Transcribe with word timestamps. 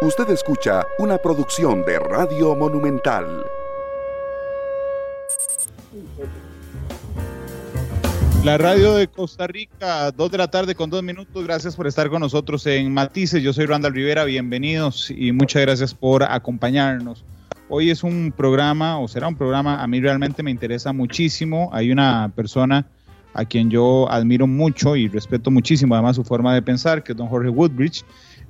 Usted 0.00 0.30
escucha 0.30 0.86
una 1.00 1.18
producción 1.18 1.84
de 1.84 1.98
Radio 1.98 2.54
Monumental. 2.54 3.44
La 8.44 8.58
radio 8.58 8.94
de 8.94 9.08
Costa 9.08 9.48
Rica, 9.48 10.12
dos 10.12 10.30
de 10.30 10.38
la 10.38 10.46
tarde 10.48 10.76
con 10.76 10.88
dos 10.88 11.02
minutos. 11.02 11.42
Gracias 11.42 11.74
por 11.74 11.88
estar 11.88 12.08
con 12.10 12.20
nosotros 12.20 12.64
en 12.68 12.94
Matices. 12.94 13.42
Yo 13.42 13.52
soy 13.52 13.66
Randall 13.66 13.92
Rivera, 13.92 14.22
bienvenidos 14.22 15.10
y 15.10 15.32
muchas 15.32 15.62
gracias 15.62 15.92
por 15.92 16.22
acompañarnos. 16.22 17.24
Hoy 17.68 17.90
es 17.90 18.04
un 18.04 18.32
programa, 18.34 19.00
o 19.00 19.08
será 19.08 19.26
un 19.26 19.34
programa, 19.34 19.82
a 19.82 19.86
mí 19.88 20.00
realmente 20.00 20.44
me 20.44 20.52
interesa 20.52 20.92
muchísimo. 20.92 21.70
Hay 21.72 21.90
una 21.90 22.30
persona 22.36 22.86
a 23.34 23.44
quien 23.44 23.68
yo 23.68 24.08
admiro 24.08 24.46
mucho 24.46 24.94
y 24.94 25.08
respeto 25.08 25.50
muchísimo, 25.50 25.96
además 25.96 26.14
su 26.14 26.22
forma 26.22 26.54
de 26.54 26.62
pensar, 26.62 27.02
que 27.02 27.12
es 27.12 27.18
don 27.18 27.26
Jorge 27.26 27.48
Woodbridge. 27.48 28.04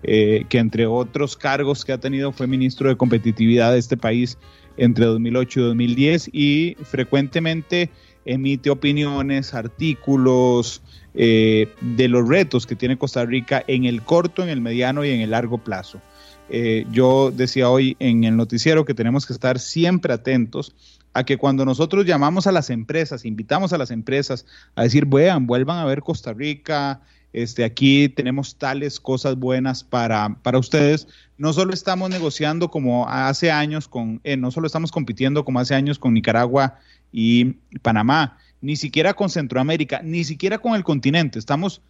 Eh, 0.04 0.44
que 0.48 0.58
entre 0.58 0.86
otros 0.86 1.36
cargos 1.36 1.84
que 1.84 1.92
ha 1.92 1.98
tenido 1.98 2.30
fue 2.30 2.46
ministro 2.46 2.88
de 2.88 2.96
competitividad 2.96 3.72
de 3.72 3.78
este 3.78 3.96
país 3.96 4.38
entre 4.76 5.06
2008 5.06 5.58
y 5.58 5.62
2010 5.64 6.30
y 6.32 6.76
frecuentemente 6.84 7.90
emite 8.24 8.70
opiniones, 8.70 9.54
artículos 9.54 10.82
eh, 11.14 11.68
de 11.80 12.08
los 12.08 12.28
retos 12.28 12.66
que 12.66 12.76
tiene 12.76 12.96
Costa 12.96 13.24
Rica 13.24 13.64
en 13.66 13.86
el 13.86 14.02
corto, 14.02 14.42
en 14.42 14.50
el 14.50 14.60
mediano 14.60 15.04
y 15.04 15.10
en 15.10 15.20
el 15.20 15.30
largo 15.30 15.58
plazo. 15.58 16.00
Eh, 16.50 16.86
yo 16.92 17.30
decía 17.30 17.68
hoy 17.68 17.96
en 17.98 18.24
el 18.24 18.36
noticiero 18.36 18.84
que 18.84 18.94
tenemos 18.94 19.26
que 19.26 19.32
estar 19.32 19.58
siempre 19.58 20.12
atentos 20.12 20.74
a 21.12 21.24
que 21.24 21.36
cuando 21.36 21.64
nosotros 21.64 22.06
llamamos 22.06 22.46
a 22.46 22.52
las 22.52 22.70
empresas, 22.70 23.24
invitamos 23.24 23.72
a 23.72 23.78
las 23.78 23.90
empresas 23.90 24.46
a 24.76 24.84
decir, 24.84 25.06
vean, 25.06 25.46
vuelvan 25.46 25.78
a 25.78 25.84
ver 25.84 26.02
Costa 26.02 26.32
Rica, 26.32 27.00
este, 27.32 27.64
aquí 27.64 28.08
tenemos 28.08 28.56
tales 28.56 29.00
cosas 29.00 29.36
buenas 29.36 29.84
para, 29.84 30.36
para 30.42 30.58
ustedes. 30.58 31.08
No 31.36 31.52
solo 31.52 31.74
estamos 31.74 32.10
negociando 32.10 32.70
como 32.70 33.08
hace 33.08 33.50
años 33.50 33.86
con, 33.86 34.20
eh, 34.24 34.36
no 34.36 34.50
solo 34.50 34.66
estamos 34.66 34.90
compitiendo 34.90 35.44
como 35.44 35.60
hace 35.60 35.74
años 35.74 35.98
con 35.98 36.14
Nicaragua 36.14 36.78
y 37.12 37.56
Panamá, 37.82 38.38
ni 38.60 38.76
siquiera 38.76 39.14
con 39.14 39.30
Centroamérica, 39.30 40.00
ni 40.02 40.24
siquiera 40.24 40.58
con 40.58 40.74
el 40.74 40.84
continente. 40.84 41.38
Estamos 41.38 41.82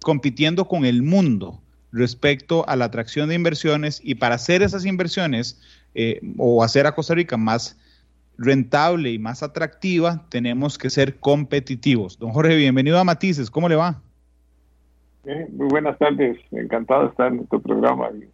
compitiendo 0.00 0.68
con 0.68 0.84
el 0.84 1.02
mundo 1.02 1.60
respecto 1.92 2.68
a 2.68 2.76
la 2.76 2.86
atracción 2.86 3.28
de 3.28 3.34
inversiones 3.34 4.00
y 4.02 4.16
para 4.16 4.36
hacer 4.36 4.62
esas 4.62 4.84
inversiones 4.84 5.60
eh, 5.94 6.20
o 6.38 6.62
hacer 6.64 6.86
a 6.86 6.94
Costa 6.94 7.14
Rica 7.14 7.36
más 7.36 7.76
rentable 8.36 9.12
y 9.12 9.18
más 9.18 9.42
atractiva, 9.42 10.26
tenemos 10.28 10.76
que 10.76 10.90
ser 10.90 11.20
competitivos. 11.20 12.18
Don 12.18 12.32
Jorge, 12.32 12.56
bienvenido 12.56 12.98
a 12.98 13.04
Matices, 13.04 13.50
¿cómo 13.50 13.68
le 13.68 13.76
va? 13.76 14.02
Muy 15.24 15.68
buenas 15.68 15.98
tardes, 15.98 16.38
encantado 16.52 17.04
de 17.04 17.08
estar 17.08 17.32
en 17.32 17.46
tu 17.46 17.60
programa 17.60 18.10
y 18.10 18.28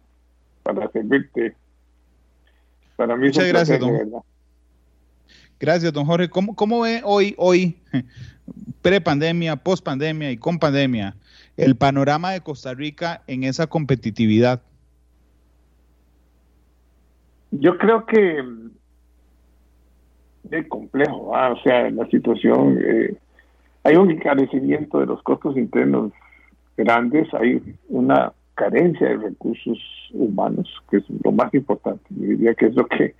para 0.63 0.89
servirte. 0.91 1.55
Para 2.95 3.15
mí 3.15 3.27
Muchas 3.27 3.47
gracias, 3.47 3.79
don. 3.79 4.23
Gracias, 5.59 5.93
don 5.93 6.05
Jorge. 6.05 6.29
¿Cómo, 6.29 6.55
cómo 6.55 6.81
ve 6.81 7.01
hoy, 7.03 7.35
hoy, 7.37 7.77
pre-pandemia, 8.81 9.55
post-pandemia 9.55 10.31
y 10.31 10.37
con 10.37 10.59
pandemia, 10.59 11.15
el 11.55 11.75
panorama 11.75 12.31
de 12.31 12.41
Costa 12.41 12.73
Rica 12.73 13.21
en 13.27 13.43
esa 13.43 13.67
competitividad? 13.67 14.61
Yo 17.51 17.77
creo 17.77 18.05
que 18.05 18.43
es 20.51 20.67
complejo, 20.67 21.29
o 21.29 21.61
sea, 21.63 21.89
la 21.91 22.07
situación, 22.07 22.79
eh, 22.83 23.15
hay 23.83 23.95
un 23.95 24.11
encarecimiento 24.11 24.99
de 24.99 25.05
los 25.05 25.21
costos 25.23 25.55
internos 25.57 26.11
grandes, 26.77 27.33
hay 27.33 27.61
una 27.89 28.33
carencia 28.55 29.09
de 29.09 29.17
recursos 29.17 29.79
humanos, 30.13 30.67
que 30.89 30.97
es 30.97 31.03
lo 31.23 31.31
más 31.31 31.53
importante. 31.53 32.03
Yo 32.09 32.27
diría 32.27 32.53
que 32.53 32.67
es 32.67 32.75
lo 32.75 32.85
que 32.87 33.15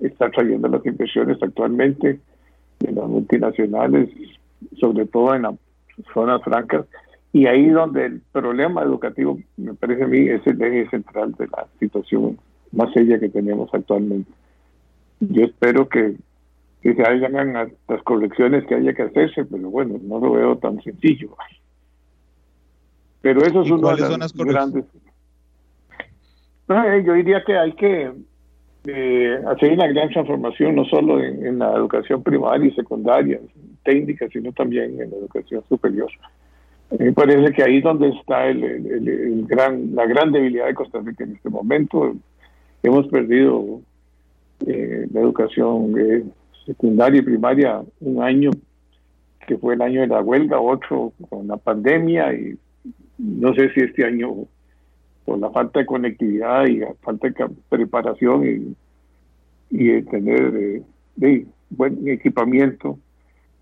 está 0.00 0.30
trayendo 0.30 0.68
las 0.68 0.84
inversiones 0.86 1.38
actualmente 1.42 2.20
de 2.80 2.92
las 2.92 3.08
multinacionales, 3.08 4.08
sobre 4.80 5.06
todo 5.06 5.34
en 5.34 5.42
las 5.42 5.54
zonas 6.12 6.42
francas. 6.42 6.86
Y 7.32 7.46
ahí 7.46 7.68
donde 7.68 8.06
el 8.06 8.20
problema 8.32 8.82
educativo, 8.82 9.38
me 9.56 9.74
parece 9.74 10.04
a 10.04 10.06
mí, 10.06 10.28
es 10.28 10.46
el 10.46 10.60
eje 10.60 10.90
central 10.90 11.32
de 11.32 11.46
la 11.48 11.66
situación 11.78 12.38
más 12.72 12.92
seria 12.92 13.18
que 13.18 13.28
tenemos 13.28 13.70
actualmente. 13.72 14.30
Yo 15.20 15.44
espero 15.44 15.88
que, 15.88 16.16
que 16.82 16.94
se 16.94 17.02
hagan 17.02 17.52
las 17.52 18.02
correcciones 18.02 18.66
que 18.66 18.74
haya 18.74 18.92
que 18.92 19.02
hacerse, 19.02 19.44
pero 19.44 19.70
bueno, 19.70 19.98
no 20.02 20.18
lo 20.18 20.32
veo 20.32 20.56
tan 20.58 20.82
sencillo. 20.82 21.36
Pero 23.22 23.40
eso 23.42 23.62
es 23.62 23.70
uno 23.70 23.94
de 23.94 24.18
los 24.18 24.32
grandes. 24.34 24.84
Eh, 26.68 27.02
yo 27.04 27.14
diría 27.14 27.42
que 27.44 27.56
hay 27.56 27.72
que 27.72 28.12
eh, 28.86 29.38
hacer 29.46 29.72
una 29.72 29.86
gran 29.86 30.08
transformación, 30.10 30.74
no 30.74 30.84
solo 30.86 31.22
en, 31.22 31.58
la 31.58 31.72
educación 31.72 32.22
primaria 32.22 32.68
y 32.68 32.74
secundaria, 32.74 33.40
técnica, 33.84 34.26
sino 34.32 34.52
también 34.52 35.00
en 35.00 35.10
la 35.10 35.16
educación 35.16 35.62
superior. 35.68 36.10
Me 36.98 37.12
parece 37.12 37.52
que 37.52 37.62
ahí 37.62 37.78
es 37.78 37.84
donde 37.84 38.08
está 38.08 38.48
el, 38.48 39.46
gran, 39.46 39.94
la 39.94 40.06
gran 40.06 40.32
debilidad 40.32 40.66
de 40.66 40.74
Costa 40.74 41.00
Rica 41.00 41.24
en 41.24 41.32
este 41.32 41.48
momento. 41.48 42.14
Hemos 42.82 43.06
perdido 43.06 43.80
eh, 44.66 45.06
la 45.12 45.20
educación 45.20 46.32
secundaria 46.66 47.20
y 47.20 47.24
primaria 47.24 47.82
un 48.00 48.22
año 48.22 48.50
que 49.46 49.56
fue 49.58 49.74
el 49.74 49.82
año 49.82 50.00
de 50.02 50.06
la 50.06 50.20
huelga, 50.20 50.60
otro 50.60 51.12
con 51.28 51.48
la 51.48 51.56
pandemia 51.56 52.32
y 52.34 52.56
no 53.18 53.54
sé 53.54 53.72
si 53.72 53.80
este 53.80 54.04
año 54.04 54.46
por 55.24 55.38
la 55.38 55.50
falta 55.50 55.80
de 55.80 55.86
conectividad 55.86 56.66
y 56.66 56.78
la 56.78 56.94
falta 57.00 57.28
de 57.28 57.48
preparación 57.68 58.76
y, 59.70 60.02
tener 60.02 60.82
eh, 61.20 61.46
buen 61.70 62.06
equipamiento, 62.06 62.98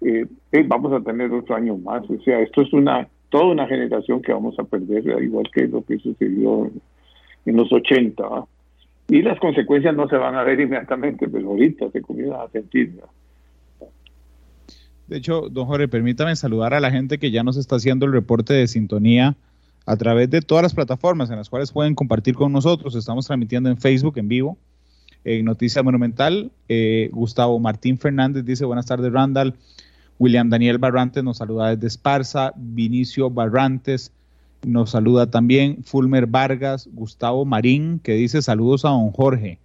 eh, 0.01 0.27
eh, 0.51 0.65
vamos 0.67 0.93
a 0.93 1.05
tener 1.05 1.31
otro 1.33 1.55
año 1.55 1.77
más. 1.77 2.03
O 2.11 2.21
sea, 2.23 2.41
esto 2.41 2.63
es 2.63 2.73
una 2.73 3.09
toda 3.31 3.47
una 3.47 3.67
generación 3.67 4.21
que 4.21 4.33
vamos 4.33 4.59
a 4.59 4.65
perder, 4.65 5.23
igual 5.23 5.49
que 5.53 5.67
lo 5.69 5.83
que 5.83 5.99
sucedió 5.99 6.71
en, 7.47 7.57
los 7.57 7.73
80. 7.73 8.25
Y 9.09 9.23
las 9.23 9.39
consecuencias 9.39 9.95
no 9.95 10.09
se 10.09 10.17
van 10.17 10.35
a 10.35 10.43
ver 10.43 10.61
inmediatamente, 10.61 11.29
pero 11.29 11.49
ahorita 11.49 11.91
se 11.91 12.03
comienzan 12.03 12.41
a 12.41 12.49
sentir. 12.49 13.01
De 15.11 15.17
hecho, 15.17 15.49
don 15.51 15.67
Jorge, 15.67 15.89
permítame 15.89 16.37
saludar 16.37 16.73
a 16.73 16.79
la 16.79 16.93
gente 16.93 17.19
que 17.19 17.33
ya 17.33 17.43
nos 17.43 17.57
está 17.57 17.75
haciendo 17.75 18.07
el 18.07 18.13
reporte 18.13 18.55
de 18.55 18.69
sintonía 18.69 19.37
a 19.85 19.97
través 19.97 20.31
de 20.31 20.41
todas 20.41 20.63
las 20.63 20.73
plataformas 20.73 21.31
en 21.31 21.37
las 21.37 21.51
cuales 21.51 21.73
pueden 21.73 21.97
compartir 21.97 22.37
con 22.37 22.53
nosotros. 22.53 22.95
Estamos 22.95 23.27
transmitiendo 23.27 23.69
en 23.71 23.77
Facebook 23.77 24.19
en 24.19 24.29
vivo, 24.29 24.57
en 25.25 25.45
Noticia 25.45 25.83
Monumental. 25.83 26.53
Eh, 26.69 27.11
Gustavo 27.13 27.59
Martín 27.59 27.99
Fernández 27.99 28.45
dice 28.45 28.65
buenas 28.65 28.87
tardes, 28.87 29.13
Randall. 29.13 29.57
William 30.21 30.49
Daniel 30.49 30.79
Barrantes 30.79 31.25
nos 31.25 31.39
saluda 31.39 31.75
desde 31.75 31.89
Esparza. 31.89 32.53
Vinicio 32.55 33.31
Barrantes 33.31 34.13
nos 34.65 34.91
saluda 34.91 35.29
también. 35.29 35.83
Fulmer 35.83 36.27
Vargas, 36.27 36.89
Gustavo 36.93 37.45
Marín, 37.45 37.99
que 37.99 38.13
dice 38.13 38.43
saludos 38.43 38.85
a 38.85 38.91
don 38.91 39.11
Jorge. 39.11 39.59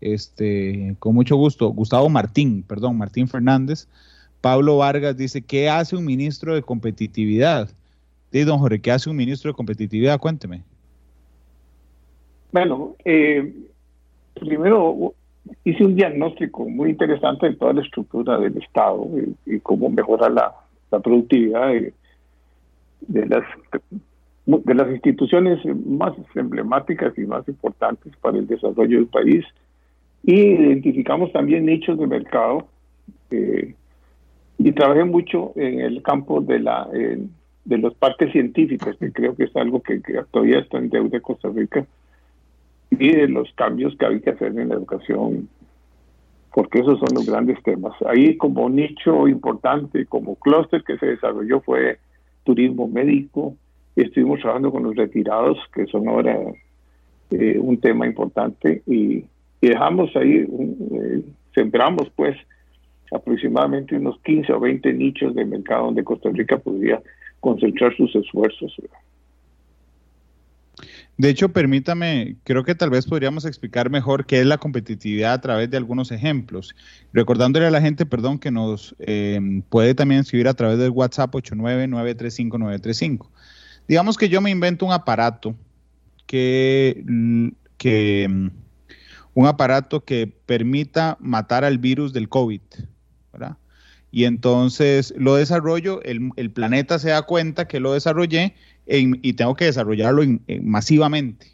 Este, 0.00 0.94
con 1.00 1.16
mucho 1.16 1.34
gusto. 1.34 1.70
Gustavo 1.70 2.08
Martín, 2.08 2.62
perdón, 2.62 2.96
Martín 2.96 3.26
Fernández. 3.26 3.88
Pablo 4.44 4.76
Vargas 4.76 5.16
dice, 5.16 5.40
¿qué 5.40 5.70
hace 5.70 5.96
un 5.96 6.04
ministro 6.04 6.54
de 6.54 6.60
competitividad? 6.60 7.70
Sí, 8.30 8.44
don 8.44 8.58
Jorge, 8.58 8.78
¿qué 8.78 8.90
hace 8.90 9.08
un 9.08 9.16
ministro 9.16 9.50
de 9.50 9.56
competitividad? 9.56 10.20
Cuénteme. 10.20 10.62
Bueno, 12.52 12.94
eh, 13.06 13.54
primero 14.34 15.14
hice 15.64 15.82
un 15.82 15.96
diagnóstico 15.96 16.68
muy 16.68 16.90
interesante 16.90 17.48
de 17.48 17.56
toda 17.56 17.72
la 17.72 17.80
estructura 17.80 18.38
del 18.38 18.58
Estado 18.58 19.08
y, 19.46 19.60
cómo 19.60 19.88
mejora 19.88 20.28
la, 20.28 20.52
productividad 20.90 21.68
de, 21.68 23.26
las 23.26 23.44
de 24.44 24.74
las 24.74 24.90
instituciones 24.90 25.64
más 25.86 26.12
emblemáticas 26.34 27.16
y 27.16 27.22
más 27.22 27.48
importantes 27.48 28.12
para 28.20 28.36
el 28.36 28.46
desarrollo 28.46 28.98
del 28.98 29.06
país. 29.06 29.42
Y 30.22 30.34
identificamos 30.34 31.32
también 31.32 31.64
nichos 31.64 31.98
de 31.98 32.06
mercado 32.06 32.68
eh, 33.30 33.74
y 34.58 34.72
trabajé 34.72 35.04
mucho 35.04 35.52
en 35.56 35.80
el 35.80 36.02
campo 36.02 36.40
de 36.40 36.60
la 36.60 36.88
de 37.64 37.78
los 37.78 37.94
parques 37.94 38.30
científicos, 38.32 38.96
que 38.98 39.10
creo 39.10 39.34
que 39.34 39.44
es 39.44 39.56
algo 39.56 39.82
que, 39.82 40.00
todavía 40.30 40.58
está 40.58 40.78
en 40.78 40.90
deuda 40.90 41.10
de 41.10 41.20
Costa 41.20 41.48
Rica, 41.48 41.86
y 42.90 43.12
de 43.12 43.28
los 43.28 43.52
cambios 43.54 43.96
que 43.96 44.06
hay 44.06 44.20
que 44.20 44.30
hacer 44.30 44.48
en 44.58 44.68
la 44.68 44.74
educación, 44.74 45.48
porque 46.52 46.80
esos 46.80 46.98
son 47.00 47.08
los 47.14 47.26
grandes 47.26 47.60
temas. 47.62 47.94
Ahí 48.06 48.36
como 48.36 48.68
nicho 48.68 49.26
importante, 49.26 50.06
como 50.06 50.36
clúster 50.36 50.84
que 50.84 50.98
se 50.98 51.06
desarrolló 51.06 51.60
fue 51.60 51.98
turismo 52.44 52.86
médico, 52.86 53.56
estuvimos 53.96 54.40
trabajando 54.40 54.70
con 54.70 54.84
los 54.84 54.94
retirados, 54.94 55.58
que 55.74 55.86
son 55.86 56.06
ahora 56.06 56.38
eh, 57.30 57.58
un 57.58 57.78
tema 57.78 58.06
importante, 58.06 58.82
y, 58.86 59.24
dejamos 59.60 60.14
ahí, 60.14 60.46
eh, 60.46 61.22
sembramos 61.54 62.10
pues 62.14 62.36
aproximadamente 63.12 63.96
unos 63.96 64.18
15 64.22 64.52
o 64.52 64.60
20 64.60 64.92
nichos 64.92 65.34
de 65.34 65.44
mercado 65.44 65.86
donde 65.86 66.04
Costa 66.04 66.30
Rica 66.32 66.58
podría 66.58 67.02
concentrar 67.40 67.94
sus 67.96 68.14
esfuerzos. 68.16 68.74
De 71.16 71.28
hecho, 71.28 71.50
permítame, 71.50 72.36
creo 72.42 72.64
que 72.64 72.74
tal 72.74 72.90
vez 72.90 73.06
podríamos 73.06 73.44
explicar 73.44 73.88
mejor 73.88 74.26
qué 74.26 74.40
es 74.40 74.46
la 74.46 74.58
competitividad 74.58 75.34
a 75.34 75.40
través 75.40 75.70
de 75.70 75.76
algunos 75.76 76.10
ejemplos. 76.10 76.74
Recordándole 77.12 77.66
a 77.66 77.70
la 77.70 77.80
gente, 77.80 78.04
perdón, 78.04 78.40
que 78.40 78.50
nos 78.50 78.96
eh, 78.98 79.38
puede 79.68 79.94
también 79.94 80.22
escribir 80.22 80.48
a 80.48 80.54
través 80.54 80.78
del 80.78 80.90
WhatsApp 80.90 81.32
899359935. 81.34 83.28
Digamos 83.86 84.16
que 84.16 84.28
yo 84.28 84.40
me 84.40 84.50
invento 84.50 84.86
un 84.86 84.92
aparato 84.92 85.54
que, 86.26 87.04
que 87.76 88.26
mm, 88.28 88.48
un 89.34 89.46
aparato 89.46 90.04
que 90.04 90.26
permita 90.46 91.16
matar 91.20 91.64
al 91.64 91.78
virus 91.78 92.12
del 92.12 92.28
COVID, 92.28 92.60
Y 94.10 94.26
entonces 94.26 95.12
lo 95.16 95.34
desarrollo, 95.34 96.00
el, 96.02 96.30
el 96.36 96.50
planeta 96.50 96.98
se 96.98 97.10
da 97.10 97.22
cuenta 97.22 97.66
que 97.66 97.80
lo 97.80 97.92
desarrollé 97.92 98.54
y 98.86 99.32
tengo 99.32 99.56
que 99.56 99.64
desarrollarlo 99.64 100.22
masivamente. 100.62 101.48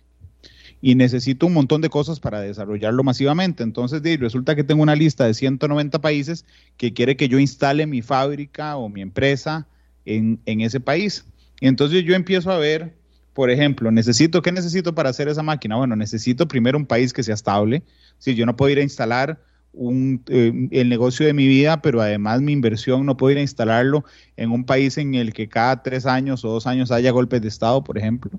Y 0.82 0.94
necesito 0.94 1.46
un 1.46 1.54
montón 1.54 1.80
de 1.80 1.90
cosas 1.90 2.20
para 2.20 2.40
desarrollarlo 2.40 3.02
masivamente. 3.02 3.62
Entonces 3.62 4.02
resulta 4.18 4.56
que 4.56 4.64
tengo 4.64 4.82
una 4.82 4.94
lista 4.94 5.24
de 5.24 5.34
190 5.34 6.00
países 6.00 6.44
que 6.76 6.92
quiere 6.92 7.16
que 7.16 7.28
yo 7.28 7.38
instale 7.38 7.86
mi 7.86 8.02
fábrica 8.02 8.76
o 8.76 8.88
mi 8.88 9.00
empresa 9.00 9.66
en, 10.04 10.40
en 10.46 10.60
ese 10.60 10.80
país. 10.80 11.24
Y 11.60 11.66
entonces 11.66 12.04
yo 12.04 12.14
empiezo 12.14 12.50
a 12.50 12.58
ver, 12.58 12.94
por 13.34 13.50
ejemplo, 13.50 13.90
necesito, 13.90 14.42
¿qué 14.42 14.52
necesito 14.52 14.94
para 14.94 15.10
hacer 15.10 15.28
esa 15.28 15.42
máquina? 15.42 15.76
Bueno, 15.76 15.96
necesito 15.96 16.48
primero 16.48 16.78
un 16.78 16.86
país 16.86 17.12
que 17.12 17.22
sea 17.22 17.34
estable. 17.34 17.82
Si 18.18 18.34
yo 18.34 18.46
no 18.46 18.56
puedo 18.56 18.70
ir 18.70 18.78
a 18.78 18.82
instalar 18.82 19.40
un, 19.72 20.22
eh, 20.28 20.68
el 20.70 20.88
negocio 20.88 21.26
de 21.26 21.32
mi 21.32 21.46
vida, 21.46 21.82
pero 21.82 22.00
además 22.00 22.40
mi 22.40 22.52
inversión 22.52 23.06
no 23.06 23.16
puedo 23.16 23.32
ir 23.32 23.38
a 23.38 23.42
instalarlo 23.42 24.04
en 24.36 24.50
un 24.50 24.64
país 24.64 24.98
en 24.98 25.14
el 25.14 25.32
que 25.32 25.48
cada 25.48 25.82
tres 25.82 26.06
años 26.06 26.44
o 26.44 26.50
dos 26.50 26.66
años 26.66 26.90
haya 26.90 27.10
golpes 27.10 27.42
de 27.42 27.48
Estado, 27.48 27.82
por 27.84 27.98
ejemplo. 27.98 28.30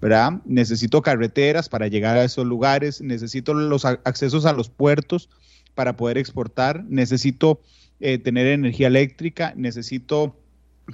¿verdad? 0.00 0.40
Necesito 0.44 1.00
carreteras 1.00 1.68
para 1.68 1.86
llegar 1.86 2.16
a 2.16 2.24
esos 2.24 2.44
lugares, 2.44 3.00
necesito 3.00 3.54
los 3.54 3.84
accesos 3.84 4.46
a 4.46 4.52
los 4.52 4.68
puertos 4.68 5.28
para 5.76 5.96
poder 5.96 6.18
exportar, 6.18 6.84
necesito 6.88 7.60
eh, 8.00 8.18
tener 8.18 8.48
energía 8.48 8.88
eléctrica, 8.88 9.54
necesito 9.56 10.36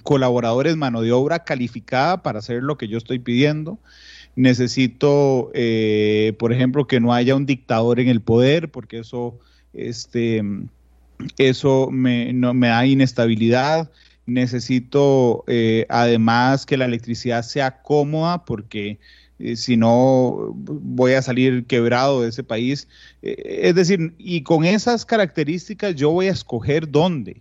colaboradores, 0.03 0.77
mano 0.77 1.01
de 1.01 1.13
obra 1.13 1.45
calificada 1.45 2.23
para 2.23 2.41
hacer 2.41 2.63
lo 2.63 2.77
que 2.77 2.89
yo 2.89 2.99
estoy 2.99 3.19
pidiendo. 3.19 3.79
Necesito, 4.37 5.51
eh, 5.55 6.35
por 6.39 6.53
ejemplo, 6.53 6.87
que 6.87 7.01
no 7.01 7.15
haya 7.15 7.35
un 7.35 7.47
dictador 7.47 8.01
en 8.01 8.09
el 8.09 8.21
poder, 8.21 8.71
porque 8.71 8.99
eso 8.99 9.39
este, 9.73 10.43
eso 11.37 11.91
me, 11.91 12.33
da 12.35 12.87
inestabilidad. 12.87 13.91
Necesito 14.27 15.45
eh, 15.47 15.87
además 15.89 16.67
que 16.67 16.77
la 16.77 16.85
electricidad 16.85 17.43
sea 17.43 17.83
cómoda 17.83 18.45
porque 18.45 18.99
eh, 19.39 19.57
si 19.57 19.77
no 19.77 20.53
voy 20.55 21.13
a 21.13 21.23
salir 21.23 21.65
quebrado 21.67 22.23
de 22.23 22.29
ese 22.29 22.43
país. 22.45 22.89
Eh, 23.23 23.61
es 23.65 23.75
decir, 23.75 24.15
y 24.19 24.43
con 24.43 24.65
esas 24.65 25.07
características 25.07 25.95
yo 25.95 26.11
voy 26.11 26.27
a 26.27 26.33
escoger 26.33 26.91
dónde 26.91 27.41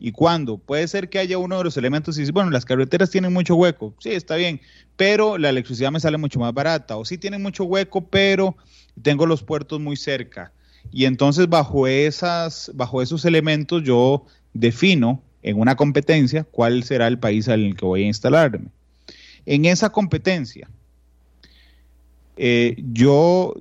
y 0.00 0.12
cuándo. 0.12 0.58
Puede 0.58 0.88
ser 0.88 1.08
que 1.08 1.18
haya 1.18 1.38
uno 1.38 1.58
de 1.58 1.64
los 1.64 1.76
elementos 1.76 2.18
y 2.18 2.30
bueno, 2.32 2.50
las 2.50 2.64
carreteras 2.64 3.10
tienen 3.10 3.32
mucho 3.32 3.54
hueco, 3.54 3.94
sí, 4.00 4.10
está 4.10 4.36
bien, 4.36 4.60
pero 4.96 5.38
la 5.38 5.50
electricidad 5.50 5.92
me 5.92 6.00
sale 6.00 6.16
mucho 6.18 6.40
más 6.40 6.52
barata. 6.52 6.96
O 6.96 7.04
sí 7.04 7.18
tienen 7.18 7.42
mucho 7.42 7.64
hueco, 7.64 8.04
pero 8.08 8.56
tengo 9.00 9.26
los 9.26 9.42
puertos 9.42 9.80
muy 9.80 9.96
cerca 9.96 10.52
y 10.90 11.04
entonces 11.04 11.48
bajo, 11.48 11.86
esas, 11.86 12.70
bajo 12.74 13.02
esos 13.02 13.24
elementos 13.24 13.82
yo 13.82 14.26
defino 14.52 15.22
en 15.42 15.58
una 15.58 15.76
competencia 15.76 16.44
cuál 16.44 16.82
será 16.82 17.06
el 17.06 17.18
país 17.18 17.48
en 17.48 17.60
el 17.60 17.76
que 17.76 17.84
voy 17.84 18.04
a 18.04 18.06
instalarme. 18.06 18.68
En 19.46 19.64
esa 19.64 19.90
competencia, 19.90 20.68
eh, 22.36 22.76
yo 22.92 23.54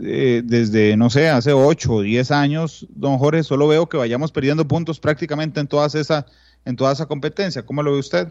eh, 0.00 0.42
desde, 0.44 0.96
no 0.96 1.10
sé, 1.10 1.28
hace 1.28 1.52
8 1.52 1.92
o 1.92 2.02
10 2.02 2.30
años, 2.30 2.86
don 2.90 3.18
Jorge, 3.18 3.42
solo 3.42 3.68
veo 3.68 3.88
que 3.88 3.96
vayamos 3.96 4.32
perdiendo 4.32 4.66
puntos 4.66 4.98
prácticamente 4.98 5.60
en, 5.60 5.66
todas 5.66 5.94
esa, 5.94 6.26
en 6.64 6.76
toda 6.76 6.92
esa 6.92 7.06
competencia. 7.06 7.64
¿Cómo 7.64 7.82
lo 7.82 7.92
ve 7.92 7.98
usted? 7.98 8.28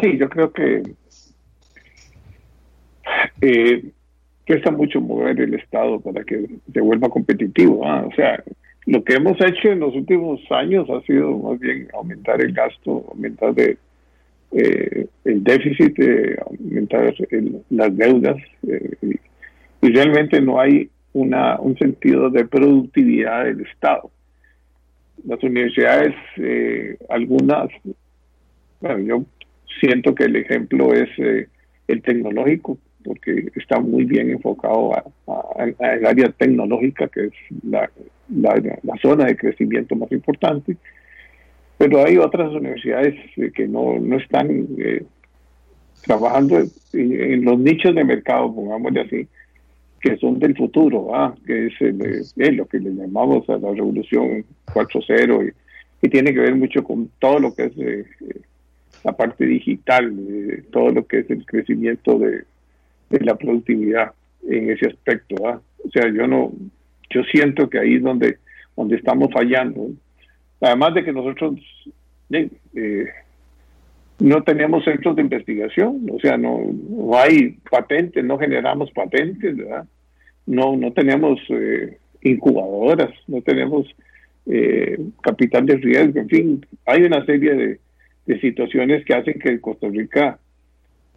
Sí, 0.00 0.18
yo 0.18 0.28
creo 0.28 0.52
que 0.52 0.82
eh, 3.40 3.92
cuesta 4.46 4.70
mucho 4.70 5.00
mover 5.00 5.40
el 5.40 5.54
Estado 5.54 6.00
para 6.00 6.24
que 6.24 6.46
se 6.72 6.80
vuelva 6.80 7.08
competitivo. 7.08 7.86
¿ah? 7.86 8.04
O 8.06 8.14
sea, 8.14 8.42
lo 8.86 9.02
que 9.02 9.14
hemos 9.14 9.40
hecho 9.40 9.68
en 9.68 9.80
los 9.80 9.94
últimos 9.94 10.40
años 10.50 10.88
ha 10.90 11.00
sido 11.02 11.38
más 11.38 11.58
bien 11.58 11.88
aumentar 11.94 12.40
el 12.42 12.52
gasto, 12.52 13.04
aumentar 13.08 13.54
eh, 13.58 15.06
el 15.24 15.42
déficit, 15.42 15.98
eh, 15.98 16.36
aumentar 16.46 17.14
las 17.70 17.96
deudas 17.96 18.36
eh, 18.68 18.90
y, 19.02 19.18
realmente 19.88 20.40
no 20.40 20.58
hay 20.58 20.88
una, 21.12 21.58
un 21.60 21.76
sentido 21.76 22.30
de 22.30 22.46
productividad 22.46 23.44
del 23.44 23.60
Estado. 23.62 24.10
Las 25.26 25.42
universidades, 25.42 26.14
algunas, 27.08 27.68
bueno, 28.80 28.98
yo 28.98 29.24
siento 29.80 30.14
que 30.14 30.24
el 30.24 30.36
ejemplo 30.36 30.92
es 30.94 31.08
el 31.18 32.02
tecnológico, 32.02 32.78
porque 33.04 33.48
está 33.54 33.78
muy 33.78 34.04
bien 34.04 34.30
enfocado 34.30 34.92
al 35.56 35.76
área 35.80 36.30
tecnológica, 36.30 37.06
que 37.08 37.26
es 37.26 37.32
la, 37.62 37.90
zona 39.00 39.26
de 39.26 39.36
crecimiento 39.36 39.94
más 39.94 40.10
importante. 40.10 40.76
Pero 41.76 42.04
hay 42.04 42.16
otras 42.16 42.52
universidades 42.52 43.14
eh, 43.36 43.50
que 43.54 43.68
no, 43.68 43.98
están 44.16 44.66
eh, 44.78 45.04
trabajando 46.02 46.62
en, 46.92 47.44
los 47.44 47.58
nichos 47.58 47.94
de 47.94 48.04
mercado, 48.04 48.54
pongámosle 48.54 49.00
así, 49.02 49.28
que 50.00 50.16
son 50.16 50.38
del 50.38 50.56
futuro, 50.56 51.10
que 51.46 51.66
es, 51.66 51.72
lo 52.54 52.66
que 52.66 52.78
le 52.78 52.90
llamamos 52.90 53.48
a 53.48 53.56
la 53.56 53.70
revolución 53.70 54.44
4.0 54.66 55.52
y, 56.00 56.06
y, 56.06 56.10
tiene 56.10 56.32
que 56.32 56.40
ver 56.40 56.54
mucho 56.54 56.84
con 56.84 57.10
todo 57.18 57.38
lo 57.40 57.54
que 57.54 57.64
es 57.64 57.72
eh, 57.78 58.04
la 59.02 59.12
parte 59.12 59.44
digital, 59.44 60.14
todo 60.70 60.90
lo 60.90 61.06
que 61.06 61.20
es 61.20 61.30
el 61.30 61.44
crecimiento 61.44 62.18
de, 62.18 62.44
de 63.10 63.24
la 63.24 63.36
productividad 63.36 64.12
en 64.48 64.70
ese 64.70 64.86
aspecto. 64.86 65.34
O 65.36 65.90
sea, 65.90 66.10
yo 66.12 66.26
no, 66.26 66.52
yo 67.10 67.22
siento 67.24 67.68
que 67.68 67.78
ahí 67.78 67.94
es 67.96 68.02
donde, 68.02 68.38
donde 68.76 68.96
estamos 68.96 69.30
fallando. 69.32 69.90
Además 70.60 70.94
de 70.94 71.04
que 71.04 71.12
nosotros 71.12 71.60
eh, 72.30 73.06
no 74.18 74.42
tenemos 74.42 74.84
centros 74.84 75.16
de 75.16 75.22
investigación, 75.22 76.06
o 76.10 76.18
sea, 76.20 76.36
no, 76.36 76.60
no 76.88 77.18
hay 77.18 77.58
patentes, 77.70 78.24
no 78.24 78.38
generamos 78.38 78.90
patentes. 78.92 79.56
No, 80.46 80.76
no 80.76 80.92
tenemos 80.92 81.40
eh, 81.48 81.98
incubadoras, 82.22 83.10
no 83.28 83.40
tenemos 83.42 83.86
eh, 84.46 84.98
capital 85.22 85.64
de 85.64 85.76
riesgo, 85.76 86.20
en 86.20 86.28
fin, 86.28 86.66
hay 86.84 87.02
una 87.02 87.24
serie 87.24 87.54
de, 87.54 87.80
de 88.26 88.40
situaciones 88.40 89.04
que 89.06 89.14
hacen 89.14 89.38
que 89.38 89.58
Costa 89.60 89.88
Rica 89.88 90.38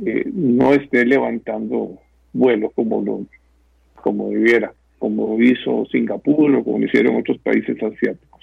eh, 0.05 0.29
no 0.33 0.73
esté 0.73 1.05
levantando 1.05 1.97
vuelo 2.33 2.69
como 2.71 3.01
lo 3.01 3.25
como 3.95 4.29
debiera, 4.29 4.73
como 4.99 5.41
hizo 5.41 5.85
Singapur 5.91 6.55
o 6.55 6.63
como 6.63 6.85
hicieron 6.85 7.17
otros 7.17 7.37
países 7.39 7.75
asiáticos. 7.81 8.37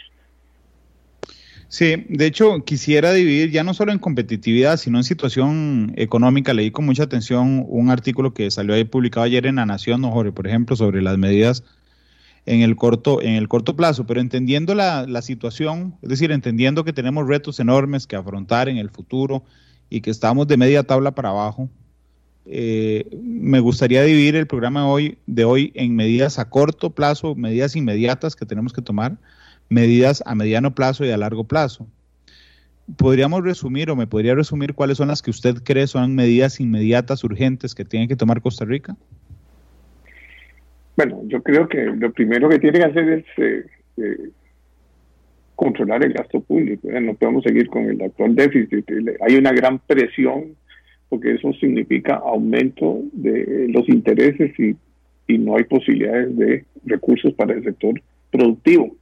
Sí, 1.69 2.05
de 2.09 2.27
hecho 2.27 2.65
quisiera 2.65 3.13
dividir 3.13 3.51
ya 3.51 3.65
no 3.65 3.75
solo 3.75 3.93
en 3.93 3.99
competitividad, 3.99 4.77
sino 4.77 4.99
en 4.99 5.05
situación 5.05 5.93
económica. 5.97 6.55
Leí 6.55 6.71
con 6.71 6.85
mucha 6.85 7.05
atención 7.05 7.65
un 7.67 7.91
artículo 7.91 8.35
que 8.35 8.51
salió 8.51 8.75
ahí 8.75 8.85
publicado 8.85 9.25
ayer 9.25 9.47
en 9.47 9.57
La 9.57 9.67
Nación, 9.67 10.01
¿no, 10.01 10.11
Jorge? 10.11 10.33
Por 10.33 10.47
ejemplo, 10.47 10.77
sobre 10.77 11.03
las 11.03 11.19
medidas 11.19 11.65
en 12.47 12.61
el 12.61 12.77
corto, 12.77 13.23
en 13.23 13.35
el 13.35 13.49
corto 13.49 13.75
plazo, 13.75 14.07
pero 14.07 14.21
entendiendo 14.21 14.75
la, 14.75 15.07
la 15.09 15.23
situación, 15.23 15.97
es 16.03 16.11
decir, 16.11 16.31
entendiendo 16.31 16.85
que 16.85 16.93
tenemos 16.93 17.27
retos 17.27 17.59
enormes 17.59 18.07
que 18.07 18.17
afrontar 18.17 18.69
en 18.69 18.77
el 18.77 18.91
futuro, 18.91 19.43
y 19.91 20.01
que 20.01 20.11
estamos 20.11 20.47
de 20.47 20.57
media 20.57 20.83
tabla 20.83 21.13
para 21.13 21.31
abajo, 21.31 21.69
eh, 22.47 23.07
me 23.23 23.61
gustaría 23.61 24.03
dividir 24.03 24.37
el 24.37 24.47
programa 24.47 24.81
de 24.81 24.87
hoy, 24.87 25.19
de 25.27 25.45
hoy 25.45 25.73
en 25.75 25.97
medidas 25.97 26.39
a 26.39 26.51
corto 26.51 26.91
plazo, 26.91 27.35
medidas 27.35 27.75
inmediatas 27.75 28.37
que 28.37 28.45
tenemos 28.45 28.73
que 28.73 28.83
tomar, 28.83 29.17
medidas 29.69 30.23
a 30.27 30.35
mediano 30.35 30.75
plazo 30.75 31.05
y 31.05 31.11
a 31.11 31.17
largo 31.17 31.45
plazo. 31.45 31.87
¿Podríamos 32.99 33.43
resumir 33.43 33.91
o 33.91 33.97
me 33.97 34.07
podría 34.07 34.35
resumir 34.35 34.75
cuáles 34.75 34.99
son 34.99 35.09
las 35.09 35.23
que 35.23 35.31
usted 35.31 35.57
cree 35.65 35.87
son 35.87 36.15
medidas 36.15 36.61
inmediatas, 36.61 37.25
urgentes 37.25 37.75
que 37.75 37.85
tiene 37.85 38.09
que 38.09 38.17
tomar 38.17 38.43
Costa 38.43 38.67
Rica? 38.67 38.95
Bueno, 40.97 41.23
yo 41.25 41.43
creo 41.43 41.67
que 41.67 41.83
lo 41.83 42.13
primero 42.13 42.49
que 42.49 42.59
tiene 42.59 42.79
que 42.79 42.85
hacer 42.85 43.09
es 43.09 43.25
eh, 43.39 43.67
eh, 43.97 44.31
controlar 45.55 46.05
el 46.05 46.13
gasto 46.13 46.41
público. 46.41 46.89
No 46.89 47.15
podemos 47.15 47.45
seguir 47.45 47.69
con 47.69 47.85
el 47.85 48.01
actual 48.03 48.35
déficit. 48.35 48.89
Hay 49.21 49.37
una 49.37 49.53
gran 49.53 49.79
presión 49.79 50.57
porque 51.09 51.35
eso 51.35 51.53
significa 51.55 52.15
aumento 52.17 53.01
de 53.13 53.69
los 53.69 53.89
intereses 53.89 54.53
y, 54.59 54.77
no 55.39 55.57
hay 55.57 55.65
posibilidades 55.65 56.37
de 56.37 56.65
recursos 56.85 57.33
para 57.33 57.55
el 57.55 57.65
sector 57.65 57.95
productivo. 58.31 58.95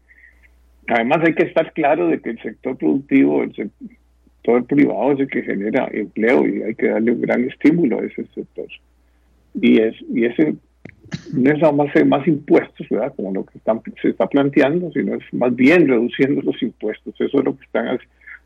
Además 0.86 1.18
hay 1.24 1.34
que 1.34 1.44
estar 1.44 1.72
claro 1.72 2.08
de 2.08 2.20
que 2.20 2.30
el 2.30 2.42
sector 2.42 2.76
productivo 2.76 3.42
sector 3.54 4.64
privado 4.66 5.12
es 5.12 5.20
el 5.20 5.28
que 5.28 5.42
genera 5.42 5.88
empleo 5.92 6.46
y 6.46 6.62
hay 6.62 6.74
que 6.74 6.88
darle 6.88 7.12
un 7.12 7.20
gran 7.22 7.44
estímulo 7.44 8.00
a 8.00 8.04
ese 8.04 8.24
sector. 8.34 8.66
Y, 9.60 9.80
es, 9.80 9.94
y 10.14 10.26
ese 10.26 10.54
no 11.32 11.50
es 11.50 11.58
nada 11.58 11.72
más 11.72 11.88
más 12.06 12.26
impuestos, 12.26 12.86
¿verdad? 12.88 13.12
Como 13.16 13.32
lo 13.32 13.44
que 13.44 13.58
están, 13.58 13.80
se 14.00 14.10
está 14.10 14.26
planteando, 14.26 14.90
sino 14.92 15.14
es 15.14 15.24
más 15.32 15.54
bien 15.54 15.88
reduciendo 15.88 16.42
los 16.42 16.60
impuestos. 16.62 17.14
Eso 17.18 17.38
es 17.38 17.44
lo 17.44 17.56
que 17.56 17.64
están 17.64 17.98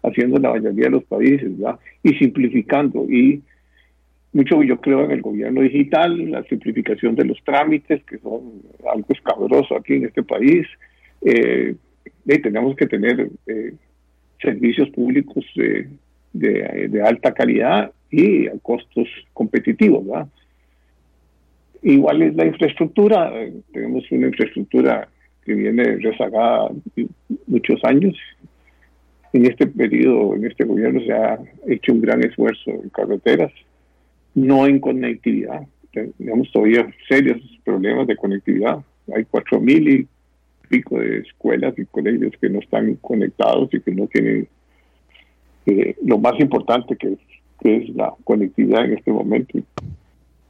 haciendo 0.02 0.38
la 0.38 0.50
mayoría 0.50 0.85
de 0.85 0.90
los 0.90 1.04
países, 1.04 1.58
¿verdad? 1.58 1.78
Y 2.02 2.14
simplificando. 2.14 3.04
Y 3.08 3.42
mucho 4.32 4.62
yo 4.62 4.80
creo 4.80 5.04
en 5.04 5.12
el 5.12 5.23
gobierno 5.23 5.62
digital, 5.62 6.30
la 6.30 6.42
simplificación 6.44 7.14
de 7.14 7.25
los 7.25 7.42
trámites, 7.44 8.02
que 8.04 8.18
son 8.18 8.62
algo 8.92 9.06
escabroso 9.08 9.76
aquí 9.76 9.94
en 9.94 10.04
este 10.04 10.23
país. 10.23 10.66
Eh, 11.23 11.75
y 12.25 12.38
tenemos 12.38 12.76
que 12.76 12.87
tener 12.87 13.28
eh, 13.46 13.73
servicios 14.40 14.90
públicos 14.90 15.44
de, 15.54 15.88
de, 16.32 17.02
alta 17.02 17.32
calidad 17.32 17.92
y 18.11 18.46
a 18.49 18.58
costos 18.61 19.08
competitivos, 19.32 20.06
¿verdad? 20.06 20.28
Igual 21.86 22.20
es 22.22 22.34
la 22.34 22.46
infraestructura, 22.46 23.32
tenemos 23.72 24.10
una 24.10 24.26
infraestructura 24.26 25.08
que 25.44 25.54
viene 25.54 25.84
rezagada 25.98 26.68
muchos 27.46 27.78
años. 27.84 28.16
En 29.32 29.46
este 29.46 29.68
periodo, 29.68 30.34
en 30.34 30.46
este 30.46 30.64
gobierno 30.64 31.00
se 31.02 31.12
ha 31.12 31.38
hecho 31.68 31.92
un 31.92 32.00
gran 32.00 32.24
esfuerzo 32.24 32.72
en 32.72 32.88
carreteras, 32.88 33.52
no 34.34 34.66
en 34.66 34.80
conectividad. 34.80 35.62
Tenemos 35.92 36.50
todavía 36.50 36.92
serios 37.08 37.38
problemas 37.64 38.08
de 38.08 38.16
conectividad. 38.16 38.78
Hay 39.14 39.24
cuatro 39.24 39.60
mil 39.60 39.88
y 39.88 40.08
pico 40.68 40.98
de 40.98 41.18
escuelas 41.18 41.78
y 41.78 41.84
colegios 41.84 42.32
que 42.40 42.50
no 42.50 42.58
están 42.58 42.96
conectados 42.96 43.72
y 43.72 43.80
que 43.80 43.92
no 43.92 44.08
tienen 44.08 44.48
eh, 45.66 45.94
lo 46.02 46.18
más 46.18 46.34
importante 46.40 46.96
que 46.96 47.16
que 47.60 47.76
es 47.76 47.88
la 47.94 48.12
conectividad 48.24 48.84
en 48.84 48.94
este 48.94 49.12
momento. 49.12 49.58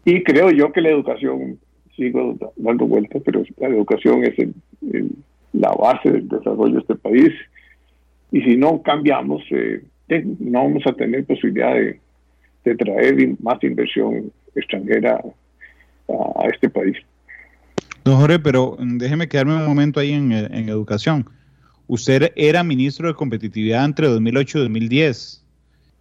Y 0.07 0.23
creo 0.23 0.53
yo 0.53 0.73
que 0.73 0.81
la 0.81 0.91
educación, 0.91 1.59
sigo 1.97 2.39
dando 2.55 2.87
vueltas, 2.87 3.21
pero 3.25 3.43
la 3.59 3.69
educación 3.69 4.23
es 4.23 4.35
la 5.53 5.73
base 5.73 6.13
del 6.13 6.29
desarrollo 6.29 6.75
de 6.75 6.79
este 6.79 6.95
país. 6.95 7.33
Y 8.31 8.41
si 8.43 8.57
no 8.57 8.81
cambiamos, 8.83 9.43
eh, 9.51 9.83
no 10.39 10.63
vamos 10.63 10.85
a 10.87 10.93
tener 10.93 11.25
posibilidad 11.27 11.75
de, 11.75 11.99
traer 12.77 13.35
más 13.41 13.63
inversión 13.65 14.31
extranjera 14.55 15.21
a, 16.09 16.47
este 16.53 16.71
país. 16.71 16.97
Don 18.05 18.17
Jorge, 18.17 18.39
pero 18.39 18.77
déjeme 18.79 19.29
quedarme 19.29 19.57
un 19.57 19.67
momento 19.67 19.99
ahí 19.99 20.13
en, 20.13 20.31
en 20.31 20.69
educación. 20.69 21.29
Usted 21.89 22.31
era 22.37 22.63
ministro 22.63 23.09
de 23.09 23.15
competitividad 23.15 23.85
entre 23.85 24.07
2008 24.07 24.59
y 24.59 24.61
2010. 24.63 25.46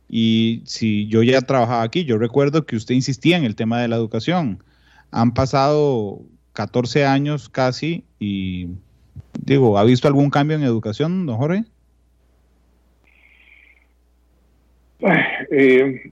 Y 0.07 0.61
si 0.65 1.07
yo 1.07 1.23
ya 1.23 1.41
trabajaba 1.41 1.83
aquí, 1.83 2.05
yo 2.05 2.17
recuerdo 2.17 2.65
que 2.65 2.75
usted 2.75 2.95
insistía 2.95 3.37
en 3.37 3.43
el 3.43 3.55
tema 3.55 3.81
de 3.81 3.87
la 3.87 3.95
educación. 3.95 4.63
Han 5.11 5.33
pasado 5.33 6.21
14 6.53 7.05
años 7.05 7.49
casi 7.49 8.03
y 8.19 8.69
digo, 9.39 9.77
¿ha 9.77 9.83
visto 9.83 10.07
algún 10.07 10.29
cambio 10.29 10.57
en 10.57 10.63
educación, 10.63 11.25
don 11.25 11.37
Jorge? 11.37 11.63
Eh, 15.51 16.11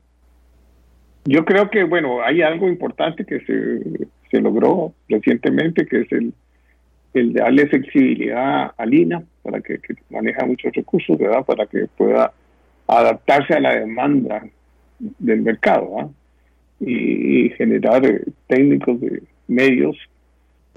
yo 1.26 1.46
creo 1.46 1.70
que, 1.70 1.84
bueno, 1.84 2.22
hay 2.22 2.42
algo 2.42 2.68
importante 2.68 3.26
que 3.26 3.40
se, 3.42 4.08
se 4.30 4.42
logró 4.42 4.94
recientemente, 5.08 5.86
que 5.86 6.02
es 6.02 6.12
el, 6.12 6.34
el 7.14 7.34
darle 7.34 7.68
flexibilidad 7.68 8.72
a 8.78 8.86
Lina 8.86 9.24
para 9.42 9.62
que, 9.62 9.80
que 9.80 9.96
maneja 10.10 10.46
muchos 10.46 10.74
recursos, 10.74 11.18
¿verdad? 11.18 11.46
Para 11.46 11.66
que 11.66 11.88
pueda 11.98 12.34
adaptarse 12.88 13.54
a 13.54 13.60
la 13.60 13.76
demanda 13.76 14.44
del 15.00 15.42
mercado 15.42 16.00
¿ah? 16.00 16.10
y, 16.80 17.50
generar 17.52 18.06
eh, 18.06 18.22
técnicos 18.48 19.00
de 19.00 19.24
medios 19.48 19.98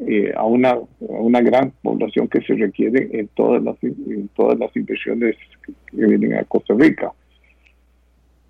eh, 0.07 0.33
a, 0.37 0.45
una, 0.45 0.71
a 0.71 0.87
una 1.01 1.41
gran 1.41 1.73
población 1.83 2.29
que 2.29 2.43
se 2.43 2.55
requiere 2.55 3.09
en 3.13 3.29
todas 3.29 3.63
las, 3.63 3.83
en 3.83 4.29
todas 4.35 4.59
las 4.59 4.75
inversiones 4.77 5.37
que 5.65 5.73
vienen 5.97 6.35
a 6.35 6.45
Costa 6.45 6.75
Rica. 6.75 7.13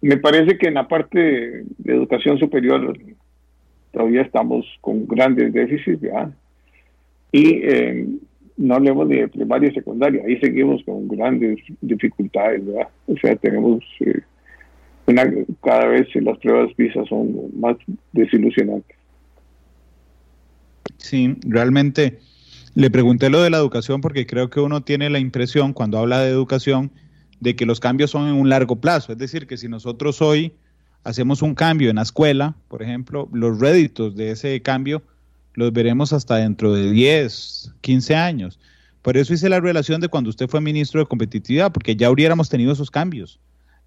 Me 0.01 0.17
parece 0.17 0.59
que 0.59 0.69
en 0.69 0.75
la 0.75 0.87
parte 0.89 1.65
de 1.79 1.93
educación 1.93 2.39
superior 2.39 2.97
todavía 3.93 4.23
estamos 4.23 4.67
con 4.81 5.07
grandes 5.07 5.53
déficits. 5.53 6.03
Y 7.33 7.61
eh, 7.63 8.07
no 8.57 8.75
hablemos 8.75 9.09
de 9.09 9.29
primaria 9.29 9.69
y 9.69 9.75
secundaria, 9.75 10.23
ahí 10.27 10.39
seguimos 10.41 10.83
con 10.85 11.09
grandes 11.09 11.59
dificultades, 11.81 12.65
¿verdad? 12.65 12.89
O 13.07 13.17
sea, 13.17 13.37
tenemos 13.37 13.85
eh, 14.01 14.21
una, 15.07 15.31
cada 15.63 15.87
vez 15.87 16.09
las 16.15 16.39
pruebas 16.39 16.73
PISA 16.75 17.05
son 17.09 17.37
más 17.59 17.77
desilusionantes. 18.13 18.97
Sí, 20.97 21.37
realmente 21.47 22.19
le 22.75 22.91
pregunté 22.91 23.31
lo 23.31 23.43
de 23.43 23.51
la 23.51 23.59
educación 23.59 24.01
porque 24.01 24.27
creo 24.27 24.51
que 24.51 24.61
uno 24.61 24.83
tiene 24.83 25.11
la 25.11 25.19
impresión 25.19 25.73
cuando 25.73 25.99
habla 25.99 26.21
de 26.21 26.31
educación 26.31 26.91
de 27.41 27.55
que 27.55 27.67
los 27.67 27.81
cambios 27.81 28.11
son 28.11 28.29
en 28.29 28.35
un 28.35 28.49
largo 28.49 28.77
plazo, 28.77 29.13
es 29.13 29.19
decir, 29.19 29.47
que 29.47 29.57
si 29.57 29.69
nosotros 29.69 30.23
hoy 30.23 30.53
hacemos 31.05 31.43
un 31.43 31.55
cambio 31.55 31.91
en 31.91 31.97
la 31.97 32.03
escuela, 32.03 32.57
por 32.69 32.83
ejemplo, 32.83 33.29
los 33.33 33.61
réditos 33.61 34.17
de 34.17 34.33
ese 34.33 34.61
cambio 34.63 35.03
los 35.57 35.73
veremos 35.73 36.13
hasta 36.13 36.37
dentro 36.37 36.73
de 36.73 36.91
10, 36.91 37.73
15 37.81 38.15
años. 38.15 38.61
Por 39.03 39.17
eso 39.17 39.35
hice 39.35 39.49
la 39.49 39.61
relación 39.61 40.01
de 40.01 40.09
cuando 40.09 40.31
usted 40.31 40.49
fue 40.49 40.61
ministro 40.61 41.01
de 41.01 41.07
competitividad, 41.07 41.73
porque 41.73 41.97
ya 41.97 42.11
hubiéramos 42.11 42.49
tenido 42.49 42.73
esos 42.73 42.91
cambios. 42.91 43.41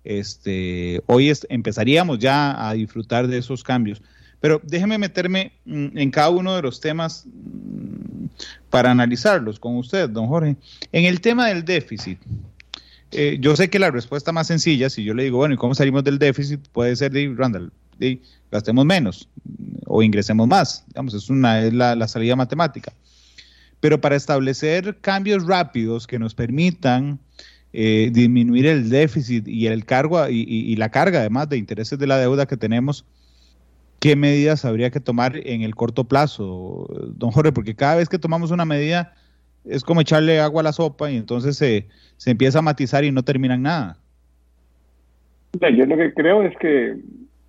Este, 0.04 1.02
hoy 1.08 1.32
empezaríamos 1.50 2.20
ya 2.20 2.68
a 2.68 2.74
disfrutar 2.74 3.28
de 3.28 3.38
esos 3.38 3.64
cambios. 3.64 4.02
Pero 4.40 4.62
déjeme 4.64 4.98
meterme 4.98 5.52
mm, 5.66 5.98
en 5.98 6.12
cada 6.12 6.30
uno 6.30 6.56
de 6.56 6.62
los 6.62 6.80
temas 6.80 7.26
mm, 7.26 8.26
para 8.70 8.92
analizarlos 8.92 9.60
con 9.60 9.76
usted, 9.76 10.10
don 10.10 10.28
Jorge. 10.28 10.56
En 10.92 11.06
el 11.06 11.22
tema 11.22 11.48
del 11.48 11.66
déficit, 11.66 12.20
eh, 13.12 13.38
yo 13.40 13.56
sé 13.56 13.70
que 13.70 13.80
la 13.80 13.92
respuesta 13.92 14.32
más 14.32 14.48
sencilla, 14.48 14.90
si 14.90 15.04
yo 15.04 15.14
le 15.14 15.24
digo, 15.24 15.38
bueno, 15.38 15.56
¿y 15.56 15.58
cómo 15.58 15.76
salimos 15.76 16.04
del 16.04 16.20
déficit? 16.20 16.62
Puede 16.72 16.96
ser 16.96 17.12
de 17.12 17.34
Randall, 17.36 17.72
gastemos 18.52 18.86
menos 18.86 19.30
o 19.86 20.02
ingresemos 20.02 20.48
más. 20.48 20.86
Digamos, 20.88 21.14
es, 21.14 21.30
una, 21.30 21.62
es 21.62 21.74
la, 21.74 22.08
salida 22.08 22.36
matemática. 22.36 22.94
Pero 23.80 24.02
para 24.02 24.16
establecer 24.16 24.98
cambios 25.02 25.46
rápidos 25.46 26.08
que 26.08 26.20
nos 26.20 26.36
permitan 26.36 27.20
eh, 27.72 28.10
disminuir 28.12 28.66
el 28.66 28.90
déficit 28.90 29.48
y 29.48 29.68
el 29.68 29.86
cargo 29.86 30.28
y, 30.28 30.76
la 30.76 30.90
carga 30.90 31.20
además 31.20 31.50
de 31.50 31.58
intereses 31.58 31.98
de 31.98 32.08
la 32.08 32.18
deuda 32.18 32.46
que 32.46 32.58
tenemos, 32.58 33.06
¿qué 34.00 34.16
medidas 34.16 34.66
habría 34.66 34.90
que 34.90 35.00
tomar 35.00 35.38
en 35.38 35.62
el 35.62 35.76
corto 35.76 36.04
plazo, 36.04 36.88
don 37.16 37.32
Jorge? 37.32 37.52
Porque 37.52 37.76
cada 37.76 37.96
vez 37.96 38.10
que 38.10 38.20
tomamos 38.20 38.52
una 38.52 38.66
medida 38.66 39.14
es 39.66 39.84
como 39.84 40.02
echarle 40.02 40.40
agua 40.40 40.62
a 40.62 40.64
la 40.64 40.74
sopa 40.74 41.12
y 41.12 41.18
entonces 41.18 41.56
se, 41.58 41.88
se 42.18 42.32
empieza 42.32 42.60
a 42.60 42.62
matizar 42.62 43.04
y 43.04 43.12
no 43.12 43.24
termina 43.24 43.56
en 43.56 43.62
nada. 43.64 43.98
Yo 45.54 45.86
lo 45.86 45.98
que 45.98 46.14
creo 46.14 46.44
es 46.44 46.56
que 46.58 46.98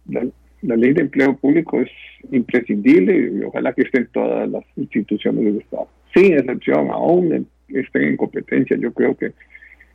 la 0.07 0.77
ley 0.77 0.93
de 0.93 1.03
empleo 1.03 1.37
público 1.37 1.81
es 1.81 1.91
imprescindible 2.31 3.31
y 3.33 3.45
ojalá 3.45 3.73
que 3.73 3.83
estén 3.83 4.09
todas 4.13 4.49
las 4.49 4.65
instituciones 4.77 5.45
del 5.45 5.59
Estado. 5.59 5.89
Sin 6.15 6.35
excepción, 6.35 6.91
aún 6.91 7.47
estén 7.69 8.03
en 8.03 8.17
competencia, 8.17 8.77
yo 8.77 8.93
creo 8.93 9.17
que 9.17 9.33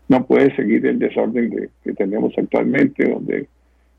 no 0.07 0.25
puede 0.25 0.55
seguir 0.55 0.85
el 0.85 0.99
desorden 0.99 1.69
que 1.83 1.93
tenemos 1.93 2.33
actualmente, 2.37 3.09
donde 3.09 3.47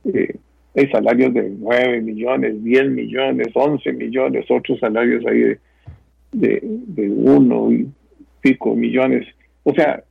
eh, 0.05 0.35
hay 0.75 0.89
salarios 0.91 1.35
de 1.35 1.51
9 1.59 2.01
millones, 2.03 2.63
10 2.63 2.91
millones, 2.91 3.49
11 3.55 3.93
millones, 3.93 4.47
otros 4.51 4.79
salarios 4.79 5.25
ahí 5.27 5.39
de, 5.41 5.59
de, 6.33 6.61
de 6.63 7.11
uno 7.11 7.73
y 7.73 7.89
pico 8.41 8.75
millones. 8.75 9.27
O 9.65 9.73
sea, 9.75 10.03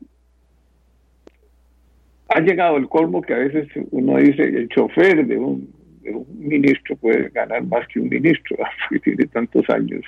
ha 2.30 2.40
llegado 2.42 2.78
el 2.78 2.90
colmo 2.90 3.22
que 3.22 3.34
a 3.34 3.38
veces 3.38 3.68
uno 3.92 4.18
dice 4.18 4.44
el 4.44 4.68
chofer 4.70 5.26
de 5.26 5.38
un 5.38 5.75
un 6.12 6.26
ministro 6.40 6.96
puede 6.96 7.30
ganar 7.30 7.64
más 7.66 7.88
que 7.88 8.00
un 8.00 8.10
ministro, 8.10 8.58
porque 8.90 9.00
tiene 9.00 9.26
tantos 9.26 9.70
años 9.70 10.04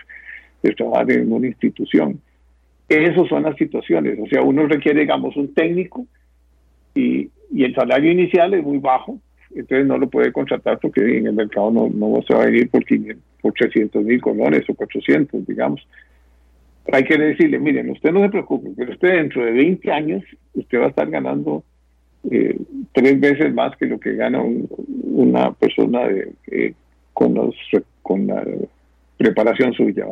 de 0.63 0.73
trabajar 0.73 1.11
en 1.11 1.31
una 1.31 1.47
institución. 1.47 2.19
Esas 2.89 3.27
son 3.27 3.43
las 3.43 3.55
situaciones, 3.57 4.17
o 4.19 4.27
sea, 4.27 4.41
uno 4.41 4.65
requiere, 4.65 5.01
digamos, 5.01 5.35
un 5.35 5.53
técnico 5.53 6.05
y, 6.95 7.29
el 7.55 7.73
salario 7.73 8.11
inicial 8.11 8.53
es 8.53 8.63
muy 8.63 8.77
bajo, 8.77 9.19
entonces 9.55 9.87
no 9.87 9.97
lo 9.97 10.09
puede 10.09 10.33
contratar 10.33 10.79
porque 10.79 11.17
en 11.17 11.27
el 11.27 11.33
mercado 11.33 11.71
no, 11.71 11.89
no 11.89 12.21
se 12.27 12.33
va 12.33 12.43
a 12.43 12.45
venir 12.45 12.69
por, 12.69 12.83
500, 12.83 13.23
por 13.41 13.53
300 13.53 14.03
mil 14.03 14.21
colones 14.21 14.69
o 14.69 14.73
400, 14.73 15.47
digamos. 15.47 15.87
Hay 16.91 17.03
que 17.05 17.17
decirle, 17.17 17.59
miren, 17.59 17.89
usted 17.89 18.11
no 18.11 18.21
se 18.21 18.29
preocupe, 18.29 18.69
pero 18.75 18.91
usted 18.91 19.15
dentro 19.15 19.45
de 19.45 19.51
20 19.51 19.91
años, 19.91 20.23
usted 20.53 20.79
va 20.79 20.85
a 20.85 20.89
estar 20.89 21.09
ganando 21.09 21.63
eh, 22.31 22.57
tres 22.93 23.19
veces 23.19 23.53
más 23.53 23.75
que 23.77 23.86
lo 23.86 24.00
que 24.00 24.15
gana 24.15 24.43
una 25.03 25.51
persona 25.53 26.07
de, 26.07 26.34
eh, 26.48 26.74
con, 27.13 27.34
los, 27.34 27.55
con 28.01 28.27
la 28.27 28.46
preparación 29.17 29.74
suya. 29.74 30.05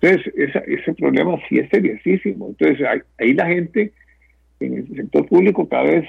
Entonces, 0.00 0.32
ese 0.66 0.94
problema 0.94 1.36
sí 1.48 1.58
es 1.58 1.68
seriosísimo. 1.70 2.48
Entonces, 2.48 2.86
ahí, 3.18 3.32
la 3.34 3.46
gente 3.46 3.92
en 4.60 4.74
el 4.74 4.96
sector 4.96 5.26
público 5.26 5.68
cada 5.68 5.84
vez 5.84 6.08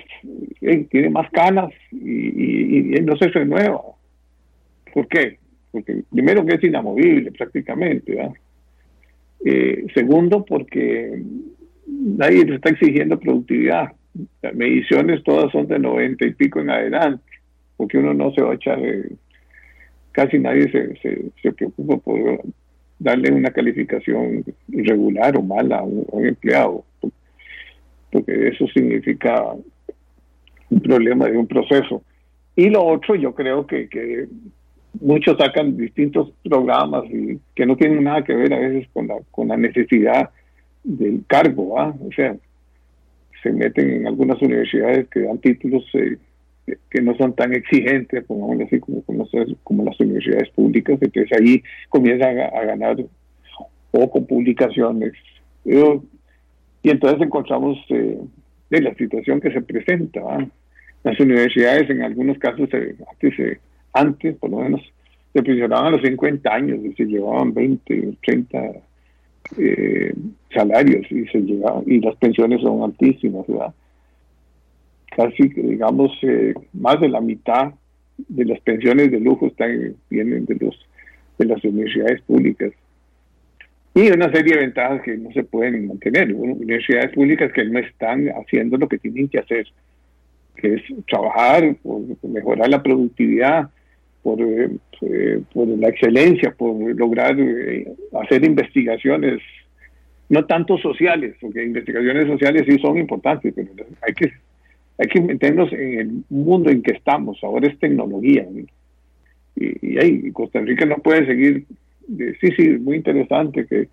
eh, 0.62 0.86
tiene 0.89 1.10
más 1.10 1.29
canas 1.32 1.72
y, 1.91 2.96
y, 2.98 3.01
no 3.01 3.15
se 3.17 3.29
renueva. 3.29 3.82
¿Por 4.94 5.08
qué? 5.08 5.38
Porque 5.72 6.03
primero 6.12 6.46
que 6.46 6.55
es 6.55 6.63
inamovible 6.63 7.32
prácticamente. 7.32 8.32
Eh, 9.44 9.86
segundo, 9.94 10.44
porque 10.46 11.22
nadie 11.88 12.46
le 12.46 12.55
está 12.55 12.70
exigiendo 12.70 13.20
productividad. 13.20 13.91
Las 14.41 14.55
mediciones 14.55 15.24
todas 15.24 15.51
son 15.51 15.67
de 15.67 15.79
90 15.79 16.25
y 16.25 16.34
pico 16.34 16.60
en 16.60 16.69
adelante, 16.69 17.24
porque 17.77 17.98
uno 17.98 18.13
no 18.13 18.31
se 18.31 18.41
va 18.41 18.51
a 18.51 18.55
echar, 18.55 18.79
eh, 18.79 19.10
casi 20.12 20.39
nadie 20.39 20.72
se, 20.72 20.95
se, 21.01 21.31
se 21.41 21.51
preocupa 21.51 21.98
por 21.98 22.41
darle 23.00 23.31
una 23.31 23.51
calificación 23.51 24.43
irregular 24.69 25.38
o 25.38 25.41
mala 25.41 25.79
a 25.79 25.84
un 25.84 26.25
empleado 26.25 26.86
porque 28.15 28.48
eso 28.48 28.65
significa 28.67 29.43
un 30.69 30.79
problema 30.79 31.25
de 31.25 31.38
un 31.38 31.48
proceso. 31.48 32.01
Y 32.55 32.69
lo 32.69 32.86
otro, 32.86 33.15
yo 33.15 33.36
creo 33.36 33.67
que, 33.67 33.89
que 33.89 34.27
muchos 35.01 35.38
sacan 35.38 35.75
distintos 35.75 36.31
programas 36.41 37.03
y 37.12 37.38
que 37.53 37.65
no 37.65 37.75
tienen 37.75 38.05
nada 38.05 38.24
que 38.24 38.34
ver 38.34 38.53
a 38.53 38.60
veces 38.60 38.88
con 38.93 39.07
la, 39.07 39.15
con 39.31 39.50
la 39.50 39.57
necesidad 39.57 40.29
del 40.81 41.25
cargo, 41.27 41.77
¿ah? 41.77 41.93
o 42.00 42.10
sea, 42.13 42.38
se 43.45 43.51
meten 43.51 43.91
en 43.91 44.07
algunas 44.07 44.41
universidades 44.41 45.07
que 45.09 45.19
dan 45.19 45.37
títulos 45.37 45.83
eh, 45.93 46.17
que 46.89 46.99
no 46.99 47.15
son 47.15 47.35
tan 47.35 47.53
exigentes, 47.53 48.25
como, 48.25 48.51
así, 48.59 48.79
como, 48.79 49.03
como, 49.63 49.83
las 49.83 49.99
universidades 49.99 50.49
públicas, 50.49 50.97
entonces 50.99 51.31
ahí 51.39 51.61
comienzan 51.89 52.39
a, 52.39 52.65
ganar 52.65 52.97
o 53.91 54.09
con 54.09 54.25
publicaciones. 54.25 55.13
Yo 55.63 56.03
y 56.81 56.89
entonces 56.89 57.21
encontramos 57.21 57.77
eh, 57.89 58.17
la 58.69 58.93
situación 58.95 59.39
que 59.41 59.51
se 59.51 59.61
presenta. 59.61 60.21
Las 61.03 61.19
universidades 61.19 61.87
en 61.89 62.01
algunos 62.01 62.39
casos, 62.39 62.67
antes, 62.73 63.59
antes 63.93 64.35
por 64.37 64.49
lo 64.49 64.57
menos, 64.57 64.81
se 65.33 65.43
pensionaban 65.43 65.87
a 65.87 65.91
los 65.91 66.01
50 66.01 66.51
años 66.51 66.79
y 66.83 66.93
se 66.93 67.05
llevaban 67.05 67.53
20, 67.53 68.17
30 68.23 68.59
eh, 69.57 70.13
salarios 70.53 71.05
y 71.11 71.25
se 71.27 71.39
llevaban, 71.39 71.83
y 71.85 71.99
las 71.99 72.15
pensiones 72.17 72.61
son 72.61 72.83
altísimas, 72.83 73.45
¿verdad? 73.47 73.73
Casi, 75.15 75.47
digamos, 75.49 76.11
eh, 76.23 76.53
más 76.73 76.99
de 76.99 77.09
la 77.09 77.21
mitad 77.21 77.73
de 78.17 78.45
las 78.45 78.59
pensiones 78.61 79.11
de 79.11 79.19
lujo 79.19 79.47
están, 79.47 79.95
vienen 80.09 80.45
de, 80.45 80.55
los, 80.55 80.77
de 81.37 81.45
las 81.45 81.63
universidades 81.63 82.21
públicas 82.21 82.71
y 83.95 84.11
una 84.11 84.29
serie 84.29 84.55
de 84.55 84.59
ventajas 84.59 85.01
que 85.03 85.15
no 85.15 85.31
se 85.31 85.43
pueden 85.43 85.87
mantener. 85.87 86.33
Universidades 86.33 87.13
públicas 87.13 87.51
que 87.53 87.63
no 87.63 87.79
están 87.79 88.27
haciendo 88.27 88.77
lo 88.77 88.89
que 88.89 88.97
tienen 88.97 89.29
que 89.29 89.39
hacer, 89.39 89.65
que 90.57 90.73
es 90.75 90.81
trabajar 91.07 91.77
mejorar 92.21 92.69
la 92.69 92.83
productividad, 92.83 93.69
por, 94.25 94.41
eh, 94.41 94.72
eh, 95.01 95.39
por 95.53 95.67
la 95.67 95.89
excelencia, 95.89 96.51
por 96.58 96.75
lograr 96.96 97.39
eh, 97.39 97.94
hacer 98.20 98.44
investigaciones, 98.44 99.39
no 100.29 100.46
tanto 100.46 100.79
sociales, 100.79 101.36
porque 101.39 101.63
investigaciones 101.63 102.25
sociales 102.25 102.63
sí 102.67 102.79
son 102.79 102.98
importantes, 102.98 103.53
pero 103.55 103.70
hay 104.01 104.13
que, 104.15 104.32
hay 104.98 105.08
que 105.10 105.22
meternos 105.22 105.72
en 105.74 106.00
el 106.00 106.24
mundo 106.29 106.72
en 106.72 106.82
que 106.82 106.94
estamos, 106.94 107.38
ahora 107.44 107.67
es 107.67 107.77
tecnología. 107.77 108.48
Y, 109.55 109.88
y 109.88 110.00
ahí 110.00 110.32
Costa 110.32 110.60
Rica 110.60 110.88
no 110.88 110.96
puede 110.96 111.27
seguir 111.27 111.65
sí, 112.41 112.48
sí, 112.58 112.70
muy 112.79 112.98
interesante 112.98 113.67
que 113.67 113.89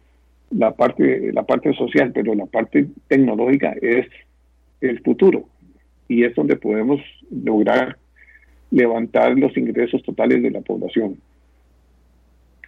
la 0.51 0.71
parte, 0.73 1.31
la 1.35 1.43
parte 1.43 1.75
social, 1.75 2.11
pero 2.15 2.35
la 2.35 2.47
parte 2.47 2.87
tecnológica 3.07 3.75
es 3.83 4.07
el 4.81 4.99
futuro 5.03 5.45
y 6.09 6.25
es 6.25 6.35
donde 6.35 6.57
podemos 6.57 7.03
lograr 7.31 7.99
levantar 8.73 9.39
los 9.39 9.57
ingresos 9.57 10.03
totales 10.03 10.43
de 10.43 10.51
la 10.51 10.61
población. 10.61 11.19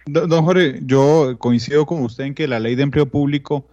Don, 0.05 0.45
Jorge, 0.45 0.79
yo 0.83 1.35
coincido 1.39 1.85
con 1.85 2.03
usted 2.03 2.25
en 2.25 2.35
que 2.35 2.47
la 2.47 2.59
ley 2.59 2.75
de 2.75 2.83
empleo 2.83 3.07
público 3.07 3.67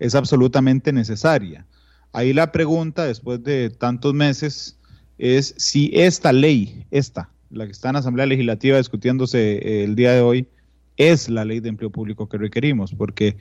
es 0.00 0.14
absolutamente 0.14 0.92
necesaria. 0.92 1.64
Ahí 2.12 2.32
la 2.32 2.50
pregunta, 2.50 3.06
después 3.06 3.42
de 3.44 3.70
tantos 3.70 4.12
meses, 4.12 4.78
es 5.16 5.54
si 5.56 5.90
esta 5.94 6.32
ley, 6.32 6.84
esta, 6.90 7.30
la 7.50 7.66
que 7.66 7.72
está 7.72 7.88
en 7.88 7.94
la 7.94 8.00
Asamblea 8.00 8.26
Legislativa 8.26 8.78
discutiéndose 8.78 9.84
el 9.84 9.94
día 9.94 10.12
de 10.12 10.20
hoy, 10.20 10.48
es 10.96 11.28
la 11.28 11.44
ley 11.44 11.60
de 11.60 11.68
empleo 11.68 11.90
público 11.90 12.28
que 12.28 12.38
requerimos, 12.38 12.92
porque 12.92 13.36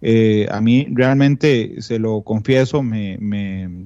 eh, 0.00 0.46
a 0.50 0.60
mí 0.60 0.86
realmente, 0.90 1.80
se 1.82 1.98
lo 1.98 2.22
confieso, 2.22 2.82
me, 2.82 3.18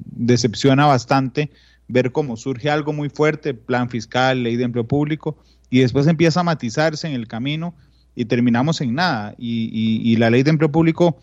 decepciona 0.04 0.86
bastante 0.86 1.50
ver 1.88 2.12
cómo 2.12 2.36
surge 2.36 2.70
algo 2.70 2.92
muy 2.92 3.08
fuerte, 3.08 3.54
plan 3.54 3.88
fiscal, 3.88 4.42
ley 4.42 4.56
de 4.56 4.64
empleo 4.64 4.84
público, 4.84 5.36
y 5.70 5.80
después 5.80 6.06
empieza 6.06 6.40
a 6.40 6.44
matizarse 6.44 7.08
en 7.08 7.14
el 7.14 7.26
camino 7.26 7.74
y 8.14 8.26
terminamos 8.26 8.80
en 8.80 8.94
nada. 8.94 9.34
Y, 9.38 10.16
la 10.16 10.30
ley 10.30 10.42
de 10.42 10.50
empleo 10.50 10.70
público, 10.70 11.16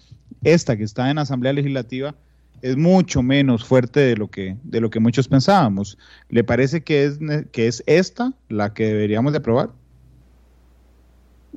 esta 0.44 0.76
que 0.76 0.84
está 0.84 1.10
en 1.10 1.20
Asamblea 1.20 1.54
Legislativa, 1.54 2.16
es 2.62 2.76
mucho 2.76 3.22
menos 3.22 3.64
fuerte 3.64 4.00
de 4.00 4.18
lo 4.18 4.28
que, 4.28 4.58
de 4.64 4.82
lo 4.82 4.90
que 4.90 5.00
muchos 5.00 5.28
pensábamos. 5.28 5.98
¿Le 6.30 6.44
parece 6.44 6.82
que 6.82 7.06
es, 7.06 7.20
que 7.52 7.68
es 7.68 7.84
esta 7.86 8.34
la 8.50 8.74
que 8.74 8.88
deberíamos 8.88 9.32
de 9.34 9.38
aprobar? 9.38 9.70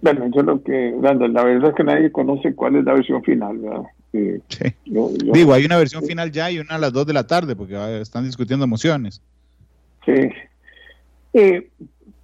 Bueno, 0.01 0.27
yo 0.35 0.43
lo 0.43 0.62
que, 0.62 0.95
la 1.01 1.15
verdad 1.15 1.71
es 1.71 1.75
que 1.75 1.85
nadie 1.85 2.12
conoce 2.12 2.55
cuál 2.55 2.77
es 2.77 2.85
la 2.85 2.95
versión 2.95 3.23
final, 3.23 3.59
¿verdad? 3.59 3.83
Sí. 4.12 4.75
Digo, 4.85 5.53
hay 5.53 5.64
una 5.64 5.79
versión 5.79 6.05
final 6.05 6.31
ya 6.31 6.51
y 6.51 6.59
una 6.59 6.75
a 6.75 6.79
las 6.79 6.92
2 6.92 7.07
de 7.07 7.12
la 7.12 7.27
tarde, 7.27 7.57
porque 7.57 8.01
están 8.01 8.25
discutiendo 8.25 8.64
emociones. 8.64 9.22
Sí. 10.05 10.31
Eh, 11.33 11.68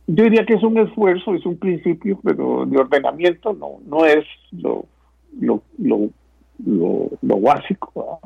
yo 0.06 0.24
diría 0.24 0.44
que 0.44 0.54
es 0.54 0.62
un 0.62 0.78
esfuerzo, 0.78 1.34
es 1.34 1.44
un 1.46 1.56
principio, 1.56 2.18
pero 2.22 2.66
de 2.66 2.78
ordenamiento 2.78 3.52
no, 3.52 3.80
no 3.86 4.04
es 4.04 4.24
lo, 4.52 4.86
lo, 5.40 5.62
lo, 5.78 6.10
lo, 7.22 7.40
básico. 7.40 8.20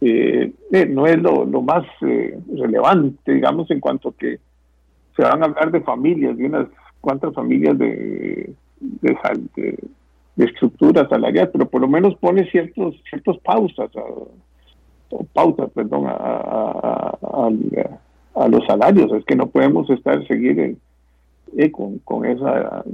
Eh, 0.00 0.52
eh, 0.72 0.86
no 0.86 1.06
es 1.06 1.18
lo, 1.18 1.44
lo 1.44 1.62
más 1.62 1.84
relevante, 2.00 3.32
digamos, 3.32 3.70
en 3.70 3.80
cuanto 3.80 4.14
que 4.16 4.38
se 5.16 5.22
van 5.22 5.42
a 5.42 5.46
hablar 5.46 5.70
de 5.70 5.80
familias, 5.80 6.36
de 6.36 6.46
unas 6.46 6.66
cuántas 7.00 7.34
familias 7.34 7.78
de, 7.78 8.52
de, 8.80 9.78
estructura 10.36 11.08
salarial, 11.08 11.50
pero 11.52 11.68
por 11.68 11.80
lo 11.80 11.88
menos 11.88 12.16
pone 12.16 12.50
ciertos 12.50 12.96
ciertos 13.08 13.38
pausas, 13.38 13.90
o 13.94 15.24
pautas, 15.32 15.70
perdón, 15.70 16.06
a, 16.08 17.16
a, 18.34 18.48
los 18.48 18.66
salarios. 18.66 19.12
Es 19.12 19.24
que 19.24 19.36
no 19.36 19.46
podemos 19.48 19.88
estar 19.90 20.26
seguir 20.26 20.76
eh, 21.56 21.70
con, 21.70 21.98
con, 22.00 22.24
esa 22.24 22.84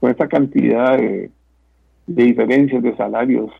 con 0.00 0.10
esa 0.10 0.28
cantidad 0.28 0.98
de, 0.98 1.30
diferencias 2.06 2.82
de 2.82 2.96
salarios 2.96 3.50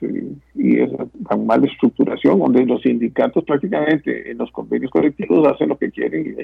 y, 0.55 0.79
esa 0.81 1.07
tan 1.29 1.47
mala 1.47 1.66
estructuración, 1.66 2.38
donde 2.38 2.66
los 2.66 2.83
sindicatos 2.83 3.44
prácticamente 3.44 4.31
en 4.31 4.38
los 4.38 4.51
convenios 4.51 4.90
colectivos 4.90 5.47
hacen 5.49 5.71
lo 5.71 5.79
que 5.79 5.90
quieren 5.90 6.37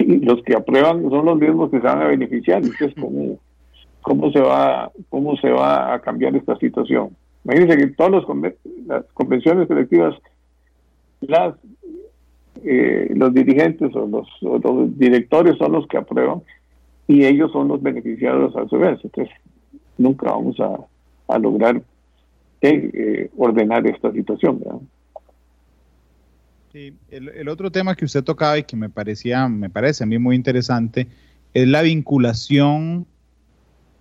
y 0.00 0.16
los 0.18 0.42
que 0.42 0.54
aprueban 0.54 1.08
son 1.08 1.24
los 1.24 1.38
mismos 1.38 1.70
que 1.70 1.78
se 1.78 1.86
van 1.86 2.02
a 2.02 2.08
beneficiar. 2.08 2.62
Entonces, 2.62 2.94
¿cómo, 3.00 3.38
cómo, 4.08 4.32
se, 4.32 4.40
va, 4.40 4.90
cómo 5.08 5.36
se 5.36 5.50
va 5.50 5.94
a 5.94 6.00
cambiar 6.00 6.34
esta 6.34 6.56
situación? 6.56 7.10
Imagínense 7.44 7.76
que 7.76 7.86
todas 7.88 8.24
las 8.86 9.04
convenciones 9.14 9.68
colectivas, 9.68 10.14
las, 11.20 11.54
eh, 12.64 13.12
los 13.14 13.32
dirigentes 13.32 13.94
o 13.94 14.06
los, 14.06 14.28
los, 14.42 14.98
directores 14.98 15.56
son 15.58 15.72
los 15.72 15.86
que 15.86 15.98
aprueban 15.98 16.42
y 17.06 17.24
ellos 17.24 17.52
son 17.52 17.68
los 17.68 17.82
beneficiados 17.82 18.56
a 18.56 18.66
su 18.68 18.78
vez. 18.78 18.98
Entonces, 19.02 19.34
nunca 19.96 20.30
vamos 20.30 20.58
a, 20.60 20.78
a 21.34 21.38
lograr 21.38 21.76
eh, 22.60 22.90
eh, 22.92 23.30
ordenar 23.36 23.86
esta 23.86 24.10
situación. 24.12 24.58
¿verdad? 24.58 24.80
Sí, 26.72 26.92
el, 27.10 27.48
otro 27.48 27.70
tema 27.70 27.94
que 27.94 28.04
usted 28.04 28.22
tocaba 28.24 28.58
y 28.58 28.64
que 28.64 28.76
me 28.76 28.88
parecía, 28.88 29.48
me 29.48 29.70
parece 29.70 30.04
a 30.04 30.06
mí 30.06 30.18
muy 30.18 30.36
interesante, 30.36 31.06
es 31.54 31.66
la 31.66 31.82
vinculación 31.82 33.06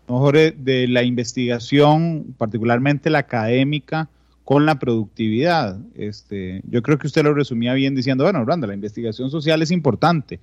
mejor 0.08 0.36
de 0.36 0.88
la 0.88 1.04
investigación, 1.04 2.36
particularmente 2.38 3.10
la 3.10 3.20
académica, 3.20 4.10
con 4.48 4.66
la 4.66 4.80
productividad. 4.80 5.78
Este, 5.96 6.62
yo 6.70 6.82
creo 6.82 6.98
que 6.98 7.08
usted 7.08 7.24
lo 7.24 7.34
resumía 7.34 7.74
bien 7.74 7.96
diciendo, 7.96 8.24
bueno, 8.24 8.46
Randa, 8.46 8.66
la 8.66 8.74
investigación 8.74 9.30
social 9.30 9.62
es 9.62 9.72
importante, 9.72 10.40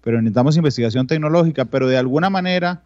pero 0.00 0.22
necesitamos 0.22 0.56
investigación 0.56 1.08
tecnológica, 1.08 1.64
pero 1.64 1.88
de 1.88 1.96
alguna 1.96 2.30
manera, 2.30 2.82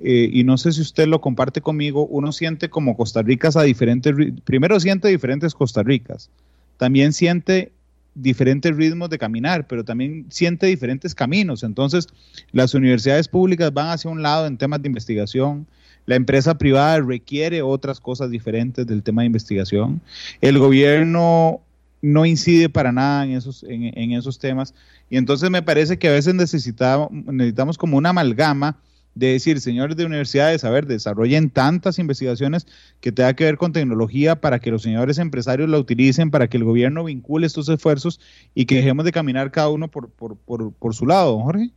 eh, 0.00 0.28
y 0.32 0.42
no 0.42 0.58
sé 0.58 0.72
si 0.72 0.80
usted 0.80 1.06
lo 1.06 1.20
comparte 1.20 1.60
conmigo, 1.60 2.06
uno 2.06 2.32
siente 2.32 2.68
como 2.68 2.96
Costa 2.96 3.22
Ricas 3.22 3.56
a 3.56 3.62
diferentes, 3.62 4.12
primero 4.42 4.80
siente 4.80 5.06
diferentes 5.06 5.54
Costa 5.54 5.84
Ricas, 5.84 6.28
también 6.76 7.12
siente 7.12 7.70
diferentes 8.16 8.74
ritmos 8.74 9.10
de 9.10 9.18
caminar, 9.18 9.66
pero 9.66 9.84
también 9.84 10.26
siente 10.30 10.66
diferentes 10.66 11.14
caminos. 11.14 11.62
Entonces, 11.62 12.08
las 12.52 12.74
universidades 12.74 13.28
públicas 13.28 13.72
van 13.72 13.90
hacia 13.90 14.10
un 14.10 14.22
lado 14.22 14.46
en 14.46 14.56
temas 14.56 14.82
de 14.82 14.88
investigación, 14.88 15.66
la 16.06 16.14
empresa 16.14 16.56
privada 16.56 17.00
requiere 17.00 17.62
otras 17.62 18.00
cosas 18.00 18.30
diferentes 18.30 18.86
del 18.86 19.02
tema 19.02 19.22
de 19.22 19.26
investigación. 19.26 20.00
El 20.40 20.58
gobierno 20.58 21.60
no 22.00 22.24
incide 22.24 22.68
para 22.68 22.92
nada 22.92 23.24
en 23.24 23.32
esos, 23.32 23.64
en, 23.68 24.12
esos 24.12 24.38
temas. 24.38 24.72
Y 25.10 25.16
entonces 25.16 25.50
me 25.50 25.62
parece 25.62 25.98
que 25.98 26.08
a 26.08 26.12
veces 26.12 26.34
necesitamos, 26.34 27.10
necesitamos 27.10 27.76
como 27.76 27.96
una 27.96 28.10
amalgama 28.10 28.78
de 29.16 29.32
decir, 29.32 29.60
señores 29.60 29.96
de 29.96 30.04
universidades, 30.04 30.62
a 30.62 30.70
ver, 30.70 30.86
desarrollen 30.86 31.48
tantas 31.48 31.98
investigaciones 31.98 32.66
que 33.00 33.12
tenga 33.12 33.32
que 33.32 33.44
ver 33.44 33.56
con 33.56 33.72
tecnología 33.72 34.36
para 34.36 34.58
que 34.58 34.70
los 34.70 34.82
señores 34.82 35.18
empresarios 35.18 35.70
la 35.70 35.78
utilicen, 35.78 36.30
para 36.30 36.48
que 36.48 36.58
el 36.58 36.64
gobierno 36.64 37.02
vincule 37.02 37.46
estos 37.46 37.70
esfuerzos 37.70 38.20
y 38.54 38.66
que 38.66 38.74
dejemos 38.76 39.06
de 39.06 39.12
caminar 39.12 39.50
cada 39.50 39.70
uno 39.70 39.88
por, 39.88 40.10
por, 40.10 40.36
por, 40.36 40.70
por 40.74 40.94
su 40.94 41.06
lado, 41.06 41.40
Jorge. 41.40 41.70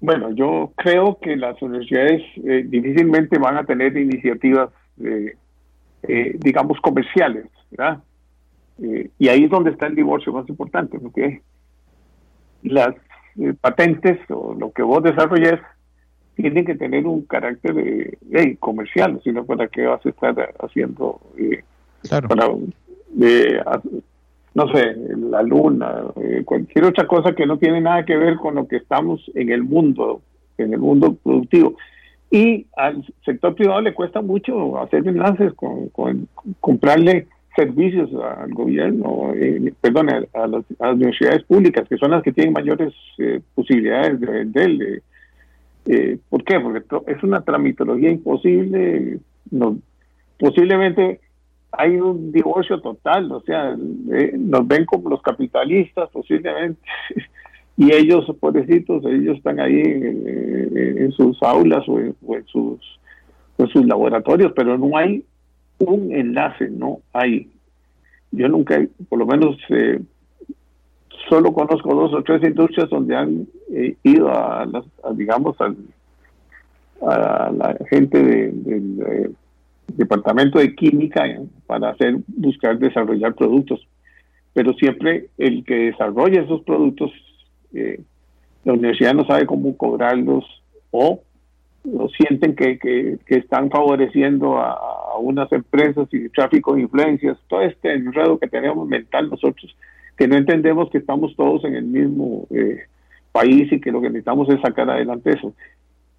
Bueno, 0.00 0.30
yo 0.30 0.72
creo 0.76 1.18
que 1.20 1.36
las 1.36 1.60
universidades 1.60 2.22
eh, 2.36 2.64
difícilmente 2.66 3.38
van 3.38 3.58
a 3.58 3.64
tener 3.64 3.98
iniciativas, 3.98 4.70
eh, 5.04 5.34
eh, 6.04 6.36
digamos, 6.38 6.80
comerciales, 6.80 7.46
¿verdad? 7.70 8.02
y 9.18 9.26
ahí 9.26 9.42
es 9.42 9.50
donde 9.50 9.72
está 9.72 9.88
el 9.88 9.96
divorcio 9.96 10.32
más 10.32 10.48
importante, 10.48 11.00
porque 11.00 11.42
las 12.62 12.94
patentes 13.60 14.18
o 14.30 14.54
lo 14.54 14.72
que 14.72 14.82
vos 14.82 15.02
desarrolles 15.02 15.60
tienen 16.34 16.64
que 16.64 16.76
tener 16.76 17.06
un 17.06 17.22
carácter 17.22 17.74
de, 17.74 18.56
comercial, 18.60 19.20
sino 19.24 19.44
para 19.44 19.68
qué 19.68 19.86
vas 19.86 20.04
a 20.04 20.08
estar 20.08 20.54
haciendo 20.60 21.20
claro. 22.02 22.28
para, 22.28 22.48
no 24.54 24.72
sé, 24.72 24.96
la 25.30 25.42
luna, 25.42 26.02
eh, 26.16 26.42
cualquier 26.44 26.84
otra 26.84 27.06
cosa 27.06 27.34
que 27.34 27.46
no 27.46 27.58
tiene 27.58 27.80
nada 27.80 28.04
que 28.04 28.16
ver 28.16 28.36
con 28.36 28.54
lo 28.54 28.66
que 28.66 28.76
estamos 28.76 29.20
en 29.34 29.50
el 29.50 29.62
mundo, 29.62 30.20
en 30.58 30.72
el 30.72 30.78
mundo 30.78 31.14
productivo. 31.22 31.76
Y 32.30 32.66
al 32.76 33.04
sector 33.24 33.54
privado 33.54 33.80
le 33.80 33.94
cuesta 33.94 34.20
mucho 34.20 34.78
hacer 34.80 35.06
enlaces 35.06 35.52
con, 35.54 36.28
comprarle 36.60 37.26
servicios 37.58 38.10
al 38.14 38.52
gobierno, 38.54 39.32
eh, 39.34 39.72
perdón, 39.80 40.10
a, 40.10 40.46
las, 40.46 40.64
universidades 40.80 41.42
públicas, 41.42 41.88
que 41.88 41.96
son 41.96 42.12
las 42.12 42.22
que 42.22 42.32
tienen 42.32 42.52
mayores 42.52 42.94
eh, 43.18 43.40
posibilidades 43.54 44.20
de 44.20 44.26
venderle. 44.26 45.02
¿Por 46.28 46.44
qué? 46.44 46.60
Porque 46.60 46.82
es 47.06 47.22
una 47.22 47.40
tramitología 47.40 48.10
imposible. 48.10 49.18
Posiblemente 50.38 51.20
hay 51.72 51.96
un 51.96 52.32
divorcio 52.32 52.80
total, 52.80 53.30
o 53.32 53.40
sea, 53.42 53.76
eh, 54.12 54.32
nos 54.36 54.66
ven 54.66 54.84
como 54.86 55.10
los 55.10 55.22
capitalistas 55.22 56.08
posiblemente, 56.10 56.80
y 57.76 57.92
ellos, 57.92 58.24
pobrecitos, 58.40 59.04
ellos 59.04 59.36
están 59.36 59.60
ahí 59.60 59.80
en, 59.80 61.12
sus 61.12 61.40
aulas 61.42 61.88
o 61.88 61.98
en, 62.00 62.46
sus 62.46 63.86
laboratorios, 63.86 64.52
pero 64.54 64.78
no 64.78 64.96
hay 64.96 65.24
un 65.78 66.12
enlace, 66.12 66.68
no 66.70 67.00
hay. 67.12 67.50
Yo 68.30 68.48
nunca, 68.48 68.84
por 69.08 69.18
lo 69.18 69.26
menos, 69.26 69.56
eh, 69.70 70.00
solo 71.28 71.52
conozco 71.52 71.94
dos 71.94 72.12
o 72.14 72.22
tres 72.22 72.42
industrias 72.42 72.90
donde 72.90 73.16
han 73.16 73.46
eh, 73.72 73.96
ido 74.02 74.28
a, 74.30 74.66
las, 74.66 74.84
digamos, 75.16 75.56
a 75.60 77.50
la 77.52 77.76
gente 77.90 78.22
de 78.22 79.32
departamento 79.94 80.58
de 80.58 80.74
química 80.74 81.24
para 81.66 81.90
hacer, 81.90 82.18
buscar 82.26 82.78
desarrollar 82.78 83.34
productos. 83.34 83.86
Pero 84.52 84.72
siempre 84.74 85.28
el 85.38 85.64
que 85.64 85.90
desarrolla 85.90 86.42
esos 86.42 86.62
productos, 86.62 87.12
eh, 87.72 88.00
la 88.64 88.72
universidad 88.72 89.14
no 89.14 89.26
sabe 89.26 89.46
cómo 89.46 89.76
cobrarlos 89.76 90.44
o, 90.90 91.20
sienten 92.16 92.54
que, 92.54 92.78
que, 92.78 93.18
están 93.28 93.70
favoreciendo 93.70 94.58
a, 94.58 95.18
unas 95.18 95.50
empresas 95.52 96.08
y 96.12 96.28
tráfico 96.28 96.74
de 96.74 96.82
influencias, 96.82 97.38
todo 97.48 97.62
este 97.62 97.92
enredo 97.92 98.38
que 98.38 98.48
tenemos 98.48 98.86
mental 98.86 99.30
nosotros, 99.30 99.74
que 100.16 100.28
no 100.28 100.36
entendemos 100.36 100.90
que 100.90 100.98
estamos 100.98 101.34
todos 101.36 101.64
en 101.64 101.74
el 101.74 101.84
mismo 101.84 102.46
eh, 102.50 102.82
país 103.32 103.72
y 103.72 103.80
que 103.80 103.90
lo 103.90 104.00
que 104.00 104.08
necesitamos 104.08 104.48
es 104.50 104.60
sacar 104.60 104.90
adelante 104.90 105.30
eso. 105.30 105.52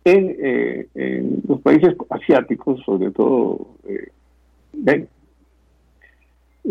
Eh, 0.05 0.87
en, 0.95 1.43
los 1.47 1.61
países 1.61 1.95
asiáticos, 2.09 2.81
sobre 2.83 3.11
todo, 3.11 3.67
eh, 3.87 5.05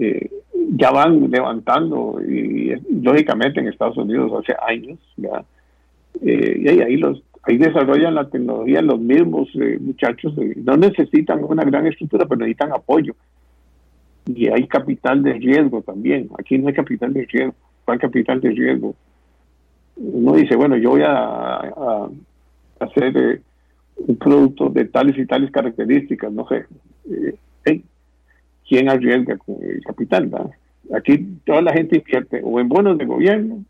eh, 0.01 0.31
ya 0.73 0.91
van 0.91 1.31
levantando 1.31 2.21
y, 2.27 2.75
lógicamente 3.03 3.61
en 3.61 3.69
Estados 3.69 3.97
Unidos 3.97 4.33
hace 4.41 4.57
años, 4.67 4.99
¿ya? 5.17 5.45
y 6.21 6.69
ahí, 6.69 6.97
los 6.97 7.23
ahí 7.49 7.59
desarrollan 7.59 8.15
la 8.15 8.29
tecnología 8.29 8.83
los 8.83 9.01
mismos 9.01 9.49
muchachos, 9.81 10.35
no 10.57 10.77
necesitan 10.77 11.43
una 11.43 11.65
gran 11.65 11.87
estructura, 11.87 12.27
pero 12.27 12.41
necesitan 12.41 12.73
apoyo. 12.73 13.15
Y 14.27 14.49
hay 14.49 14.67
capital 14.67 15.23
de 15.23 15.35
riesgo 15.35 15.83
también. 15.83 16.29
Aquí 16.39 16.59
no 16.59 16.69
hay 16.69 16.75
capital 16.75 17.15
de 17.15 17.25
riesgo. 17.25 17.55
¿Cuál 17.85 17.99
capital 17.99 18.41
de 18.41 18.51
riesgo? 18.51 18.95
Uno 19.97 20.35
dice, 20.35 20.55
bueno, 20.55 20.77
yo 20.77 20.91
voy 20.91 21.03
a 21.03 22.09
hacer 22.81 23.17
eh, 23.17 23.41
un 23.97 24.17
producto 24.17 24.69
de 24.69 24.85
tales 24.85 25.19
y 25.19 25.27
tales 25.27 25.51
características, 25.51 26.33
no 26.33 26.47
sé. 26.49 26.67
Eh, 27.11 27.83
¿Quién 28.69 28.91
arriesga 28.91 29.39
con 29.39 29.57
el 29.63 29.83
capital? 29.83 30.31
Aquí 30.95 31.39
toda 31.47 31.63
la 31.63 31.73
gente 31.73 31.97
invierte 31.97 32.43
o 32.45 32.61
en 32.61 32.69
bonos 32.69 32.99
de 32.99 33.07
gobierno, 33.07 33.65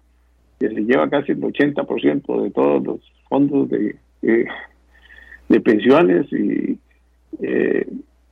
que 0.59 0.69
se 0.69 0.81
lleva 0.83 1.09
casi 1.09 1.33
el 1.33 1.41
80% 1.41 2.43
de 2.43 2.51
todos 2.51 2.85
los 2.85 3.01
fondos 3.29 3.69
de, 3.69 3.97
eh, 4.23 4.47
de 5.49 5.61
pensiones 5.61 6.27
y, 6.33 6.79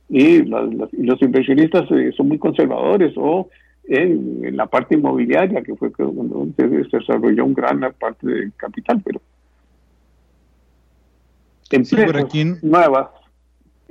y, 0.09 0.41
los 0.43 1.21
inversionistas 1.21 1.87
son 2.15 2.27
muy 2.27 2.37
conservadores 2.37 3.13
o 3.17 3.49
en, 3.87 4.55
la 4.55 4.65
parte 4.67 4.95
inmobiliaria, 4.95 5.61
que 5.61 5.75
fue 5.75 5.91
cuando 5.91 6.47
se 6.55 6.67
desarrolló 6.67 7.45
un 7.45 7.53
gran 7.53 7.79
parte 7.99 8.27
del 8.27 8.53
capital, 8.55 9.01
pero 9.03 9.21
empresas 11.71 12.63
nuevas, 12.63 13.09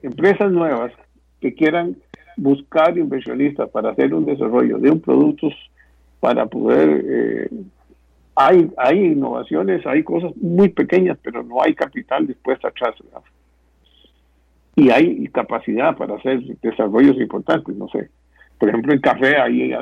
empresas 0.02 0.52
nuevas 0.52 0.92
que 1.40 1.54
quieran 1.54 1.96
buscar 2.36 2.96
inversionistas 2.96 3.68
para 3.70 3.90
hacer 3.90 4.12
un 4.14 4.26
desarrollo 4.26 4.78
de 4.78 4.90
un 4.90 5.00
producto 5.00 5.48
para 6.20 6.46
poder 6.46 7.04
eh, 7.08 7.50
hay 8.36 8.70
hay 8.76 8.98
innovaciones 9.06 9.86
hay 9.86 10.02
cosas 10.02 10.36
muy 10.36 10.68
pequeñas 10.68 11.18
pero 11.22 11.42
no 11.42 11.62
hay 11.62 11.74
capital 11.74 12.26
dispuesto 12.26 12.68
atrás 12.68 12.94
y 14.76 14.90
hay 14.90 15.26
capacidad 15.28 15.96
para 15.96 16.16
hacer 16.16 16.40
desarrollos 16.60 17.16
importantes 17.16 17.74
no 17.76 17.88
sé. 17.88 18.10
Por 18.58 18.68
ejemplo 18.68 18.92
en 18.92 19.00
café 19.00 19.36
ahí 19.38 19.72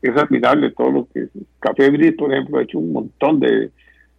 es 0.00 0.16
admirable 0.16 0.70
todo 0.70 0.90
lo 0.90 1.08
que 1.12 1.28
Café 1.60 1.90
Brit 1.90 2.16
por 2.16 2.32
ejemplo 2.32 2.58
ha 2.58 2.62
hecho 2.62 2.78
un 2.78 2.92
montón 2.92 3.40
de 3.40 3.70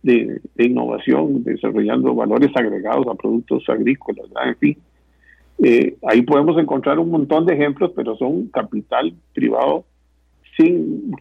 de, 0.03 0.41
innovación, 0.57 1.43
desarrollando 1.43 2.13
valores 2.13 2.51
agregados 2.55 3.07
a 3.07 3.15
productos 3.15 3.67
agrícolas, 3.69 4.25
en 4.45 4.55
fin. 4.57 4.77
Eh, 5.63 5.95
ahí 6.07 6.21
podemos 6.23 6.57
encontrar 6.59 6.99
un 6.99 7.09
montón 7.09 7.45
de 7.45 7.53
ejemplos, 7.53 7.91
pero 7.95 8.15
son 8.17 8.47
capital 8.47 9.13
privado 9.33 9.85
sin 10.57 11.15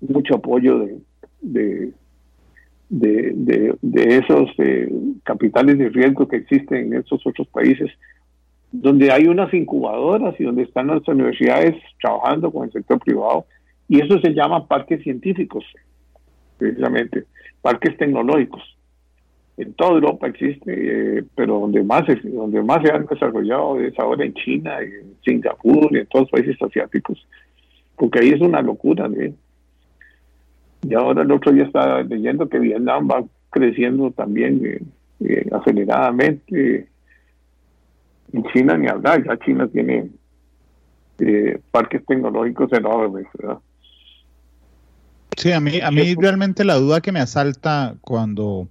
mucho 0.00 0.36
apoyo 0.36 0.78
de, 0.80 0.98
de, 1.44 1.92
de, 2.88 4.18
esos 4.18 4.50
eh, 4.58 4.90
capitales 5.24 5.78
de 5.78 5.88
riesgo 5.88 6.28
que 6.28 6.36
existen 6.36 6.92
en 6.92 7.00
esos 7.00 7.26
otros 7.26 7.46
países, 7.48 7.90
donde 8.70 9.10
hay 9.12 9.26
unas 9.26 9.52
incubadoras 9.54 10.34
y 10.38 10.44
donde 10.44 10.62
están 10.62 10.88
las 10.88 11.06
universidades 11.08 11.76
trabajando 12.00 12.50
con 12.50 12.64
el 12.64 12.72
sector 12.72 12.98
privado, 12.98 13.46
y 13.88 14.00
eso 14.00 14.18
se 14.20 14.32
llama 14.32 14.66
parques 14.66 15.02
científicos, 15.02 15.64
precisamente 16.58 17.24
parques 17.62 17.96
tecnológicos. 17.96 18.62
En 19.56 19.72
toda 19.74 19.92
Europa 19.92 20.26
existe, 20.26 21.18
eh, 21.18 21.24
pero 21.36 21.60
donde 21.60 21.82
más, 21.84 22.02
donde 22.24 22.62
más 22.62 22.82
se 22.82 22.92
han 22.92 23.06
desarrollado 23.06 23.80
es 23.80 23.96
ahora 23.98 24.24
en 24.24 24.34
China, 24.34 24.80
en 24.80 25.14
Singapur, 25.24 25.88
y 25.92 25.98
en 25.98 26.06
todos 26.06 26.24
los 26.24 26.30
países 26.30 26.60
asiáticos, 26.60 27.26
porque 27.96 28.18
ahí 28.18 28.30
es 28.30 28.40
una 28.40 28.60
locura. 28.60 29.08
Y 30.88 30.94
ahora 30.94 31.22
el 31.22 31.32
otro 31.32 31.52
día 31.52 31.64
estaba 31.64 32.02
leyendo 32.02 32.48
que 32.48 32.58
Vietnam 32.58 33.08
va 33.10 33.24
creciendo 33.50 34.10
también 34.10 34.64
eh, 34.64 34.82
eh, 35.20 35.48
aceleradamente. 35.52 36.88
En 38.32 38.44
China 38.52 38.76
ni 38.76 38.88
hablar, 38.88 39.24
ya 39.24 39.38
China 39.38 39.68
tiene 39.68 40.10
parques 41.70 42.04
tecnológicos 42.06 42.72
enormes, 42.72 43.26
¿verdad? 43.38 43.58
Sí, 45.36 45.52
a 45.52 45.60
mí, 45.60 45.80
a 45.80 45.90
mí 45.90 46.14
realmente 46.14 46.64
la 46.64 46.74
duda 46.74 47.00
que 47.00 47.12
me 47.12 47.20
asalta 47.20 47.94
cuando 48.00 48.68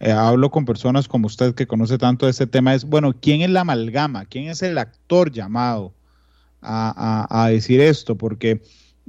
eh, 0.00 0.12
hablo 0.12 0.50
con 0.50 0.64
personas 0.64 1.08
como 1.08 1.26
usted 1.26 1.54
que 1.54 1.66
conoce 1.66 1.98
tanto 1.98 2.26
de 2.26 2.30
este 2.32 2.46
tema 2.46 2.74
es, 2.74 2.84
bueno, 2.84 3.14
¿quién 3.18 3.40
es 3.42 3.50
la 3.50 3.62
amalgama? 3.62 4.26
¿Quién 4.26 4.48
es 4.48 4.62
el 4.62 4.76
actor 4.76 5.30
llamado 5.30 5.94
a, 6.60 7.48
decir 7.50 7.80
esto? 7.80 8.16
Porque 8.16 8.60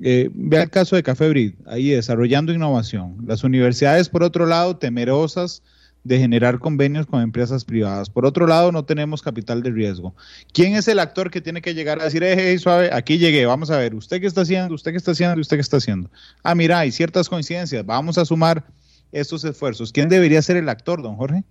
eh, 0.02 0.30
vea 0.34 0.64
el 0.64 0.70
caso 0.70 0.96
de 0.96 1.04
Café 1.04 1.30
Brid, 1.30 1.54
ahí 1.66 1.90
desarrollando 1.90 2.54
innovación. 2.54 3.18
Las 3.26 3.44
universidades, 3.44 4.10
por 4.10 4.24
otro 4.24 4.46
lado, 4.46 4.78
temerosas 4.78 5.64
de 6.04 6.20
generar 6.20 6.60
convenios 6.60 7.08
con 7.08 7.22
empresas 7.22 7.66
privadas. 7.66 8.10
Por 8.10 8.26
otro 8.26 8.46
lado, 8.46 8.72
no 8.72 8.86
tenemos 8.86 9.24
capital 9.24 9.64
de 9.64 9.72
riesgo. 9.72 10.14
¿Quién 10.54 10.76
es 10.76 10.88
el 10.88 11.00
actor 11.00 11.32
que 11.32 11.42
tiene 11.42 11.62
que 11.62 11.74
llegar 11.74 12.00
a 12.00 12.04
decir, 12.06 12.24
hey, 12.24 12.58
suave, 12.60 12.90
aquí 12.94 13.18
llegué, 13.18 13.46
vamos 13.48 13.72
a 13.72 13.78
ver, 13.78 13.96
usted 13.96 14.22
qué 14.22 14.28
está 14.28 14.42
haciendo, 14.42 14.76
usted 14.76 14.92
qué 14.92 14.98
está 14.98 15.12
haciendo, 15.12 15.42
usted 15.42 15.58
qué 15.58 15.62
está 15.62 15.78
haciendo? 15.78 16.10
Ah, 16.44 16.54
mira, 16.54 16.80
hay 16.80 16.92
ciertas 16.92 17.28
coincidencias, 17.28 17.84
vamos 17.86 18.20
a 18.20 18.26
sumar 18.26 18.64
estos 19.12 19.44
esfuerzos. 19.46 19.92
¿Quién 19.92 20.10
debería 20.10 20.42
ser 20.44 20.58
el 20.58 20.70
actor, 20.70 21.02
don 21.02 21.16
Jorge? 21.16 21.44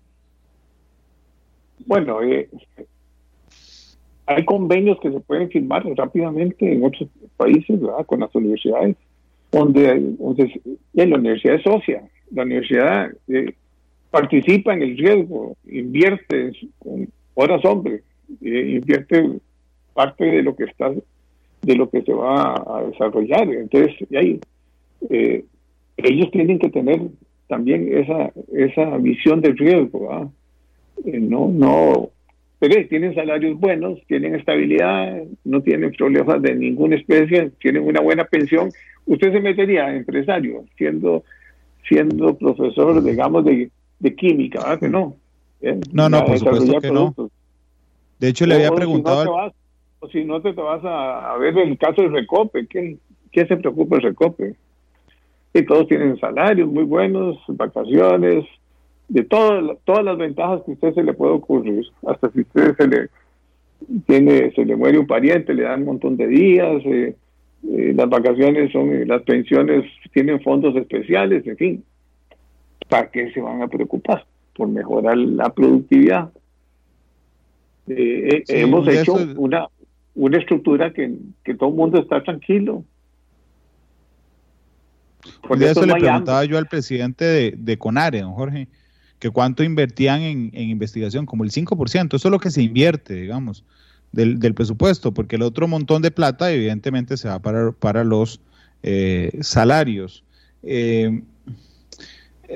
Bueno, 1.87 2.23
eh, 2.23 2.49
hay 4.27 4.45
convenios 4.45 4.99
que 5.01 5.11
se 5.11 5.21
pueden 5.21 5.51
firmar 5.51 5.85
rápidamente 5.97 6.73
en 6.73 6.85
otros 6.85 7.09
países, 7.37 7.81
¿verdad? 7.81 8.07
Con 8.07 8.21
las 8.21 8.35
universidades, 8.35 8.97
donde, 9.53 10.01
donde 10.19 10.61
la 10.95 11.17
universidad 11.17 11.57
es 11.57 11.63
socia, 11.63 12.03
la 12.31 12.43
universidad 12.43 13.11
eh, 13.29 13.55
participa 14.11 14.73
en 14.75 14.83
el 14.83 14.97
riesgo, 14.97 15.57
invierte 15.67 16.53
con 16.79 17.09
horas 17.35 17.65
hombre, 17.65 18.03
eh, 18.43 18.79
invierte 18.81 19.41
parte 19.93 20.25
de 20.25 20.43
lo 20.43 20.57
que 20.57 20.65
está, 20.65 20.91
de 21.63 21.77
lo 21.77 21.91
que 21.91 22.03
se 22.03 22.13
va 22.13 22.55
a 22.55 22.85
desarrollar. 22.85 23.49
Entonces, 23.49 23.95
ahí, 24.17 24.41
eh, 25.11 25.45
ellos 25.97 26.31
tienen 26.31 26.59
que 26.59 26.71
tener 26.71 27.01
también 27.49 27.97
esa, 27.97 28.33
esa 28.53 28.97
visión 28.99 29.41
del 29.41 29.57
riesgo, 29.57 30.31
eh, 31.05 31.21
no, 31.21 31.49
no, 31.49 32.11
pero 32.59 32.88
tienen 32.88 33.14
salarios 33.14 33.59
buenos, 33.59 33.99
tienen 34.07 34.35
estabilidad, 34.35 35.23
no 35.45 35.61
tienen 35.62 35.93
problemas 35.93 36.40
de 36.43 36.55
ninguna 36.55 36.97
especie, 36.97 37.51
tienen 37.61 37.83
una 37.83 38.01
buena 38.01 38.25
pensión. 38.25 38.71
Usted 39.07 39.33
se 39.33 39.40
metería 39.40 39.95
empresario 39.95 40.64
siendo, 40.77 41.25
siendo 41.87 42.37
profesor, 42.38 43.03
digamos, 43.03 43.45
de 43.45 43.71
de 44.05 44.14
química, 44.14 44.61
¿verdad 44.61 44.81
que 44.81 44.88
no? 44.88 45.17
No, 45.93 46.09
no, 46.09 46.25
por 46.25 46.38
supuesto 46.38 46.81
que 46.81 46.90
no. 46.90 47.14
De 48.19 48.29
hecho, 48.29 48.47
le 48.47 48.57
había 48.57 48.71
preguntado... 48.71 49.53
o 50.01 50.09
si 50.09 50.25
no 50.25 50.40
te, 50.43 50.53
te 50.53 50.61
vas 50.61 50.83
a, 50.85 51.37
ver 51.38 51.57
el 51.59 51.79
caso 51.79 52.03
del 52.03 52.12
Recope, 52.12 52.67
¿qué, 52.67 52.99
¿qué 53.33 53.47
se 53.47 53.57
preocupa 53.57 53.97
el 53.97 54.03
Recope? 54.03 54.55
Y 55.55 55.62
todos 55.64 55.88
tienen 55.88 56.19
salarios 56.21 56.69
muy 56.69 56.85
buenos, 56.85 57.38
vacaciones, 57.49 58.45
de 59.09 59.25
todas 59.25 59.77
todas 59.85 60.05
las 60.05 60.17
ventajas 60.17 60.62
que 60.64 60.73
a 60.73 60.75
usted 60.75 60.95
se 60.95 61.03
le 61.03 61.14
puede 61.14 61.33
ocurrir. 61.33 61.85
Hasta 62.07 62.31
si 62.31 62.40
usted 62.40 62.77
se 62.77 62.87
le 62.88 63.09
tiene 64.07 64.51
se 64.53 64.64
le 64.64 64.77
muere 64.77 64.99
un 64.99 65.07
pariente, 65.07 65.55
le 65.55 65.64
dan 65.64 65.81
un 65.81 65.87
montón 65.87 66.17
de 66.17 66.27
días, 66.27 66.83
eh, 66.85 67.17
eh, 67.73 67.93
las 67.95 68.09
vacaciones 68.09 68.73
son, 68.73 69.07
las 69.07 69.23
pensiones 69.23 69.85
tienen 70.12 70.40
fondos 70.40 70.75
especiales, 70.77 71.47
en 71.47 71.57
fin. 71.57 71.85
¿para 72.88 73.11
qué 73.11 73.33
se 73.33 73.40
van 73.40 73.62
a 73.62 73.69
preocupar? 73.69 74.27
Por 74.55 74.69
mejorar 74.69 75.17
la 75.17 75.53
productividad. 75.53 76.31
Eh, 77.88 78.29
eh, 78.29 78.45
hemos 78.49 78.87
hecho 78.88 79.14
una, 79.37 79.69
una 80.14 80.38
estructura 80.38 80.93
que, 80.93 81.12
todo 81.59 81.71
el 81.71 81.75
mundo 81.75 82.01
está 82.01 82.23
tranquilo. 82.23 82.85
Por 85.47 85.62
eso 85.62 85.85
le 85.85 85.95
preguntaba 85.95 86.45
yo 86.45 86.59
al 86.59 86.67
presidente 86.67 87.53
de, 87.57 87.79
Conare, 87.79 88.21
don 88.21 88.33
Jorge, 88.33 88.69
que 89.25 89.31
cuánto 89.31 89.65
invertían 89.65 90.21
en, 90.21 90.51
investigación, 90.53 91.25
como 91.25 91.45
el 91.45 91.51
5%, 91.51 92.15
eso 92.15 92.29
es 92.29 92.31
lo 92.31 92.39
que 92.39 92.51
se 92.51 92.61
invierte, 92.61 93.15
digamos, 93.15 93.65
del, 94.13 94.39
presupuesto, 94.53 95.15
porque 95.15 95.37
el 95.37 95.43
otro 95.43 95.67
montón 95.67 96.03
de 96.03 96.11
plata 96.11 96.53
evidentemente 96.53 97.17
se 97.17 97.29
va 97.29 97.39
para, 97.39 97.73
para 97.73 98.05
los 98.05 98.43
eh, 98.83 99.31
salarios. 99.41 100.25
Eh, 100.63 101.23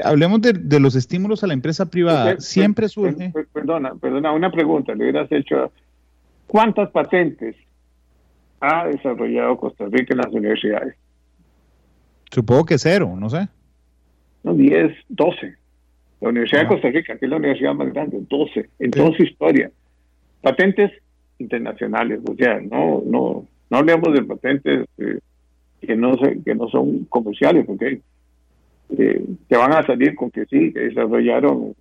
hablemos 0.05 0.43
de, 0.43 0.79
los 0.79 0.95
estímulos 0.95 1.43
a 1.43 1.47
la 1.47 1.55
empresa 1.55 1.87
privada. 1.87 2.39
Siempre 2.39 2.87
surge. 2.91 3.33
perdona, 3.55 3.95
perdona, 3.95 4.33
una 4.33 4.53
pregunta. 4.53 4.95
Le 4.95 5.05
hubieras 5.05 5.33
hecho. 5.33 5.73
¿Cuántas 6.47 6.91
patentes 6.91 7.57
ha 8.61 8.89
desarrollado 8.89 9.57
Costa 9.57 9.87
Rica 9.91 10.13
en 10.13 10.19
las 10.19 10.33
universidades? 10.35 10.97
Supongo 12.31 12.67
que 12.67 12.77
cero, 12.77 13.17
no 13.19 13.31
sé. 13.31 13.49
No, 14.43 14.53
10, 14.53 14.93
12. 15.09 15.58
La 16.21 16.31
Universidad 16.31 16.63
de. 16.63 16.69
Costa 16.69 16.89
Rica, 16.89 17.17
que 17.17 17.27
es 17.27 17.31
la 17.31 17.37
universidad 17.37 17.75
más 17.75 17.93
grande, 17.93 18.19
12, 18.29 18.69
en 18.79 18.91
toda 18.91 19.17
su 19.17 19.23
historia. 19.23 19.71
Patentes 20.43 20.93
internacionales, 21.39 22.21
o 22.29 22.35
sea, 22.35 22.61
no, 22.61 23.03
no, 23.05 23.47
no 23.71 23.77
hablemos 23.77 24.13
de 24.13 24.23
patentes 24.25 24.87
eh, 24.99 25.19
que, 25.81 25.97
no 25.97 26.17
que 26.45 26.55
no 26.55 26.69
son 26.69 27.05
comerciales, 27.05 27.65
porque 27.67 28.01
eh, 28.97 29.25
que 29.49 29.57
van 29.57 29.73
a 29.73 29.87
salir 29.87 30.15
con 30.15 30.31
que 30.31 30.45
sí, 30.47 30.73
que 30.73 30.81
desarrollaron 30.81 31.75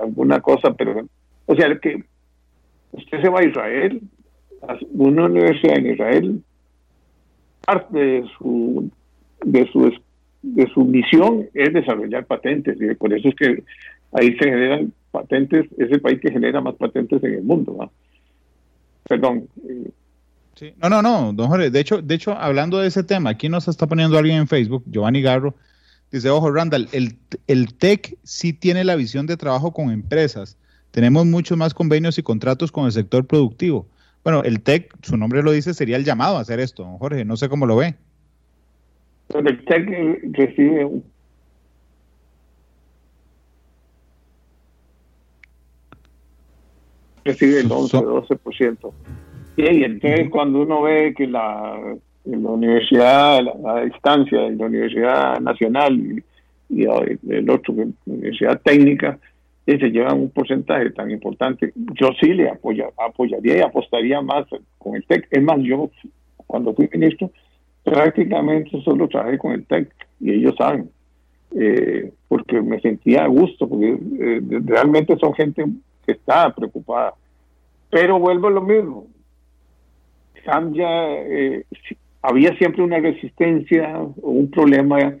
alguna 0.00 0.40
cosa, 0.40 0.74
pero, 0.74 1.06
o 1.46 1.56
sea, 1.56 1.78
que 1.78 2.04
usted 2.92 3.22
se 3.22 3.28
va 3.28 3.40
a 3.40 3.44
Israel, 3.44 4.00
a 4.62 4.76
una 4.92 5.26
universidad 5.26 5.78
en 5.78 5.92
Israel, 5.92 6.42
parte 7.64 7.98
de 7.98 8.24
su, 8.38 8.90
de 9.44 9.66
su, 9.72 9.92
de 10.44 10.68
su 10.72 10.84
misión 10.84 11.48
es 11.54 11.72
desarrollar 11.72 12.26
patentes, 12.26 12.76
y 12.80 12.94
por 12.94 13.12
eso 13.12 13.28
es 13.28 13.34
que 13.34 13.64
ahí 14.12 14.36
se 14.36 14.44
generan 14.44 14.92
patentes, 15.10 15.66
es 15.78 15.90
el 15.90 16.00
país 16.00 16.20
que 16.20 16.30
genera 16.30 16.60
más 16.60 16.74
patentes 16.74 17.22
en 17.24 17.34
el 17.34 17.42
mundo. 17.42 17.90
Perdón. 19.08 19.48
No, 20.80 20.88
no, 20.88 21.02
no, 21.02 21.32
don 21.32 21.48
Jorge. 21.48 21.70
De 21.70 21.80
hecho, 21.80 22.00
de 22.00 22.14
hecho, 22.14 22.32
hablando 22.32 22.78
de 22.78 22.88
ese 22.88 23.02
tema, 23.02 23.30
aquí 23.30 23.48
nos 23.48 23.66
está 23.68 23.86
poniendo 23.86 24.16
alguien 24.16 24.38
en 24.38 24.48
Facebook, 24.48 24.84
Giovanni 24.86 25.20
Garro, 25.20 25.54
Dice, 26.14 26.30
ojo, 26.30 26.48
Randall, 26.48 26.88
el, 26.92 27.16
el 27.48 27.74
TEC 27.74 28.16
sí 28.22 28.52
tiene 28.52 28.84
la 28.84 28.94
visión 28.94 29.26
de 29.26 29.36
trabajo 29.36 29.72
con 29.72 29.90
empresas. 29.90 30.56
Tenemos 30.92 31.26
muchos 31.26 31.58
más 31.58 31.74
convenios 31.74 32.18
y 32.18 32.22
contratos 32.22 32.70
con 32.70 32.86
el 32.86 32.92
sector 32.92 33.26
productivo. 33.26 33.88
Bueno, 34.22 34.44
el 34.44 34.60
TEC, 34.60 34.94
su 35.02 35.16
nombre 35.16 35.42
lo 35.42 35.50
dice, 35.50 35.74
sería 35.74 35.96
el 35.96 36.04
llamado 36.04 36.36
a 36.36 36.40
hacer 36.40 36.60
esto, 36.60 36.84
Jorge. 36.98 37.24
No 37.24 37.36
sé 37.36 37.48
cómo 37.48 37.66
lo 37.66 37.74
ve. 37.74 37.96
El 39.30 39.64
TEC 39.64 40.20
recibe 40.32 40.84
un 40.84 41.04
recibe 47.24 47.60
el 47.60 47.72
11, 47.72 47.96
12%. 47.98 48.92
Y 49.56 49.84
entonces 49.84 50.28
cuando 50.30 50.60
uno 50.60 50.82
ve 50.82 51.14
que 51.16 51.26
la 51.26 51.96
la 52.24 52.50
universidad, 52.50 53.42
la, 53.42 53.54
la 53.74 53.84
distancia, 53.84 54.46
en 54.46 54.58
la 54.58 54.66
Universidad 54.66 55.40
Nacional 55.40 56.22
y, 56.68 56.84
el 56.84 57.50
otro, 57.50 57.74
la 57.74 57.84
Universidad 58.06 58.60
Técnica, 58.62 59.18
y 59.66 59.78
se 59.78 59.90
llevan 59.90 60.20
un 60.20 60.30
porcentaje 60.30 60.90
tan 60.90 61.10
importante. 61.10 61.72
Yo 61.74 62.10
sí 62.20 62.34
le 62.34 62.50
apoya, 62.50 62.86
apoyaría 62.98 63.58
y 63.58 63.60
apostaría 63.60 64.20
más 64.20 64.46
con 64.78 64.96
el 64.96 65.04
TEC. 65.06 65.28
Es 65.30 65.42
más, 65.42 65.58
yo 65.62 65.90
cuando 66.46 66.74
fui 66.74 66.88
ministro, 66.92 67.30
prácticamente 67.84 68.80
solo 68.82 69.06
trabajé 69.06 69.38
con 69.38 69.52
el 69.52 69.64
TEC 69.66 69.94
y 70.20 70.32
ellos 70.32 70.54
saben, 70.56 70.90
eh, 71.54 72.10
porque 72.28 72.60
me 72.60 72.80
sentía 72.80 73.24
a 73.24 73.28
gusto, 73.28 73.68
porque 73.68 73.98
eh, 74.18 74.40
realmente 74.64 75.16
son 75.18 75.34
gente 75.34 75.64
que 76.04 76.12
está 76.12 76.52
preocupada. 76.52 77.14
Pero 77.90 78.18
vuelvo 78.18 78.48
a 78.48 78.52
lo 78.52 78.62
mismo. 78.62 79.06
Cambia, 80.44 80.88
eh, 81.12 81.64
había 82.22 82.56
siempre 82.56 82.82
una 82.82 82.98
resistencia 82.98 83.98
o 83.98 84.30
un 84.30 84.50
problema 84.50 85.14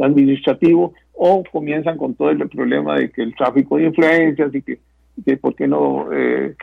administrativo 0.00 0.94
o 1.14 1.42
comienzan 1.50 1.98
con 1.98 2.14
todo 2.14 2.30
el 2.30 2.48
problema 2.48 2.96
de 2.96 3.10
que 3.10 3.22
el 3.22 3.34
tráfico 3.34 3.76
de 3.76 3.84
influencias 3.84 4.54
y 4.54 4.62
que, 4.62 5.36
por 5.38 5.54
qué 5.54 5.66
no, 5.66 6.08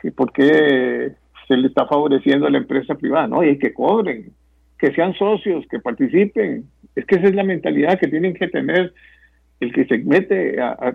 que 0.01 0.11
por 0.11 0.31
qué 0.31 1.11
se 1.47 1.57
le 1.57 1.67
está 1.67 1.85
favoreciendo 1.85 2.47
a 2.47 2.49
la 2.49 2.57
empresa 2.57 2.95
privada, 2.95 3.27
no, 3.27 3.43
y 3.43 3.59
que 3.59 3.73
cobren, 3.73 4.31
que 4.79 4.91
sean 4.93 5.13
socios, 5.13 5.65
que 5.69 5.79
participen. 5.79 6.65
Es 6.95 7.05
que 7.05 7.15
esa 7.15 7.27
es 7.27 7.35
la 7.35 7.43
mentalidad 7.43 7.99
que 7.99 8.07
tienen 8.07 8.33
que 8.33 8.47
tener 8.47 8.93
el 9.59 9.73
que 9.73 9.85
se 9.85 9.97
mete 9.97 10.61
a, 10.61 10.93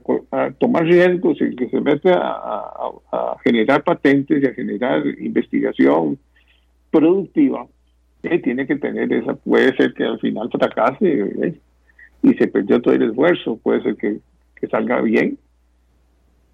tomar 0.59 0.85
riesgos, 0.85 1.40
el 1.40 1.57
que 1.57 1.68
se 1.68 1.81
mete 1.81 2.11
a 2.12 3.37
generar 3.45 3.83
patentes 3.83 4.42
y 4.42 4.47
a 4.47 4.55
generar 4.55 5.05
investigación 5.18 6.18
productiva 6.90 7.66
tiene 8.42 8.66
que 8.66 8.77
tener 8.77 9.12
esa, 9.12 9.35
puede 9.35 9.75
ser 9.77 9.95
que 9.95 10.05
al 10.05 10.18
final 10.21 10.49
fracase 10.51 11.55
y 12.23 12.35
se 12.35 12.47
perdió 12.47 12.81
todo 12.81 12.95
el 12.95 13.03
esfuerzo, 13.03 13.59
puede 13.62 13.83
ser 13.83 13.97
que, 13.97 14.21
salga 14.71 15.01
bien. 15.01 15.38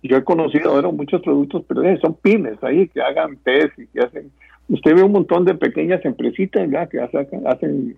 Yo 0.02 0.16
he 0.16 0.24
conocido 0.24 0.70
ahora 0.70 0.88
muchos 0.90 1.20
productos, 1.20 1.62
pero 1.68 1.82
son 1.98 2.14
pymes 2.14 2.56
ahí 2.62 2.88
que 2.88 3.02
hagan 3.02 3.36
test 3.44 3.78
y 3.78 3.86
que 3.88 4.00
hacen. 4.00 4.30
Usted 4.68 4.94
ve 4.94 5.02
un 5.02 5.12
montón 5.12 5.44
de 5.44 5.54
pequeñas 5.54 6.04
empresitas 6.04 6.68
¿ya? 6.70 6.86
que 6.86 7.00
hacen, 7.00 7.46
hacen 7.46 7.96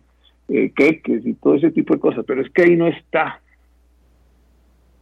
eh, 0.48 0.72
queques 0.74 1.26
y 1.26 1.34
todo 1.34 1.56
ese 1.56 1.70
tipo 1.70 1.94
de 1.94 2.00
cosas, 2.00 2.24
pero 2.26 2.42
es 2.42 2.50
que 2.50 2.62
ahí 2.62 2.76
no 2.76 2.86
está. 2.86 3.40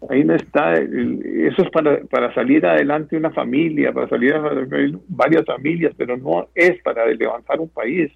Ahí 0.08 0.24
no 0.24 0.34
está. 0.34 0.74
eso 0.74 1.62
es 1.62 1.70
para, 1.70 2.00
para 2.04 2.32
salir 2.32 2.64
adelante 2.64 3.16
una 3.16 3.30
familia, 3.30 3.92
para 3.92 4.08
salir 4.08 4.34
adelante 4.34 4.98
varias 5.08 5.44
familias, 5.44 5.92
pero 5.96 6.16
no 6.16 6.48
es 6.54 6.80
para 6.82 7.06
levantar 7.06 7.60
un 7.60 7.68
país. 7.68 8.10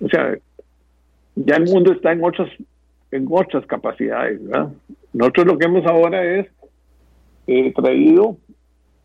O 0.00 0.08
sea, 0.08 0.36
ya 1.34 1.56
el 1.56 1.64
mundo 1.64 1.92
está 1.92 2.12
en 2.12 2.24
otras, 2.24 2.48
en 3.10 3.26
otras 3.30 3.66
capacidades, 3.66 4.42
¿verdad? 4.44 4.68
Nosotros 5.12 5.46
lo 5.46 5.58
que 5.58 5.66
hemos 5.66 5.84
ahora 5.86 6.24
es 6.24 6.46
he 7.46 7.72
traído, 7.72 8.36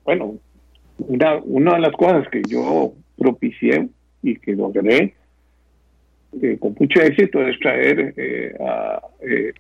bueno, 0.03 0.35
una, 0.99 1.37
una 1.43 1.73
de 1.73 1.79
las 1.79 1.91
cosas 1.93 2.27
que 2.29 2.41
yo 2.47 2.93
propicié 3.17 3.87
y 4.21 4.35
que 4.35 4.53
logré 4.53 5.15
eh, 6.41 6.57
con 6.59 6.75
mucho 6.77 7.01
éxito 7.01 7.41
es 7.47 7.57
traer 7.59 8.13
eh, 8.17 8.53
a 8.59 9.01
eh, 9.21 9.53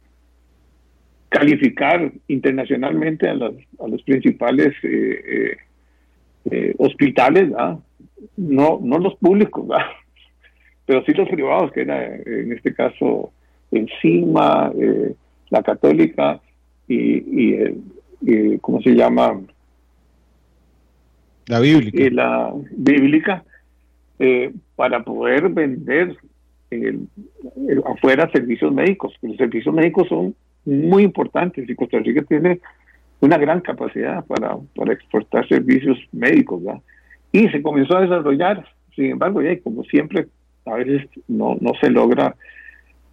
calificar 1.29 2.11
internacionalmente 2.27 3.27
a, 3.27 3.33
a 3.33 3.87
los 3.87 4.01
principales 4.03 4.73
hospitales, 6.77 7.51
no 8.37 8.79
no 8.81 8.97
los 8.99 9.15
públicos, 9.15 9.65
pero 10.85 11.03
sí 11.03 11.13
los 11.13 11.27
privados, 11.29 11.71
que 11.73 11.81
era 11.81 12.15
en 12.15 12.53
este 12.53 12.73
caso 12.73 13.31
Encima, 13.71 14.71
la 15.49 15.61
Católica 15.61 16.39
y, 16.87 17.57
¿cómo 18.61 18.81
se 18.81 18.91
llama? 18.91 19.41
La 21.47 21.59
bíblica. 21.59 22.09
la 22.11 22.53
bíblica, 22.75 23.43
para 24.75 25.03
poder 25.03 25.49
vender 25.49 26.17
afuera 27.85 28.29
servicios 28.31 28.73
médicos. 28.73 29.13
Los 29.21 29.37
servicios 29.37 29.73
médicos 29.73 30.07
son 30.09 30.35
muy 30.65 31.03
importantes 31.03 31.69
y 31.69 31.75
Costa 31.75 31.99
Rica 31.99 32.23
tiene 32.23 32.59
una 33.19 33.37
gran 33.37 33.61
capacidad 33.61 34.25
para, 34.25 34.57
para 34.75 34.93
exportar 34.93 35.47
servicios 35.47 35.97
médicos. 36.11 36.61
Y 37.31 37.47
se 37.49 37.61
comenzó 37.61 37.97
a 37.97 38.01
desarrollar, 38.01 38.65
sin 38.95 39.11
embargo, 39.11 39.41
ya 39.41 39.57
como 39.61 39.83
siempre, 39.83 40.27
a 40.65 40.75
veces 40.75 41.07
no, 41.27 41.57
no 41.59 41.71
se 41.79 41.89
logra 41.89 42.35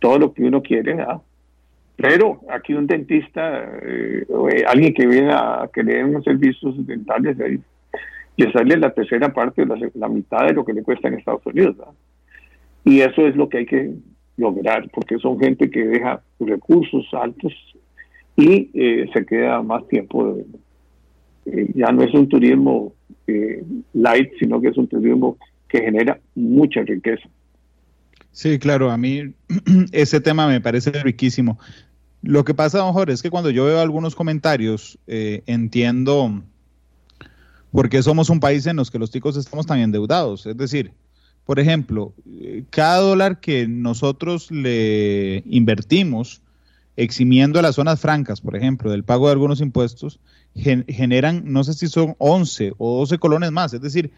todo 0.01 0.19
lo 0.19 0.33
que 0.33 0.43
uno 0.43 0.63
quiere. 0.63 0.97
Pero 1.97 2.41
aquí 2.51 2.75
un 2.75 2.87
dentista, 2.87 3.65
eh, 3.83 4.27
alguien 4.67 4.93
que 4.93 5.07
viene 5.07 5.33
a 5.33 5.69
que 5.73 5.83
le 5.83 5.95
den 5.95 6.23
servicios 6.23 6.75
dentales, 6.87 7.37
le 8.37 8.53
sale 8.53 8.77
la 8.77 8.93
tercera 8.93 9.33
parte, 9.33 9.65
la, 9.65 9.77
la 9.95 10.09
mitad 10.09 10.47
de 10.47 10.53
lo 10.53 10.65
que 10.65 10.73
le 10.73 10.83
cuesta 10.83 11.09
en 11.09 11.15
Estados 11.15 11.45
Unidos. 11.47 11.77
Y 12.85 13.01
eso 13.01 13.27
es 13.27 13.37
lo 13.37 13.49
que 13.49 13.59
hay 13.59 13.67
que 13.67 13.95
lograr, 14.37 14.89
porque 14.93 15.19
son 15.19 15.39
gente 15.39 15.71
que 15.71 15.85
deja 15.85 16.23
recursos 16.41 17.07
altos 17.13 17.53
y 18.37 18.71
eh, 18.75 19.09
se 19.13 19.25
queda 19.25 19.63
más 19.63 19.87
tiempo. 19.89 20.39
Eh, 21.47 21.71
ya 21.75 21.93
no 21.93 22.03
es 22.03 22.13
un 22.15 22.29
turismo 22.29 22.95
eh, 23.27 23.63
light, 23.93 24.33
sino 24.39 24.61
que 24.61 24.69
es 24.69 24.77
un 24.77 24.89
turismo 24.89 25.39
que 25.69 25.81
genera 25.83 26.19
mucha 26.35 26.83
riqueza. 26.83 27.29
Sí, 28.33 28.59
claro, 28.59 28.91
a 28.91 28.97
mí 28.97 29.35
ese 29.93 30.21
tema 30.21 30.49
me 30.49 30.61
parece 30.61 30.91
riquísimo. 31.03 31.59
Lo 32.23 32.45
que 32.45 32.55
pasa, 32.55 32.79
don 32.79 32.93
Jorge, 32.93 33.13
es 33.13 33.23
que 33.23 33.31
cuando 33.31 33.51
yo 33.51 33.67
veo 33.67 33.81
algunos 33.81 34.15
comentarios, 34.15 34.99
entiendo 35.07 36.43
por 37.75 37.89
qué 37.89 38.05
somos 38.05 38.31
un 38.31 38.39
país 38.39 38.65
en 38.67 38.77
los 38.77 38.89
que 38.89 39.01
los 39.01 39.11
ticos 39.11 39.37
estamos 39.37 39.67
tan 39.67 39.81
endeudados. 39.81 40.47
Es 40.47 40.57
decir, 40.57 40.93
por 41.45 41.59
ejemplo, 41.59 42.15
cada 42.71 42.99
dólar 42.99 43.41
que 43.41 43.67
nosotros 43.67 44.49
le 44.53 45.43
invertimos 45.45 46.41
eximiendo 46.95 47.59
a 47.59 47.63
las 47.63 47.75
zonas 47.75 47.99
francas, 47.99 48.41
por 48.41 48.55
ejemplo, 48.55 48.93
del 48.93 49.03
pago 49.03 49.27
de 49.27 49.33
algunos 49.33 49.61
impuestos, 49.61 50.21
generan, 50.55 51.43
no 51.47 51.65
sé 51.65 51.75
si 51.75 51.89
son 51.89 52.15
11 52.19 52.75
o 52.79 52.99
12 53.01 53.19
colones 53.19 53.51
más. 53.51 53.75
Es 53.75 53.81
decir, 53.81 54.13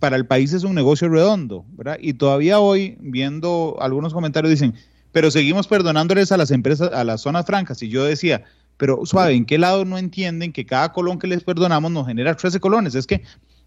para 0.00 0.16
el 0.16 0.26
país 0.26 0.52
es 0.52 0.64
un 0.64 0.74
negocio 0.74 1.08
redondo, 1.08 1.64
¿verdad? 1.76 1.98
Y 2.00 2.14
todavía 2.14 2.58
hoy, 2.58 2.98
viendo 2.98 3.76
algunos 3.78 4.12
comentarios, 4.12 4.50
dicen, 4.50 4.74
pero 5.12 5.30
seguimos 5.30 5.68
perdonándoles 5.68 6.32
a 6.32 6.36
las 6.36 6.50
empresas, 6.50 6.92
a 6.92 7.04
las 7.04 7.20
zonas 7.20 7.46
francas. 7.46 7.80
Y 7.80 7.90
yo 7.90 8.02
decía, 8.02 8.42
pero 8.78 9.04
suave, 9.04 9.34
¿en 9.34 9.44
qué 9.44 9.58
lado 9.58 9.84
no 9.84 9.98
entienden 9.98 10.52
que 10.52 10.64
cada 10.64 10.92
colón 10.92 11.18
que 11.18 11.26
les 11.26 11.44
perdonamos 11.44 11.90
nos 11.90 12.06
genera 12.06 12.34
13 12.34 12.60
colones? 12.60 12.94
Es 12.94 13.06
que 13.06 13.22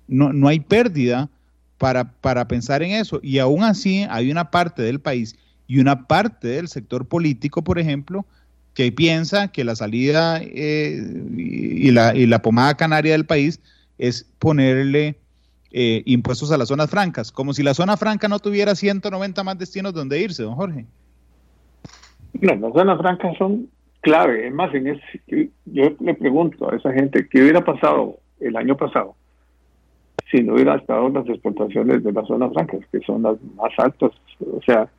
no, 0.08 0.34
no 0.34 0.48
hay 0.48 0.62
pérdida 0.62 1.30
para, 1.78 2.14
para 2.14 2.48
pensar 2.48 2.82
en 2.82 2.92
eso. 2.92 3.20
Y 3.22 3.40
aún 3.40 3.64
así 3.64 4.08
hay 4.10 4.32
una 4.32 4.50
parte 4.50 4.82
del 4.82 5.00
país 5.00 5.36
y 5.68 5.80
una 5.80 6.08
parte 6.08 6.48
del 6.48 6.70
sector 6.70 7.06
político, 7.08 7.64
por 7.64 7.78
ejemplo, 7.78 8.26
que 8.74 8.92
piensa 8.92 9.50
que 9.50 9.64
la 9.64 9.76
salida 9.76 10.40
eh, 10.42 11.02
y, 11.36 11.92
la, 11.92 12.16
y, 12.16 12.26
la, 12.26 12.42
pomada 12.42 12.76
canaria 12.76 13.12
del 13.12 13.26
país 13.26 13.60
es 13.98 14.30
ponerle 14.40 15.18
eh, 15.72 16.04
impuestos 16.06 16.52
a 16.52 16.58
las 16.58 16.70
zonas 16.70 16.90
francas, 16.90 17.32
como 17.32 17.54
si 17.54 17.64
la 17.64 17.74
zona 17.74 17.98
franca 17.98 18.28
no 18.28 18.40
tuviera 18.40 18.76
190 18.76 19.44
más 19.44 19.58
destinos 19.58 19.94
donde 19.94 20.22
irse, 20.22 20.44
don 20.44 20.56
Jorge. 20.56 20.86
No, 22.40 22.56
las 22.56 22.74
zonas 22.74 22.98
francas 22.98 23.38
son 23.38 23.68
clave. 24.02 24.48
Es 24.48 24.54
más, 24.54 24.74
en 24.74 24.88
ese, 24.88 25.50
yo 25.66 25.96
le 26.00 26.14
pregunto 26.16 26.72
a 26.72 26.76
esa 26.76 26.92
gente 26.92 27.28
qué 27.30 27.42
hubiera 27.42 27.64
pasado 27.64 28.18
el 28.40 28.56
año 28.56 28.76
pasado 28.76 29.16
si 30.32 30.42
no 30.42 30.54
hubiera 30.54 30.76
estado 30.76 31.10
las 31.10 31.28
exportaciones 31.28 32.04
de 32.04 32.12
las 32.14 32.26
zonas 32.26 32.54
francas, 32.54 32.80
que 32.92 33.02
son 33.02 33.24
las 33.24 33.42
más 33.56 33.72
altas. 33.78 34.12
O 34.40 34.62
sea, 34.66 34.90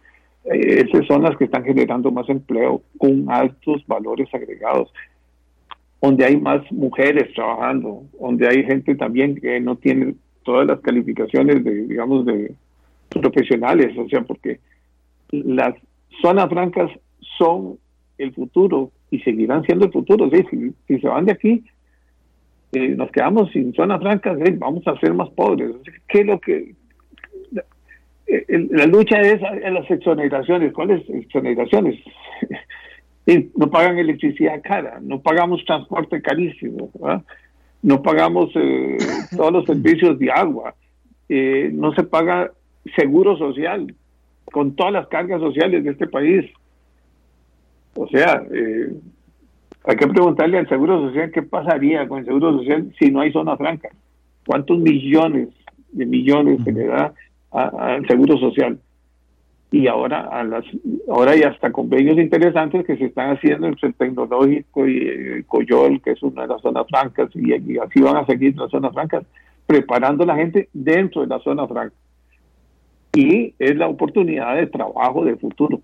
eh, 0.44 0.84
esas 0.86 1.06
son 1.06 1.22
las 1.22 1.36
que 1.36 1.44
están 1.44 1.64
generando 1.64 2.10
más 2.10 2.28
empleo 2.28 2.82
con 2.98 3.30
altos 3.30 3.84
valores 3.86 4.28
agregados, 4.34 4.92
donde 6.02 6.26
hay 6.26 6.36
más 6.36 6.70
mujeres 6.70 7.32
trabajando, 7.34 8.02
donde 8.20 8.46
hay 8.46 8.64
gente 8.64 8.94
también 8.94 9.34
que 9.36 9.58
no 9.60 9.76
tiene 9.76 10.14
todas 10.44 10.66
las 10.66 10.80
calificaciones 10.80 11.64
de, 11.64 11.86
digamos, 11.86 12.26
de 12.26 12.54
profesionales, 13.08 13.96
o 13.96 14.08
sea, 14.08 14.22
porque 14.22 14.60
las 15.30 15.74
zonas 16.20 16.48
francas 16.48 16.90
son 17.38 17.78
el 18.22 18.32
futuro 18.32 18.90
y 19.10 19.18
seguirán 19.20 19.64
siendo 19.64 19.86
el 19.86 19.92
futuro. 19.92 20.30
Si, 20.30 20.72
si 20.86 21.00
se 21.00 21.08
van 21.08 21.26
de 21.26 21.32
aquí, 21.32 21.64
eh, 22.72 22.88
nos 22.96 23.10
quedamos 23.10 23.50
sin 23.52 23.74
zonas 23.74 24.00
francas, 24.00 24.38
eh, 24.40 24.54
vamos 24.56 24.86
a 24.88 24.98
ser 24.98 25.12
más 25.12 25.28
pobres. 25.30 25.72
¿Qué 26.08 26.20
es 26.20 26.26
lo 26.26 26.40
que... 26.40 26.74
Eh, 28.26 28.66
la 28.70 28.86
lucha 28.86 29.20
es 29.20 29.42
en 29.42 29.74
las 29.74 29.90
exoneraciones. 29.90 30.72
¿Cuáles 30.72 31.08
exoneraciones? 31.10 32.00
no 33.56 33.70
pagan 33.70 33.98
electricidad 33.98 34.62
cara, 34.62 34.98
no 35.02 35.20
pagamos 35.20 35.64
transporte 35.66 36.22
carísimo, 36.22 36.90
no 37.82 38.02
pagamos 38.02 38.50
todos 39.36 39.52
los 39.52 39.66
servicios 39.66 40.18
de 40.18 40.30
agua, 40.32 40.74
no 41.28 41.92
se 41.94 42.04
paga 42.04 42.50
seguro 42.96 43.36
social 43.36 43.94
con 44.46 44.74
todas 44.74 44.92
las 44.92 45.06
cargas 45.08 45.40
sociales 45.40 45.84
de 45.84 45.90
este 45.90 46.06
país. 46.06 46.50
O 47.94 48.06
sea, 48.08 48.42
eh, 48.52 48.92
hay 49.84 49.96
que 49.96 50.06
preguntarle 50.06 50.58
al 50.58 50.68
Seguro 50.68 51.08
Social 51.08 51.30
qué 51.30 51.42
pasaría 51.42 52.06
con 52.08 52.20
el 52.20 52.26
Seguro 52.26 52.58
Social 52.58 52.92
si 52.98 53.10
no 53.10 53.20
hay 53.20 53.32
zona 53.32 53.56
franca. 53.56 53.88
¿Cuántos 54.46 54.78
millones 54.78 55.48
de 55.92 56.06
millones 56.06 56.62
se 56.64 56.72
le 56.72 56.86
da 56.86 57.12
al 57.50 58.06
Seguro 58.06 58.38
Social? 58.38 58.78
Y 59.72 59.86
ahora 59.86 60.28
a 60.28 60.44
las 60.44 60.64
ahora 61.08 61.32
hay 61.32 61.42
hasta 61.42 61.72
convenios 61.72 62.18
interesantes 62.18 62.84
que 62.84 62.96
se 62.98 63.06
están 63.06 63.30
haciendo 63.30 63.66
entre 63.66 63.88
el 63.88 63.94
tecnológico 63.94 64.86
y 64.86 65.08
el 65.08 65.46
Coyol, 65.46 66.00
que 66.02 66.10
es 66.10 66.22
una 66.22 66.42
de 66.42 66.48
las 66.48 66.60
zonas 66.60 66.86
francas, 66.88 67.30
y, 67.34 67.78
así 67.78 68.00
van 68.00 68.16
a 68.16 68.26
seguir 68.26 68.54
las 68.56 68.70
zonas 68.70 68.92
francas, 68.92 69.24
preparando 69.66 70.24
a 70.24 70.26
la 70.26 70.36
gente 70.36 70.68
dentro 70.74 71.22
de 71.22 71.28
la 71.28 71.40
zona 71.40 71.66
franca. 71.66 71.94
Y 73.14 73.54
es 73.58 73.74
la 73.76 73.88
oportunidad 73.88 74.56
de 74.56 74.66
trabajo 74.66 75.24
de 75.24 75.36
futuro. 75.36 75.80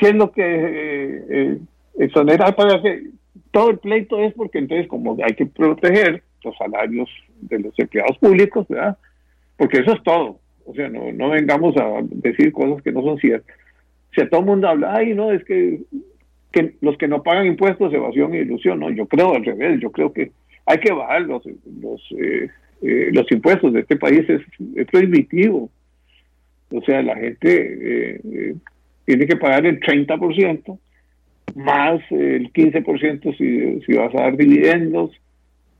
¿Qué 0.00 0.08
es 0.08 0.14
lo 0.14 0.32
que 0.32 0.42
eh, 0.42 1.58
eh, 1.98 2.08
para 2.56 2.80
que 2.80 3.10
todo 3.50 3.70
el 3.70 3.78
pleito 3.78 4.18
es 4.18 4.32
porque 4.32 4.58
entonces 4.58 4.88
como 4.88 5.14
hay 5.22 5.34
que 5.34 5.44
proteger 5.44 6.22
los 6.42 6.56
salarios 6.56 7.10
de 7.42 7.58
los 7.58 7.78
empleados 7.78 8.16
públicos, 8.16 8.66
¿verdad? 8.66 8.96
Porque 9.58 9.80
eso 9.80 9.92
es 9.92 10.02
todo. 10.02 10.38
O 10.64 10.72
sea, 10.72 10.88
no, 10.88 11.12
no 11.12 11.28
vengamos 11.28 11.76
a 11.76 12.00
decir 12.02 12.50
cosas 12.50 12.82
que 12.82 12.92
no 12.92 13.02
son 13.02 13.18
ciertas. 13.18 13.54
Si 14.16 14.26
todo 14.28 14.40
el 14.40 14.46
mundo 14.46 14.68
habla, 14.68 14.94
ay, 14.94 15.12
no, 15.14 15.32
es 15.32 15.44
que, 15.44 15.80
que 16.50 16.76
los 16.80 16.96
que 16.96 17.06
no 17.06 17.22
pagan 17.22 17.46
impuestos, 17.46 17.92
evasión 17.92 18.34
y 18.34 18.38
ilusión, 18.38 18.80
no, 18.80 18.88
yo 18.88 19.06
creo 19.06 19.34
al 19.34 19.44
revés, 19.44 19.80
yo 19.80 19.92
creo 19.92 20.14
que 20.14 20.32
hay 20.64 20.78
que 20.78 20.92
bajar 20.92 21.22
los, 21.22 21.42
los, 21.80 22.00
eh, 22.18 22.48
eh, 22.80 23.10
los 23.12 23.30
impuestos 23.30 23.74
de 23.74 23.80
este 23.80 23.96
país, 23.96 24.24
es, 24.30 24.40
prohibitivo. 24.86 25.68
O 26.70 26.80
sea, 26.82 27.02
la 27.02 27.16
gente 27.16 28.14
eh, 28.22 28.54
tiene 29.04 29.26
que 29.26 29.36
pagar 29.36 29.66
el 29.66 29.80
30% 29.80 30.78
más 31.54 32.00
el 32.10 32.52
15% 32.52 33.36
si, 33.36 33.84
si 33.84 33.92
vas 33.94 34.14
a 34.14 34.22
dar 34.22 34.36
dividendos, 34.36 35.10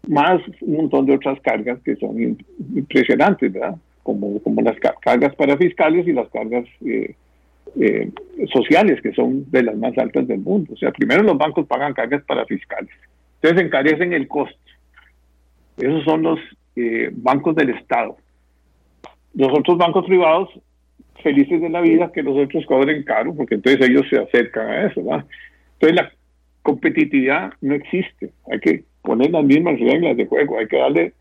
más 0.09 0.41
un 0.61 0.77
montón 0.77 1.07
de 1.07 1.15
otras 1.15 1.39
cargas 1.41 1.79
que 1.85 1.97
son 1.97 2.39
impresionantes, 2.75 3.53
¿verdad? 3.53 3.77
Como, 4.03 4.41
como 4.43 4.63
las 4.63 4.77
cargas 5.01 5.35
para 5.37 5.57
fiscales 5.57 6.07
y 6.07 6.13
las 6.13 6.29
cargas 6.31 6.65
eh, 6.85 7.15
eh, 7.79 8.11
sociales, 8.53 9.01
que 9.03 9.13
son 9.13 9.51
de 9.51 9.63
las 9.63 9.77
más 9.77 9.97
altas 9.99 10.27
del 10.27 10.41
mundo. 10.41 10.73
O 10.73 10.77
sea, 10.77 10.91
primero 10.91 11.23
los 11.23 11.37
bancos 11.37 11.67
pagan 11.67 11.93
cargas 11.93 12.23
para 12.25 12.47
fiscales, 12.47 12.91
entonces 13.41 13.67
encarecen 13.67 14.13
el 14.13 14.27
costo. 14.27 14.57
Esos 15.77 16.05
son 16.05 16.23
los 16.23 16.39
eh, 16.77 17.11
bancos 17.13 17.55
del 17.55 17.71
Estado. 17.71 18.17
Los 19.35 19.53
otros 19.57 19.79
bancos 19.79 20.05
privados, 20.07 20.49
felices 21.23 21.61
de 21.61 21.69
la 21.69 21.81
vida, 21.81 22.13
que 22.13 22.23
los 22.23 22.37
otros 22.37 22.65
cobren 22.67 23.03
caro, 23.05 23.35
porque 23.35 23.57
entonces 23.57 23.89
ellos 23.89 24.07
se 24.09 24.19
acercan 24.19 24.69
a 24.69 24.87
eso, 24.87 25.03
¿verdad? 25.03 25.27
Entonces 25.75 25.97
la 25.97 26.13
competitividad 26.63 27.53
no 27.61 27.75
existe. 27.75 28.31
Hay 28.51 28.61
que 28.61 28.85
poner 29.03 29.31
las 29.31 29.45
mismas 29.45 29.79
reglas 29.79 30.17
de 30.17 30.27
juego, 30.27 30.59
hay 30.59 30.67
que 30.67 30.77
darle 30.77 31.13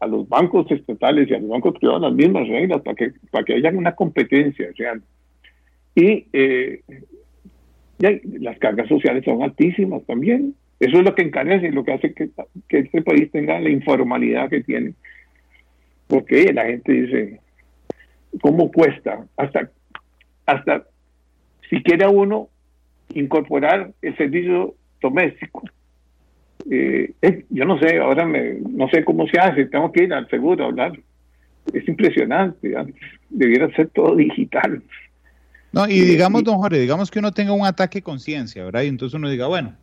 a 0.00 0.06
los 0.06 0.28
bancos 0.28 0.70
estatales 0.70 1.30
y 1.30 1.34
a 1.34 1.38
los 1.38 1.48
bancos 1.48 1.78
privados 1.78 2.02
las 2.02 2.12
mismas 2.12 2.48
reglas 2.48 2.82
para 2.82 2.94
que, 2.94 3.12
para 3.30 3.44
que 3.44 3.54
haya 3.54 3.70
una 3.70 3.94
competencia 3.94 4.68
real. 4.76 5.02
Y 5.94 6.26
eh, 6.32 6.80
las 7.98 8.58
cargas 8.58 8.88
sociales 8.88 9.24
son 9.24 9.42
altísimas 9.42 10.04
también. 10.04 10.54
Eso 10.80 10.98
es 10.98 11.04
lo 11.04 11.14
que 11.14 11.22
encarece 11.22 11.68
y 11.68 11.72
lo 11.72 11.84
que 11.84 11.92
hace 11.92 12.12
que, 12.12 12.30
que 12.68 12.78
este 12.80 13.02
país 13.02 13.30
tenga 13.30 13.60
la 13.60 13.70
informalidad 13.70 14.50
que 14.50 14.62
tiene. 14.62 14.94
Porque 16.08 16.52
la 16.52 16.66
gente 16.66 16.92
dice, 16.92 17.40
¿cómo 18.40 18.70
cuesta? 18.70 19.24
Hasta, 19.36 19.70
hasta 20.46 20.84
si 21.68 21.82
quiere 21.82 22.06
uno 22.06 22.48
incorporar 23.14 23.92
el 24.02 24.16
servicio 24.16 24.74
doméstico. 25.00 25.62
Eh, 26.70 27.12
yo 27.50 27.64
no 27.64 27.78
sé, 27.78 27.98
ahora 27.98 28.24
me, 28.24 28.54
no 28.54 28.88
sé 28.88 29.04
cómo 29.04 29.26
se 29.26 29.38
hace, 29.38 29.66
tengo 29.66 29.92
que 29.92 30.04
ir 30.04 30.12
al 30.12 30.28
seguro 30.28 30.64
a 30.64 30.68
hablar. 30.68 30.92
Es 31.72 31.86
impresionante, 31.88 32.74
debiera 33.30 33.74
ser 33.74 33.88
todo 33.88 34.14
digital. 34.16 34.82
No, 35.72 35.88
y 35.88 36.00
digamos, 36.00 36.44
don 36.44 36.58
Jorge, 36.58 36.78
digamos 36.78 37.10
que 37.10 37.18
uno 37.18 37.32
tenga 37.32 37.52
un 37.52 37.66
ataque 37.66 37.98
de 37.98 38.02
conciencia, 38.02 38.64
¿verdad? 38.64 38.82
Y 38.82 38.88
entonces 38.88 39.18
uno 39.18 39.28
diga, 39.28 39.48
bueno, 39.48 39.74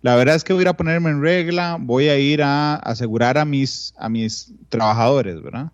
la 0.00 0.14
verdad 0.14 0.36
es 0.36 0.44
que 0.44 0.52
voy 0.52 0.60
a 0.60 0.62
ir 0.62 0.68
a 0.68 0.76
ponerme 0.76 1.10
en 1.10 1.20
regla, 1.20 1.78
voy 1.80 2.08
a 2.08 2.18
ir 2.18 2.42
a 2.42 2.76
asegurar 2.76 3.38
a 3.38 3.44
mis, 3.44 3.92
a 3.98 4.08
mis 4.08 4.54
trabajadores, 4.68 5.42
¿verdad? 5.42 5.72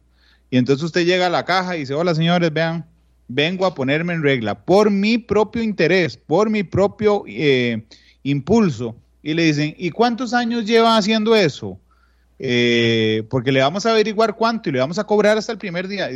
Y 0.50 0.56
entonces 0.56 0.84
usted 0.84 1.04
llega 1.04 1.26
a 1.26 1.30
la 1.30 1.44
caja 1.44 1.76
y 1.76 1.80
dice, 1.80 1.94
hola 1.94 2.14
señores, 2.14 2.52
vean, 2.52 2.86
vengo 3.28 3.66
a 3.66 3.74
ponerme 3.74 4.14
en 4.14 4.22
regla 4.22 4.54
por 4.54 4.90
mi 4.90 5.18
propio 5.18 5.62
interés, 5.62 6.16
por 6.16 6.48
mi 6.48 6.62
propio 6.62 7.24
eh, 7.26 7.84
impulso. 8.22 8.96
Y 9.22 9.34
le 9.34 9.44
dicen, 9.44 9.74
¿y 9.76 9.90
cuántos 9.90 10.32
años 10.32 10.64
lleva 10.64 10.96
haciendo 10.96 11.36
eso? 11.36 11.78
Eh, 12.38 13.24
porque 13.28 13.52
le 13.52 13.60
vamos 13.60 13.84
a 13.84 13.90
averiguar 13.90 14.36
cuánto 14.36 14.68
y 14.68 14.72
le 14.72 14.78
vamos 14.78 14.98
a 14.98 15.04
cobrar 15.04 15.36
hasta 15.36 15.52
el 15.52 15.58
primer 15.58 15.88
día. 15.88 16.08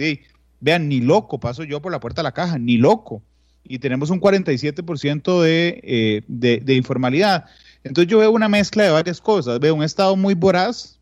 Vean, 0.60 0.88
ni 0.88 1.00
loco 1.00 1.38
paso 1.38 1.64
yo 1.64 1.82
por 1.82 1.92
la 1.92 2.00
puerta 2.00 2.22
de 2.22 2.24
la 2.24 2.32
caja, 2.32 2.58
ni 2.58 2.78
loco. 2.78 3.22
Y 3.64 3.78
tenemos 3.78 4.10
un 4.10 4.20
47% 4.20 5.42
de, 5.42 5.80
eh, 5.82 6.22
de, 6.26 6.58
de 6.58 6.74
informalidad. 6.74 7.46
Entonces 7.84 8.10
yo 8.10 8.18
veo 8.18 8.30
una 8.30 8.48
mezcla 8.48 8.84
de 8.84 8.90
varias 8.90 9.20
cosas. 9.20 9.58
Veo 9.60 9.74
un 9.74 9.82
estado 9.82 10.16
muy 10.16 10.34
voraz, 10.34 10.98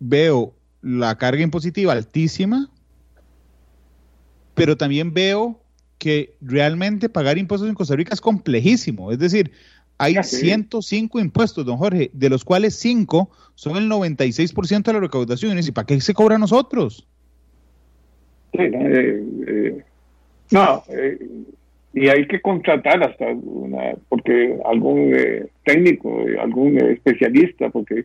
veo 0.00 0.54
la 0.84 1.16
carga 1.16 1.42
impositiva 1.42 1.92
altísima, 1.92 2.70
pero 4.54 4.76
también 4.76 5.14
veo 5.14 5.60
que 5.98 6.36
realmente 6.42 7.08
pagar 7.08 7.38
impuestos 7.38 7.68
en 7.68 7.74
Costa 7.74 7.96
Rica 7.96 8.12
es 8.12 8.20
complejísimo. 8.20 9.10
Es 9.10 9.18
decir, 9.18 9.50
hay 9.96 10.16
105 10.22 11.18
impuestos, 11.20 11.64
don 11.64 11.78
Jorge, 11.78 12.10
de 12.12 12.28
los 12.28 12.44
cuales 12.44 12.74
5 12.76 13.30
son 13.54 13.76
el 13.78 13.88
96% 13.88 14.82
de 14.82 14.92
la 14.92 15.00
recaudación. 15.00 15.58
¿Y 15.58 15.70
para 15.70 15.86
qué 15.86 16.00
se 16.00 16.12
cobra 16.12 16.36
a 16.36 16.38
nosotros? 16.38 17.08
Sí, 18.52 18.68
no, 18.68 18.78
eh, 18.78 19.24
eh, 19.48 19.84
eh, 20.88 21.18
y 21.94 22.08
hay 22.08 22.26
que 22.26 22.42
contratar 22.42 23.02
hasta 23.02 23.26
una, 23.26 23.94
porque 24.08 24.58
algún 24.64 25.16
técnico, 25.64 26.24
algún 26.40 26.78
especialista, 26.78 27.70
porque 27.70 28.04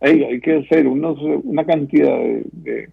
hay, 0.00 0.22
hay 0.24 0.40
que 0.40 0.58
hacer 0.58 0.86
unos, 0.86 1.18
una 1.44 1.64
cantidad 1.64 2.18
de 2.52 2.88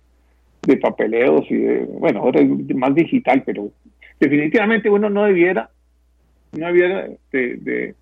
de 0.66 0.78
papeleos 0.78 1.45
y 1.49 1.56
de, 1.56 1.80
bueno, 1.86 2.22
ahora 2.22 2.41
es 2.41 2.76
más 2.76 2.93
digital, 2.95 3.43
pero 3.45 3.72
definitivamente 4.20 4.89
uno 4.89 5.10
no 5.10 5.26
debiera, 5.26 5.70
no 6.53 6.68
debiera 6.68 7.08
de, 7.32 7.56
de 7.58 7.95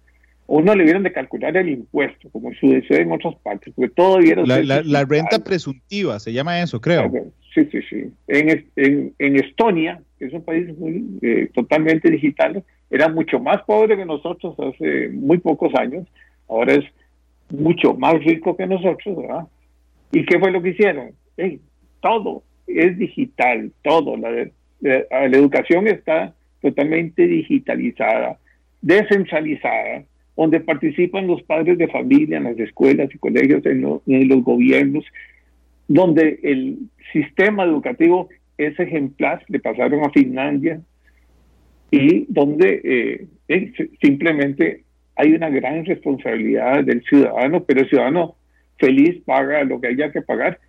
uno 0.45 0.73
le 0.75 0.79
debieran 0.79 1.03
de 1.03 1.11
calcular 1.11 1.55
el 1.55 1.69
impuesto, 1.69 2.29
como 2.29 2.53
sucede 2.53 3.01
en 3.01 3.11
otras 3.11 3.35
partes, 3.35 3.73
porque 3.75 3.93
todo 3.93 4.17
debiera 4.17 4.45
la, 4.45 4.81
la, 4.83 5.05
renta 5.05 5.39
presuntiva, 5.39 6.19
se 6.19 6.33
llama 6.33 6.61
eso, 6.61 6.81
creo. 6.81 7.09
Sí, 7.53 7.67
sí, 7.71 7.79
sí. 7.89 8.11
En, 8.27 8.65
en, 8.75 9.13
en 9.19 9.35
Estonia, 9.37 10.01
que 10.19 10.25
es 10.25 10.33
un 10.33 10.43
país 10.43 10.77
muy, 10.77 11.05
eh, 11.21 11.49
totalmente 11.53 12.09
digital, 12.09 12.63
era 12.89 13.07
mucho 13.07 13.39
más 13.39 13.61
pobre 13.63 13.95
que 13.95 14.05
nosotros 14.05 14.55
hace 14.59 15.09
muy 15.09 15.37
pocos 15.37 15.73
años, 15.75 16.05
ahora 16.49 16.73
es 16.73 16.85
mucho 17.53 17.93
más 17.93 18.15
rico 18.23 18.57
que 18.57 18.65
nosotros, 18.65 19.15
¿verdad? 19.15 19.47
¿Y 20.11 20.25
qué 20.25 20.39
fue 20.39 20.51
lo 20.51 20.61
que 20.61 20.69
hicieron? 20.69 21.11
todo, 22.01 22.43
es 22.67 22.97
digital, 22.97 23.71
todo. 23.81 24.17
La, 24.17 24.29
la, 24.81 25.37
educación 25.37 25.87
está 25.87 26.33
totalmente 26.61 27.25
digitalizada, 27.25 28.37
descentralizada, 28.81 30.03
donde 30.35 30.59
participan 30.59 31.27
los 31.27 31.41
padres 31.43 31.77
de 31.77 31.87
familia 31.87 32.37
en 32.37 32.43
las 32.45 32.59
escuelas 32.59 33.09
y 33.13 33.17
colegios, 33.17 33.65
en, 33.65 33.81
los 33.81 34.43
gobiernos, 34.43 35.05
donde 35.87 36.39
el 36.43 36.77
sistema 37.13 37.63
educativo 37.63 38.29
es 38.57 38.77
ejemplar, 38.79 39.43
le 39.47 39.59
pasaron 39.59 40.03
a 40.03 40.09
Finlandia, 40.09 40.81
y 41.91 42.25
donde 42.27 43.27
eh, 43.47 43.71
simplemente 44.01 44.83
hay 45.15 45.33
una 45.33 45.49
gran 45.49 45.85
responsabilidad 45.85 46.83
del 46.83 47.03
ciudadano, 47.03 47.63
pero 47.63 47.81
el 47.81 47.89
ciudadano 47.89 48.35
feliz 48.77 49.21
paga 49.25 49.63
lo 49.63 49.79
que 49.79 49.87
haya 49.87 50.11
que 50.11 50.21
pagar 50.21 50.59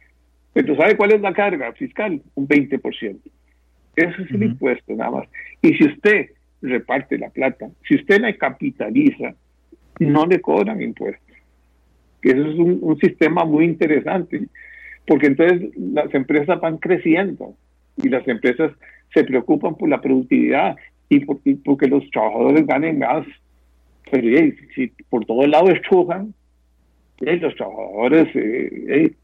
pero 0.54 0.76
¿sabe 0.76 0.96
cuál 0.96 1.12
es 1.12 1.20
la 1.20 1.34
carga 1.34 1.72
fiscal? 1.72 2.22
Un 2.36 2.48
20%. 2.48 3.18
Eso 3.96 4.22
es 4.22 4.30
el 4.30 4.42
impuesto 4.42 4.94
nada 4.94 5.10
más. 5.10 5.28
Y 5.60 5.74
si 5.74 5.84
usted 5.84 6.30
reparte 6.62 7.18
la 7.18 7.28
plata, 7.28 7.68
si 7.86 7.96
usted 7.96 8.20
la 8.20 8.32
capitaliza, 8.36 9.34
no 9.98 10.24
le 10.26 10.40
cobran 10.40 10.80
impuestos. 10.80 11.22
Eso 12.22 12.40
es 12.40 12.54
un, 12.56 12.98
sistema 13.00 13.44
muy 13.44 13.64
interesante, 13.64 14.46
porque 15.06 15.26
entonces 15.26 15.70
las 15.76 16.12
empresas 16.14 16.58
van 16.60 16.78
creciendo 16.78 17.54
y 18.02 18.08
las 18.08 18.26
empresas 18.26 18.72
se 19.12 19.24
preocupan 19.24 19.74
por 19.74 19.88
la 19.88 20.00
productividad 20.00 20.76
y, 21.08 21.20
porque 21.24 21.88
los 21.88 22.08
trabajadores 22.10 22.66
ganen 22.66 23.00
más. 23.00 23.26
Pero 24.10 24.52
si 24.74 24.88
por 25.08 25.24
todo 25.24 25.46
lado 25.46 25.70
estrujan, 25.70 26.34
los 27.20 27.54
trabajadores 27.56 28.28
eh, 28.34 29.14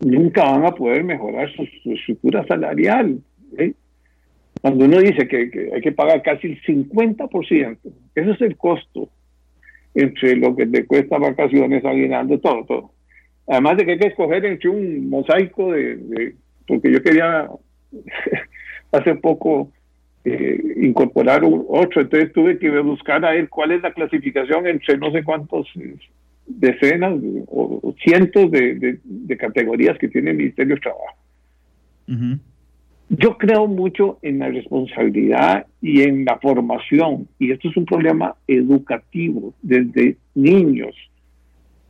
nunca 0.00 0.44
van 0.44 0.64
a 0.66 0.72
poder 0.72 1.04
mejorar 1.04 1.50
su, 1.54 1.62
estructura 1.92 2.46
salarial. 2.46 3.20
¿eh? 3.58 3.74
Cuando 4.60 4.84
uno 4.84 4.98
dice 4.98 5.28
que, 5.28 5.70
hay 5.74 5.80
que 5.80 5.92
pagar 5.92 6.22
casi 6.22 6.48
el 6.48 6.62
50%, 6.62 7.78
ese 8.14 8.30
es 8.30 8.40
el 8.40 8.56
costo 8.56 9.08
entre 9.94 10.36
lo 10.36 10.54
que 10.54 10.66
le 10.66 10.86
cuesta 10.86 11.18
vacaciones, 11.18 11.84
aguinaldo, 11.84 12.38
todo, 12.38 12.64
todo. 12.64 12.90
Además 13.48 13.76
de 13.76 13.84
que 13.84 13.92
hay 13.92 13.98
que 13.98 14.08
escoger 14.08 14.44
entre 14.44 14.68
un 14.68 15.08
mosaico 15.10 15.72
de, 15.72 16.34
porque 16.66 16.92
yo 16.92 17.02
quería 17.02 17.48
hace 18.92 19.14
poco 19.16 19.72
eh, 20.24 20.60
incorporar 20.82 21.44
un 21.44 21.64
otro, 21.68 22.02
entonces 22.02 22.32
tuve 22.32 22.58
que 22.58 22.70
buscar 22.80 23.24
a 23.24 23.30
ver 23.30 23.48
cuál 23.48 23.72
es 23.72 23.82
la 23.82 23.92
clasificación 23.92 24.66
entre 24.66 24.98
no 24.98 25.10
sé 25.12 25.24
cuántos 25.24 25.66
decenas 26.46 27.14
o 27.48 27.94
cientos 28.02 28.50
de, 28.50 28.98
categorías 29.38 29.96
que 29.98 30.08
tiene 30.08 30.32
el 30.32 30.36
Ministerio 30.36 30.74
de 30.74 30.80
Trabajo. 30.80 31.16
Yo 33.08 33.38
creo 33.38 33.66
mucho 33.66 34.18
en 34.22 34.38
la 34.40 34.48
responsabilidad 34.48 35.66
y 35.80 36.02
en 36.02 36.24
la 36.24 36.38
formación, 36.38 37.26
y 37.38 37.50
esto 37.50 37.68
es 37.68 37.76
un 37.76 37.84
problema 37.84 38.36
educativo 38.46 39.54
desde 39.62 40.16
niños. 40.34 40.94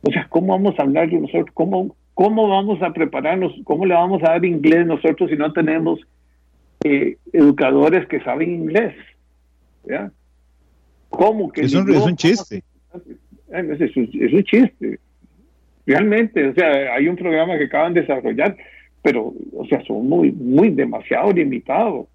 O 0.01 0.11
sea, 0.11 0.25
¿cómo 0.29 0.53
vamos 0.53 0.79
a 0.79 0.83
hablar 0.83 1.09
de 1.09 1.19
nosotros? 1.19 1.49
¿Cómo, 1.53 1.95
cómo 2.13 2.47
vamos 2.47 2.81
a 2.81 2.91
prepararnos? 2.91 3.53
¿Cómo 3.65 3.85
le 3.85 3.93
vamos 3.93 4.23
a 4.23 4.31
dar 4.31 4.45
inglés 4.45 4.85
nosotros 4.87 5.29
si 5.29 5.35
no 5.35 5.53
tenemos 5.53 5.99
eh, 6.83 7.17
educadores 7.33 8.07
que 8.07 8.19
saben 8.21 8.51
inglés? 8.51 8.95
¿Ya? 9.85 10.11
¿Cómo 11.09 11.51
que 11.51 11.61
es 11.61 11.73
un, 11.73 11.89
es 11.89 12.05
un 12.05 12.15
chiste? 12.15 12.63
es, 13.49 14.33
un, 14.33 14.43
chiste. 14.43 14.99
Realmente, 15.85 16.47
o 16.47 16.53
sea, 16.53 16.93
hay 16.95 17.07
un 17.07 17.15
programa 17.15 17.57
que 17.57 17.65
acaban 17.65 17.93
de 17.93 18.01
desarrollar, 18.01 18.55
pero, 19.01 19.33
o 19.53 19.65
sea, 19.65 19.83
son 19.85 20.07
muy, 20.07 20.31
muy 20.31 20.69
demasiado 20.69 21.31
limitados. 21.31 22.07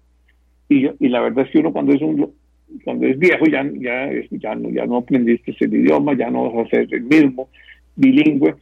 Y, 0.69 0.87
y 0.99 1.09
la 1.09 1.21
verdad 1.21 1.45
es 1.45 1.51
que 1.51 1.59
uno 1.59 1.71
cuando 1.71 1.93
es 1.93 2.01
un 2.01 2.33
cuando 2.83 3.07
es 3.07 3.17
viejo 3.17 3.45
ya, 3.45 3.63
ya, 3.75 4.09
ya, 4.31 4.55
no, 4.55 4.69
ya 4.69 4.85
no 4.85 4.97
aprendiste 4.97 5.55
el 5.59 5.73
idioma, 5.73 6.17
ya 6.17 6.29
no 6.29 6.51
vas 6.51 6.65
a 6.65 6.69
ser 6.69 6.87
el 6.93 7.03
mismo 7.03 7.49
bilingüe 7.95 8.55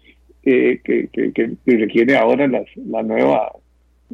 que, 0.44 0.80
que, 0.84 1.32
que, 1.34 1.58
requiere 1.66 2.16
ahora 2.16 2.48
las, 2.48 2.66
la 2.76 3.02
nueva 3.02 3.52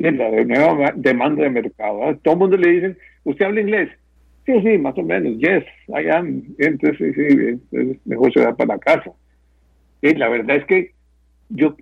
la 0.01 0.43
nueva 0.43 0.93
demanda 0.95 1.43
de 1.43 1.49
mercado. 1.49 2.17
Todo 2.23 2.33
el 2.33 2.39
mundo 2.39 2.57
le 2.57 2.71
dicen, 2.71 2.97
¿usted 3.23 3.45
habla 3.45 3.61
inglés? 3.61 3.89
Sí, 4.45 4.53
sí, 4.63 4.77
más 4.77 4.97
o 4.97 5.03
menos, 5.03 5.37
yes, 5.37 5.63
I 5.87 6.09
am. 6.09 6.43
Entonces, 6.57 7.13
sí, 7.15 7.59
sí, 7.71 7.99
mejor 8.05 8.33
se 8.33 8.41
da 8.41 8.55
para 8.55 8.75
la 8.75 8.79
casa. 8.79 9.11
Y 10.01 10.15
la 10.15 10.29
verdad 10.29 10.57
es 10.57 10.65
que 10.65 10.91
yo, 11.49 11.75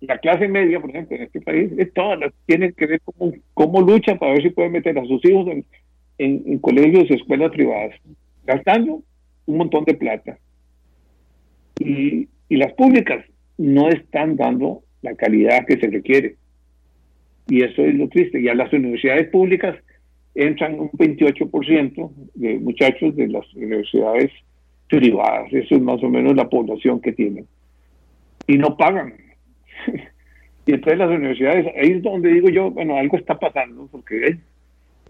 la 0.00 0.18
clase 0.18 0.48
media, 0.48 0.80
por 0.80 0.90
ejemplo, 0.90 1.16
en 1.16 1.24
este 1.24 1.40
país, 1.40 1.70
es 1.76 1.92
todas 1.92 2.32
tienen 2.46 2.72
que 2.72 2.86
ver 2.86 3.00
cómo, 3.04 3.32
cómo 3.52 3.82
luchan 3.82 4.18
para 4.18 4.32
ver 4.32 4.42
si 4.42 4.50
pueden 4.50 4.72
meter 4.72 4.98
a 4.98 5.04
sus 5.04 5.22
hijos 5.24 5.46
en, 5.48 5.64
en, 6.18 6.58
colegios 6.58 7.10
y 7.10 7.14
escuelas 7.14 7.50
privadas, 7.50 7.94
gastando 8.46 9.02
un 9.46 9.56
montón 9.58 9.84
de 9.84 9.94
plata. 9.94 10.38
Y, 11.78 12.28
y 12.48 12.56
las 12.56 12.72
públicas 12.72 13.24
no 13.58 13.88
están 13.90 14.36
dando 14.36 14.82
la 15.02 15.14
calidad 15.14 15.66
que 15.66 15.78
se 15.78 15.86
requiere. 15.86 16.36
Y 17.50 17.62
eso 17.62 17.82
es 17.84 17.94
lo 17.94 18.08
triste. 18.08 18.40
Y 18.40 18.48
a 18.48 18.54
las 18.54 18.72
universidades 18.72 19.28
públicas 19.28 19.76
entran 20.34 20.78
un 20.78 20.90
28% 20.92 22.10
de 22.34 22.58
muchachos 22.58 23.14
de 23.16 23.28
las 23.28 23.52
universidades 23.54 24.30
privadas. 24.88 25.52
Eso 25.52 25.74
es 25.74 25.82
más 25.82 26.02
o 26.02 26.08
menos 26.08 26.34
la 26.36 26.48
población 26.48 27.00
que 27.00 27.12
tienen. 27.12 27.46
Y 28.46 28.56
no 28.56 28.76
pagan. 28.76 29.14
y 30.66 30.72
entonces 30.72 30.98
las 30.98 31.10
universidades, 31.10 31.66
ahí 31.76 31.90
es 31.90 32.02
donde 32.02 32.32
digo 32.32 32.48
yo, 32.48 32.70
bueno, 32.70 32.96
algo 32.96 33.16
está 33.16 33.38
pasando, 33.38 33.88
porque 33.90 34.38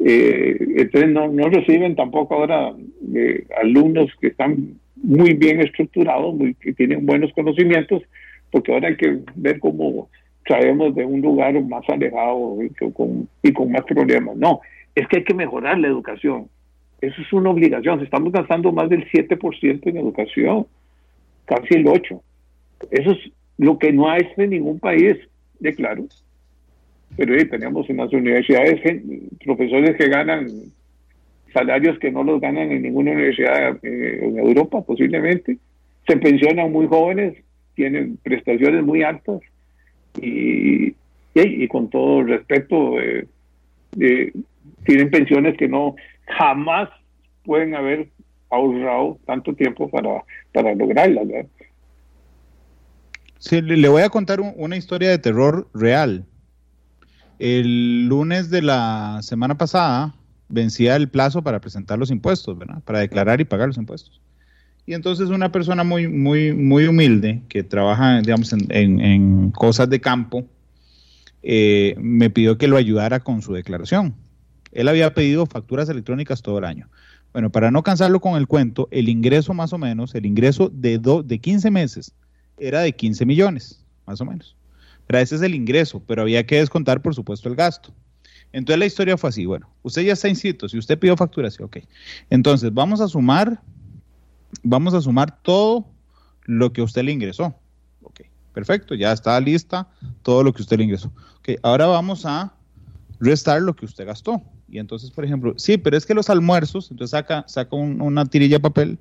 eh, 0.01 0.57
entonces 0.76 1.11
no, 1.11 1.28
no 1.28 1.49
reciben 1.51 1.95
tampoco 1.95 2.34
ahora 2.34 2.74
eh, 3.14 3.45
alumnos 3.61 4.11
que 4.18 4.28
están 4.28 4.80
muy 4.97 5.34
bien 5.34 5.61
estructurados, 5.61 6.34
muy, 6.34 6.55
que 6.55 6.72
tienen 6.72 7.05
buenos 7.05 7.32
conocimientos, 7.34 8.03
porque 8.51 8.72
ahora 8.72 8.88
hay 8.88 8.97
que 8.97 9.18
ver 9.34 9.59
cómo 9.61 10.09
traemos 10.51 10.92
de 10.96 11.05
un 11.05 11.20
lugar 11.20 11.55
más 11.62 11.88
alejado 11.88 12.59
y 12.61 12.70
con, 12.90 13.28
y 13.40 13.53
con 13.53 13.70
más 13.70 13.84
problemas. 13.84 14.36
No, 14.36 14.61
es 14.96 15.07
que 15.07 15.18
hay 15.18 15.24
que 15.24 15.32
mejorar 15.32 15.78
la 15.78 15.86
educación. 15.86 16.48
Eso 17.01 17.22
es 17.22 17.32
una 17.32 17.51
obligación. 17.51 18.03
Estamos 18.03 18.32
gastando 18.32 18.72
más 18.72 18.88
del 18.88 19.09
7% 19.09 19.80
en 19.84 19.96
educación, 19.96 20.66
casi 21.44 21.74
el 21.74 21.84
8%. 21.84 22.20
Eso 22.90 23.12
es 23.12 23.18
lo 23.59 23.78
que 23.78 23.92
no 23.92 24.11
hay 24.11 24.26
en 24.36 24.51
ningún 24.51 24.80
país, 24.80 25.18
de 25.61 25.72
claro. 25.72 26.07
Pero 27.16 27.48
tenemos 27.48 27.88
en 27.88 27.98
las 27.98 28.12
universidades 28.12 28.80
profesores 29.44 29.96
que 29.96 30.09
ganan 30.09 30.48
salarios 31.53 31.96
que 32.01 32.11
no 32.11 32.24
los 32.24 32.40
ganan 32.40 32.72
en 32.72 32.82
ninguna 32.82 33.12
universidad 33.12 33.78
eh, 33.84 34.18
en 34.20 34.36
Europa, 34.36 34.82
posiblemente. 34.82 35.59
Se 36.09 36.16
pensionan 36.16 36.72
muy 36.72 36.88
jóvenes, 36.88 37.36
tienen 37.76 38.16
prestaciones 38.24 38.82
muy 38.82 39.05
altas 39.05 39.40
y, 40.20 40.94
y, 41.34 41.68
con 41.68 41.90
todo 41.90 42.22
respeto, 42.22 43.00
eh, 43.00 43.26
eh, 43.98 44.32
tienen 44.84 45.11
pensiones 45.11 45.56
que 45.56 45.68
no 45.68 45.94
jamás 46.26 46.88
pueden 47.44 47.74
haber 47.74 48.08
ahorrado 48.50 49.18
tanto 49.26 49.54
tiempo 49.54 49.88
para, 49.90 50.24
para 50.52 50.74
lograrlas. 50.74 51.46
Sí, 53.38 53.62
le 53.62 53.88
voy 53.88 54.02
a 54.02 54.11
contar 54.11 54.40
una 54.40 54.76
historia 54.76 55.11
de 55.11 55.18
terror 55.18 55.68
real. 55.72 56.26
El 57.38 58.06
lunes 58.06 58.50
de 58.50 58.61
la 58.61 59.20
semana 59.22 59.56
pasada 59.56 60.14
vencía 60.50 60.96
el 60.96 61.08
plazo 61.08 61.42
para 61.42 61.61
presentar 61.61 61.98
los 61.98 62.11
impuestos, 62.11 62.58
¿verdad? 62.58 62.82
Para 62.84 62.98
declarar 62.98 63.40
y 63.40 63.44
pagar 63.44 63.68
los 63.68 63.78
impuestos. 63.78 64.20
Y 64.87 64.95
entonces 64.95 65.28
una 65.28 65.53
persona 65.53 65.85
muy, 65.85 66.09
muy, 66.09 66.53
muy 66.53 66.87
humilde 66.87 67.43
que 67.49 67.62
trabaja, 67.62 68.20
digamos, 68.20 68.53
en, 68.53 69.51
cosas 69.53 69.89
de 69.89 70.01
campo, 70.01 70.47
eh, 71.43 71.95
me 71.99 72.31
pidió 72.31 72.59
que 72.59 72.68
lo 72.68 72.76
ayudara 72.76 73.20
con 73.20 73.43
su 73.43 73.53
declaración. 73.53 74.14
Él 74.72 74.89
había 74.89 75.14
pedido 75.14 75.47
facturas 75.47 75.89
electrónicas 75.89 76.43
todo 76.43 76.59
el 76.59 76.64
año. 76.64 76.89
Bueno, 77.33 77.51
para 77.51 77.70
no 77.70 77.83
cansarlo 77.83 78.20
con 78.20 78.37
el 78.37 78.47
cuento, 78.47 78.89
el 78.91 79.09
ingreso 79.09 79.55
más 79.55 79.72
o 79.72 79.78
menos, 79.78 80.14
el 80.14 80.26
ingreso 80.26 80.68
de, 80.72 80.99
de 80.99 81.39
15 81.39 81.70
meses 81.70 82.12
era 82.59 82.81
de 82.81 82.93
15 82.93 83.24
millones, 83.24 83.85
más 84.07 84.20
o 84.20 84.24
menos. 84.24 84.57
Pero 85.07 85.18
ese 85.18 85.37
es 85.37 85.43
el 85.43 85.55
ingreso, 85.55 86.03
pero 86.07 86.22
había 86.22 86.45
que 86.45 86.57
descontar, 86.57 87.03
por 87.03 87.14
supuesto, 87.14 87.49
el 87.49 87.57
gasto. 87.57 87.93
Entonces 88.53 88.78
la 88.78 88.87
historia 88.87 89.16
fue 89.16 89.31
así, 89.31 89.47
bueno, 89.47 89.70
usted 89.83 90.03
ya 90.03 90.12
está 90.12 90.28
inscrito, 90.28 90.68
si 90.68 90.76
usted 90.76 90.99
pidió 90.99 91.16
facturas, 91.16 91.55
sí, 91.55 91.62
ok. 91.62 91.78
Entonces 92.31 92.72
vamos 92.74 93.01
a 93.01 93.09
sumar, 93.09 93.62
vamos 94.62 94.94
a 94.94 95.01
sumar 95.01 95.42
todo 95.42 95.86
lo 96.44 96.72
que 96.72 96.82
usted 96.82 97.03
le 97.03 97.12
ingresó. 97.12 97.55
Ok, 98.03 98.22
perfecto, 98.53 98.94
ya 98.94 99.12
está 99.12 99.38
lista 99.40 99.88
todo 100.22 100.42
lo 100.42 100.53
que 100.53 100.62
usted 100.62 100.78
le 100.78 100.84
ingresó. 100.84 101.12
Ahora 101.62 101.86
vamos 101.86 102.26
a 102.26 102.53
restar 103.18 103.62
lo 103.62 103.74
que 103.74 103.84
usted 103.84 104.07
gastó. 104.07 104.42
Y 104.68 104.78
entonces, 104.78 105.11
por 105.11 105.24
ejemplo, 105.24 105.55
sí, 105.57 105.78
pero 105.78 105.96
es 105.96 106.07
que 106.07 106.14
los 106.14 106.30
almuerzos, 106.30 106.90
entonces 106.90 107.11
saca, 107.11 107.44
saca 107.48 107.74
una 107.74 108.24
tirilla 108.26 108.57
de 108.57 108.61
papel 108.61 108.98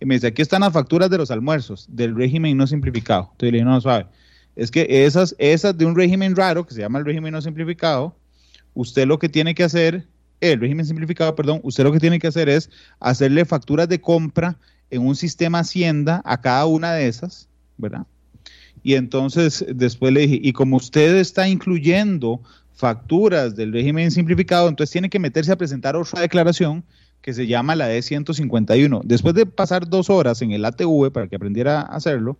y 0.00 0.06
me 0.06 0.14
dice, 0.14 0.28
aquí 0.28 0.42
están 0.42 0.60
las 0.60 0.72
facturas 0.72 1.10
de 1.10 1.18
los 1.18 1.30
almuerzos 1.30 1.86
del 1.90 2.14
régimen 2.14 2.56
no 2.56 2.66
simplificado. 2.66 3.30
Entonces 3.32 3.52
le 3.52 3.58
digo, 3.58 3.70
no, 3.70 3.80
suave. 3.80 4.06
Es 4.54 4.70
que 4.70 5.04
esas, 5.04 5.34
esas 5.38 5.76
de 5.76 5.86
un 5.86 5.96
régimen 5.96 6.36
raro, 6.36 6.66
que 6.66 6.74
se 6.74 6.80
llama 6.80 6.98
el 6.98 7.04
régimen 7.04 7.32
no 7.32 7.42
simplificado, 7.42 8.16
usted 8.74 9.06
lo 9.06 9.18
que 9.18 9.28
tiene 9.28 9.54
que 9.54 9.64
hacer, 9.64 10.06
el 10.40 10.60
régimen 10.60 10.86
simplificado, 10.86 11.34
perdón, 11.34 11.60
usted 11.64 11.82
lo 11.82 11.92
que 11.92 11.98
tiene 11.98 12.20
que 12.20 12.28
hacer 12.28 12.48
es 12.48 12.70
hacerle 13.00 13.44
facturas 13.44 13.88
de 13.88 14.00
compra 14.00 14.56
en 14.90 15.06
un 15.06 15.16
sistema 15.16 15.60
Hacienda 15.60 16.22
a 16.24 16.40
cada 16.40 16.66
una 16.66 16.92
de 16.92 17.08
esas, 17.08 17.48
¿verdad? 17.76 18.06
Y 18.82 18.94
entonces 18.94 19.64
después 19.68 20.12
le 20.12 20.20
dije, 20.20 20.40
y 20.42 20.52
como 20.52 20.76
usted 20.76 21.16
está 21.16 21.48
incluyendo 21.48 22.40
facturas 22.74 23.56
del 23.56 23.72
régimen 23.72 24.10
simplificado, 24.10 24.68
entonces 24.68 24.92
tiene 24.92 25.10
que 25.10 25.18
meterse 25.18 25.52
a 25.52 25.56
presentar 25.56 25.96
otra 25.96 26.20
declaración 26.20 26.84
que 27.20 27.34
se 27.34 27.46
llama 27.46 27.74
la 27.74 27.90
D151. 27.90 29.02
Después 29.04 29.34
de 29.34 29.46
pasar 29.46 29.88
dos 29.88 30.08
horas 30.10 30.40
en 30.42 30.52
el 30.52 30.64
ATV 30.64 31.10
para 31.12 31.26
que 31.26 31.36
aprendiera 31.36 31.80
a 31.80 31.96
hacerlo, 31.96 32.38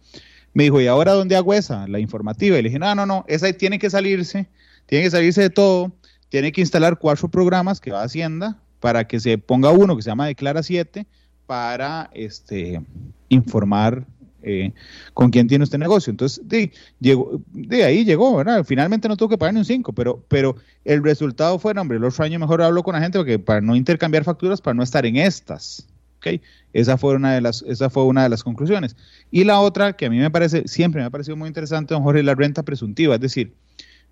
me 0.54 0.64
dijo, 0.64 0.80
¿y 0.80 0.86
ahora 0.86 1.12
dónde 1.12 1.36
hago 1.36 1.54
esa? 1.54 1.86
La 1.88 1.98
informativa. 1.98 2.58
Y 2.58 2.62
le 2.62 2.68
dije, 2.68 2.78
no, 2.78 2.94
no, 2.94 3.04
no, 3.04 3.24
esa 3.28 3.52
tiene 3.52 3.78
que 3.78 3.90
salirse, 3.90 4.48
tiene 4.86 5.04
que 5.04 5.10
salirse 5.10 5.42
de 5.42 5.50
todo, 5.50 5.92
tiene 6.28 6.52
que 6.52 6.60
instalar 6.60 6.98
cuatro 6.98 7.28
programas 7.28 7.80
que 7.80 7.90
va 7.90 8.02
a 8.02 8.04
Hacienda 8.04 8.58
para 8.80 9.08
que 9.08 9.18
se 9.18 9.38
ponga 9.38 9.70
uno 9.70 9.96
que 9.96 10.02
se 10.02 10.10
llama 10.10 10.26
Declara 10.26 10.62
7 10.62 11.06
para 11.48 12.10
este, 12.12 12.82
informar 13.30 14.06
eh, 14.42 14.74
con 15.14 15.30
quién 15.30 15.48
tiene 15.48 15.64
usted 15.64 15.78
negocio. 15.78 16.10
Entonces, 16.10 16.46
de, 16.46 16.70
de 17.00 17.84
ahí 17.84 18.04
llegó. 18.04 18.44
Finalmente 18.66 19.08
no 19.08 19.16
tuvo 19.16 19.30
que 19.30 19.38
pagar 19.38 19.54
ni 19.54 19.60
un 19.60 19.64
5, 19.64 19.94
pero, 19.94 20.22
pero 20.28 20.56
el 20.84 21.02
resultado 21.02 21.58
fue, 21.58 21.72
hombre, 21.72 21.96
el 21.96 22.04
otro 22.04 22.22
año 22.22 22.38
mejor 22.38 22.60
hablo 22.60 22.82
con 22.82 22.94
la 22.94 23.00
gente 23.00 23.18
porque 23.18 23.38
para 23.38 23.62
no 23.62 23.76
intercambiar 23.76 24.24
facturas, 24.24 24.60
para 24.60 24.74
no 24.74 24.82
estar 24.82 25.06
en 25.06 25.16
estas. 25.16 25.88
¿okay? 26.18 26.42
Esa 26.74 26.98
fue 26.98 27.14
una 27.14 27.32
de 27.32 27.40
las, 27.40 27.62
esa 27.62 27.88
fue 27.88 28.04
una 28.04 28.24
de 28.24 28.28
las 28.28 28.44
conclusiones. 28.44 28.94
Y 29.30 29.44
la 29.44 29.58
otra, 29.60 29.94
que 29.94 30.04
a 30.04 30.10
mí 30.10 30.18
me 30.18 30.30
parece, 30.30 30.68
siempre 30.68 31.00
me 31.00 31.06
ha 31.06 31.10
parecido 31.10 31.34
muy 31.38 31.48
interesante, 31.48 31.94
don 31.94 32.02
Jorge, 32.02 32.22
la 32.22 32.34
renta 32.34 32.62
presuntiva. 32.62 33.14
Es 33.14 33.22
decir, 33.22 33.54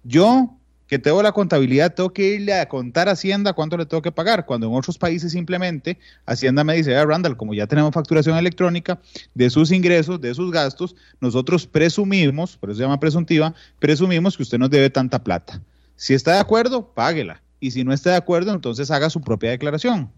yo 0.04 0.58
que 0.86 0.98
tengo 0.98 1.22
la 1.22 1.32
contabilidad, 1.32 1.94
tengo 1.94 2.12
que 2.12 2.34
irle 2.34 2.54
a 2.54 2.68
contar 2.68 3.08
a 3.08 3.12
Hacienda 3.12 3.52
cuánto 3.52 3.76
le 3.76 3.86
tengo 3.86 4.02
que 4.02 4.12
pagar, 4.12 4.46
cuando 4.46 4.66
en 4.66 4.74
otros 4.74 4.98
países 4.98 5.32
simplemente 5.32 5.98
Hacienda 6.26 6.64
me 6.64 6.74
dice, 6.74 6.96
ah, 6.96 7.04
Randall, 7.04 7.36
como 7.36 7.54
ya 7.54 7.66
tenemos 7.66 7.92
facturación 7.92 8.36
electrónica 8.36 9.00
de 9.34 9.50
sus 9.50 9.72
ingresos, 9.72 10.20
de 10.20 10.34
sus 10.34 10.52
gastos, 10.52 10.94
nosotros 11.20 11.66
presumimos, 11.66 12.56
por 12.56 12.70
eso 12.70 12.78
se 12.78 12.82
llama 12.84 13.00
presuntiva, 13.00 13.54
presumimos 13.78 14.36
que 14.36 14.44
usted 14.44 14.58
nos 14.58 14.70
debe 14.70 14.90
tanta 14.90 15.22
plata. 15.22 15.60
Si 15.96 16.14
está 16.14 16.34
de 16.34 16.40
acuerdo, 16.40 16.92
páguela. 16.94 17.42
Y 17.58 17.70
si 17.70 17.84
no 17.84 17.92
está 17.92 18.10
de 18.10 18.16
acuerdo, 18.16 18.52
entonces 18.52 18.90
haga 18.90 19.08
su 19.08 19.22
propia 19.22 19.50
declaración. 19.50 20.10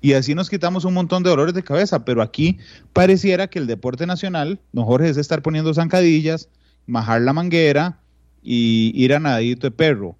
Y 0.00 0.14
así 0.14 0.34
nos 0.34 0.50
quitamos 0.50 0.84
un 0.84 0.94
montón 0.94 1.22
de 1.22 1.30
dolores 1.30 1.54
de 1.54 1.62
cabeza, 1.62 2.04
pero 2.04 2.20
aquí 2.20 2.58
pareciera 2.92 3.46
que 3.46 3.58
el 3.58 3.66
deporte 3.66 4.06
nacional, 4.06 4.60
don 4.72 4.84
Jorge, 4.84 5.08
es 5.08 5.16
estar 5.16 5.40
poniendo 5.40 5.72
zancadillas, 5.72 6.48
majar 6.86 7.22
la 7.22 7.32
manguera, 7.32 8.00
y 8.44 8.92
ir 8.94 9.14
a 9.14 9.20
nadito 9.20 9.66
de 9.66 9.70
perro. 9.70 10.16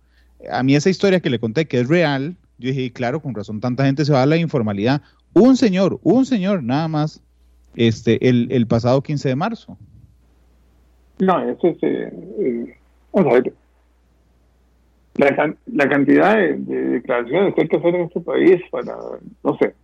A 0.51 0.62
mí 0.62 0.75
esa 0.75 0.91
historia 0.91 1.20
que 1.20 1.31
le 1.31 1.39
conté 1.39 1.66
que 1.66 1.81
es 1.81 1.89
real, 1.89 2.37
yo 2.59 2.70
dije, 2.70 2.93
claro, 2.93 3.20
con 3.20 3.35
razón 3.35 3.61
tanta 3.61 3.85
gente 3.85 4.05
se 4.05 4.12
va 4.12 4.22
a 4.22 4.27
la 4.27 4.37
informalidad. 4.37 5.03
Un 5.35 5.57
señor, 5.57 6.01
un 6.03 6.25
señor 6.25 6.62
nada 6.62 6.89
más, 6.89 7.22
este, 7.77 8.29
el, 8.29 8.49
el 8.51 8.66
pasado 8.66 9.03
15 9.03 9.29
de 9.29 9.37
marzo. 9.37 9.79
No, 11.20 11.49
eso 11.49 11.68
es, 11.68 11.79
eh, 11.83 12.77
vamos 13.12 13.33
a 13.33 13.35
ver, 13.35 13.53
la, 15.16 15.55
la 15.66 15.89
cantidad 15.89 16.37
de, 16.37 16.57
declaraciones 16.57 17.55
que 17.55 17.62
hay 17.62 17.68
que 17.68 17.77
hacer 17.77 17.95
en 17.95 18.03
este 18.03 18.20
país 18.20 18.61
para, 18.70 18.97
no 19.45 19.57
sé, 19.59 19.75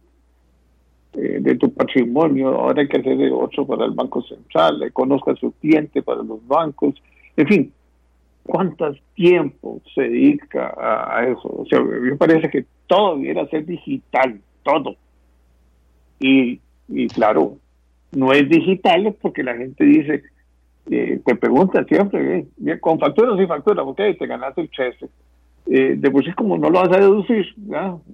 eh, 1.14 1.38
de 1.41 1.55
tu 1.57 1.72
patrimonio, 1.72 2.49
ahora 2.49 2.82
hay 2.82 2.88
que 2.88 2.99
hacer 2.99 3.16
de 3.16 3.30
otro 3.30 3.66
para 3.66 3.84
el 3.84 3.93
Banco 3.93 4.22
Central, 4.22 4.91
conozca 4.93 5.32
a 5.32 5.36
su 5.36 5.53
cliente 5.53 6.03
para 6.03 6.22
los 6.22 6.45
bancos, 6.47 6.95
en 7.36 7.47
fin, 7.47 7.72
cuánto 8.51 8.92
tiempo 9.14 9.80
se 9.94 10.03
dedica 10.03 10.74
a, 10.76 11.24
eso. 11.24 11.48
O 11.48 11.64
sea, 11.66 11.80
me 11.80 12.16
parece 12.16 12.51
que 12.51 12.64
todo 12.88 13.16
debiera 13.16 13.46
ser 13.46 13.64
digital, 13.64 14.40
todo. 14.64 14.96
Y, 16.18 16.61
y 16.88 17.07
claro, 17.07 17.59
no 18.11 18.32
es 18.32 18.48
digital 18.48 19.14
porque 19.22 19.44
la 19.44 19.55
gente 19.55 19.84
dice, 19.84 20.24
eh, 20.90 21.20
te 21.24 21.36
pregunta 21.36 21.84
siempre, 21.84 22.46
bien, 22.57 22.78
con 22.80 22.98
factura 22.98 23.32
o 23.32 23.38
sin 23.38 23.46
factura, 23.46 23.84
ok, 23.84 24.01
te 24.18 24.26
ganaste 24.26 24.62
el 24.62 24.70
chese. 24.70 25.09
Eh, 25.66 25.94
de 25.96 26.11
por 26.11 26.24
sí 26.24 26.32
como 26.32 26.59
no 26.59 26.70
lo 26.70 26.80
vas 26.80 26.90
a 26.90 27.01
deducir, 27.01 27.46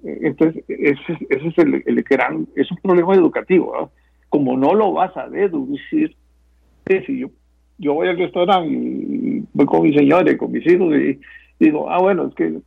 entonces 0.03 0.63
ese, 0.67 1.17
ese 1.29 1.47
es 1.47 1.57
el, 1.57 1.81
el, 1.87 2.03
gran, 2.03 2.47
es 2.55 2.69
un 2.69 2.77
problema 2.77 3.15
educativo, 3.15 3.89
como 4.29 4.55
no 4.55 4.75
lo 4.75 4.91
vas 4.91 5.17
a 5.17 5.27
deducir, 5.27 6.15
si 7.07 7.19
yo 7.19 7.29
yo 7.77 7.93
voy 7.93 8.07
al 8.07 8.17
restaurante 8.17 8.69
y 8.73 9.43
voy 9.53 9.65
con 9.65 9.83
mis 9.83 9.95
señores, 9.95 10.37
con 10.37 10.51
mis 10.51 10.65
hijos 10.65 10.95
y 10.95 11.19
digo, 11.59 11.89
ah, 11.89 11.99
bueno, 11.99 12.27
es 12.27 12.35
que 12.35 12.59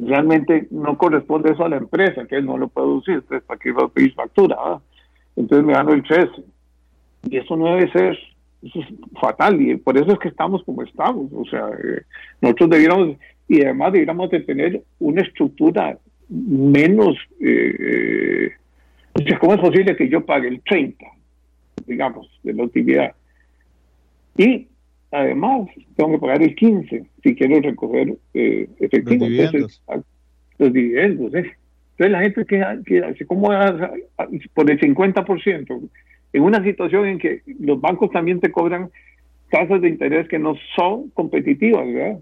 realmente 0.00 0.66
no 0.70 0.96
corresponde 0.96 1.52
eso 1.52 1.64
a 1.64 1.68
la 1.68 1.76
empresa, 1.76 2.26
que 2.26 2.40
no 2.42 2.56
lo 2.58 2.68
puedo 2.68 2.98
decir, 2.98 3.14
entonces 3.14 3.42
para 3.46 3.60
qué 3.60 3.72
va 3.72 3.84
a 3.84 3.88
pedir 3.88 4.14
factura, 4.14 4.56
entonces 5.36 5.66
me 5.66 5.72
gano 5.72 5.92
el 5.92 6.02
13. 6.02 6.30
Y 7.30 7.38
eso 7.38 7.56
no 7.56 7.74
debe 7.74 7.90
ser, 7.90 8.18
eso 8.62 8.80
es 8.80 8.86
fatal, 9.20 9.60
y 9.60 9.76
por 9.76 9.96
eso 9.96 10.12
es 10.12 10.18
que 10.18 10.28
estamos 10.28 10.62
como 10.64 10.82
estamos. 10.82 11.26
O 11.32 11.44
sea, 11.46 11.68
eh, 11.68 12.02
nosotros 12.40 12.70
debiéramos, 12.70 13.16
y 13.48 13.62
además 13.62 13.92
debiéramos 13.92 14.30
de 14.30 14.40
tener 14.40 14.82
una 14.98 15.22
estructura 15.22 15.98
menos, 16.28 17.16
eh, 17.40 18.50
sea, 19.26 19.38
¿cómo 19.38 19.54
es 19.54 19.60
posible 19.60 19.96
que 19.96 20.08
yo 20.08 20.24
pague 20.24 20.48
el 20.48 20.60
30, 20.62 21.04
digamos, 21.86 22.28
de 22.42 22.52
la 22.52 22.64
utilidad? 22.64 23.14
Y 24.36 24.68
además 25.10 25.68
tengo 25.96 26.12
que 26.12 26.18
pagar 26.18 26.42
el 26.42 26.54
15 26.54 27.04
si 27.22 27.34
quiero 27.34 27.60
recoger 27.60 28.16
eh, 28.34 28.68
efectivo. 28.80 29.24
Los 29.24 29.28
dividendos. 29.28 29.82
Entonces, 29.86 30.06
los 30.58 30.72
dividendos 30.72 31.34
¿eh? 31.34 31.52
Entonces 31.96 32.10
la 32.12 32.20
gente 32.22 32.44
que, 32.44 33.14
que 33.14 33.26
¿cómo 33.26 33.48
por 34.54 34.70
el 34.70 34.80
50%? 34.80 35.88
En 36.32 36.42
una 36.42 36.62
situación 36.64 37.06
en 37.06 37.18
que 37.18 37.42
los 37.60 37.80
bancos 37.80 38.10
también 38.10 38.40
te 38.40 38.50
cobran 38.50 38.90
tasas 39.50 39.80
de 39.80 39.88
interés 39.88 40.26
que 40.26 40.40
no 40.40 40.56
son 40.74 41.10
competitivas, 41.10 41.86
¿verdad? 41.86 42.18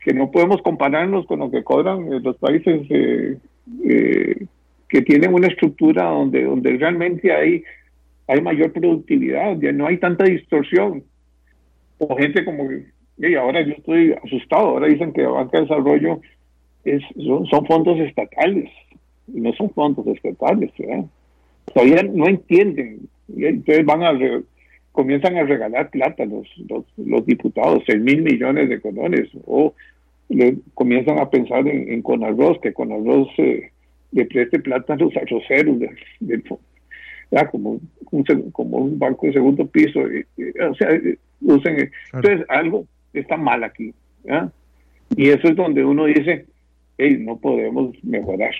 Que 0.00 0.14
no 0.14 0.30
podemos 0.30 0.62
compararnos 0.62 1.26
con 1.26 1.40
lo 1.40 1.50
que 1.50 1.62
cobran 1.62 2.22
los 2.22 2.36
países 2.38 2.86
eh, 2.88 3.36
eh, 3.84 4.46
que 4.88 5.02
tienen 5.02 5.34
una 5.34 5.48
estructura 5.48 6.04
donde, 6.04 6.44
donde 6.44 6.78
realmente 6.78 7.30
hay, 7.30 7.62
hay 8.26 8.40
mayor 8.40 8.72
productividad, 8.72 9.50
donde 9.50 9.72
no 9.72 9.86
hay 9.86 9.98
tanta 9.98 10.24
distorsión. 10.24 11.04
O 11.98 12.16
gente 12.16 12.44
como, 12.44 12.68
y 13.18 13.34
ahora 13.34 13.62
yo 13.62 13.72
estoy 13.72 14.14
asustado, 14.24 14.68
ahora 14.68 14.88
dicen 14.88 15.12
que 15.12 15.22
la 15.22 15.30
banca 15.30 15.58
de 15.58 15.64
desarrollo 15.64 16.20
son, 17.50 17.66
fondos 17.66 17.98
estatales, 18.00 18.70
no 19.28 19.52
son 19.54 19.70
fondos 19.70 20.06
estatales. 20.06 20.70
Todavía 21.72 22.02
no 22.02 22.26
entienden, 22.26 23.08
y 23.28 23.46
entonces 23.46 23.84
van 23.84 24.02
a 24.02 24.12
comienzan 24.92 25.36
a 25.36 25.42
regalar 25.42 25.90
plata 25.90 26.24
los, 26.24 26.46
los, 26.96 27.26
diputados, 27.26 27.82
6 27.86 28.00
mil 28.00 28.22
millones 28.22 28.68
de 28.68 28.80
colones, 28.80 29.28
o 29.44 29.74
comienzan 30.74 31.18
a 31.18 31.28
pensar 31.30 31.66
en, 31.66 31.92
en 31.92 32.00
Conarroz, 32.00 32.60
que 32.60 32.72
Conarroz 32.72 33.28
eh, 33.38 33.70
le 34.12 34.24
preste 34.26 34.60
plata 34.60 34.94
a 34.94 34.96
los 34.96 35.14
arroceros 35.16 35.80
del, 36.20 36.42
fondo. 36.42 36.62
Como, 37.50 37.80
un, 38.10 38.50
como 38.52 38.78
un 38.78 38.98
banco 38.98 39.26
de 39.26 39.32
segundo 39.32 39.66
piso. 39.66 40.00
o 40.00 40.74
sea, 40.74 40.88
usen. 41.40 41.90
Entonces, 42.12 42.46
algo 42.48 42.86
está 43.12 43.36
mal 43.36 43.64
aquí. 43.64 43.92
Y 45.16 45.28
eso 45.28 45.48
es 45.48 45.56
donde 45.56 45.84
uno 45.84 46.06
dice, 46.06 46.46
no 46.98 47.36
podemos 47.38 47.94
mejorar. 48.02 48.54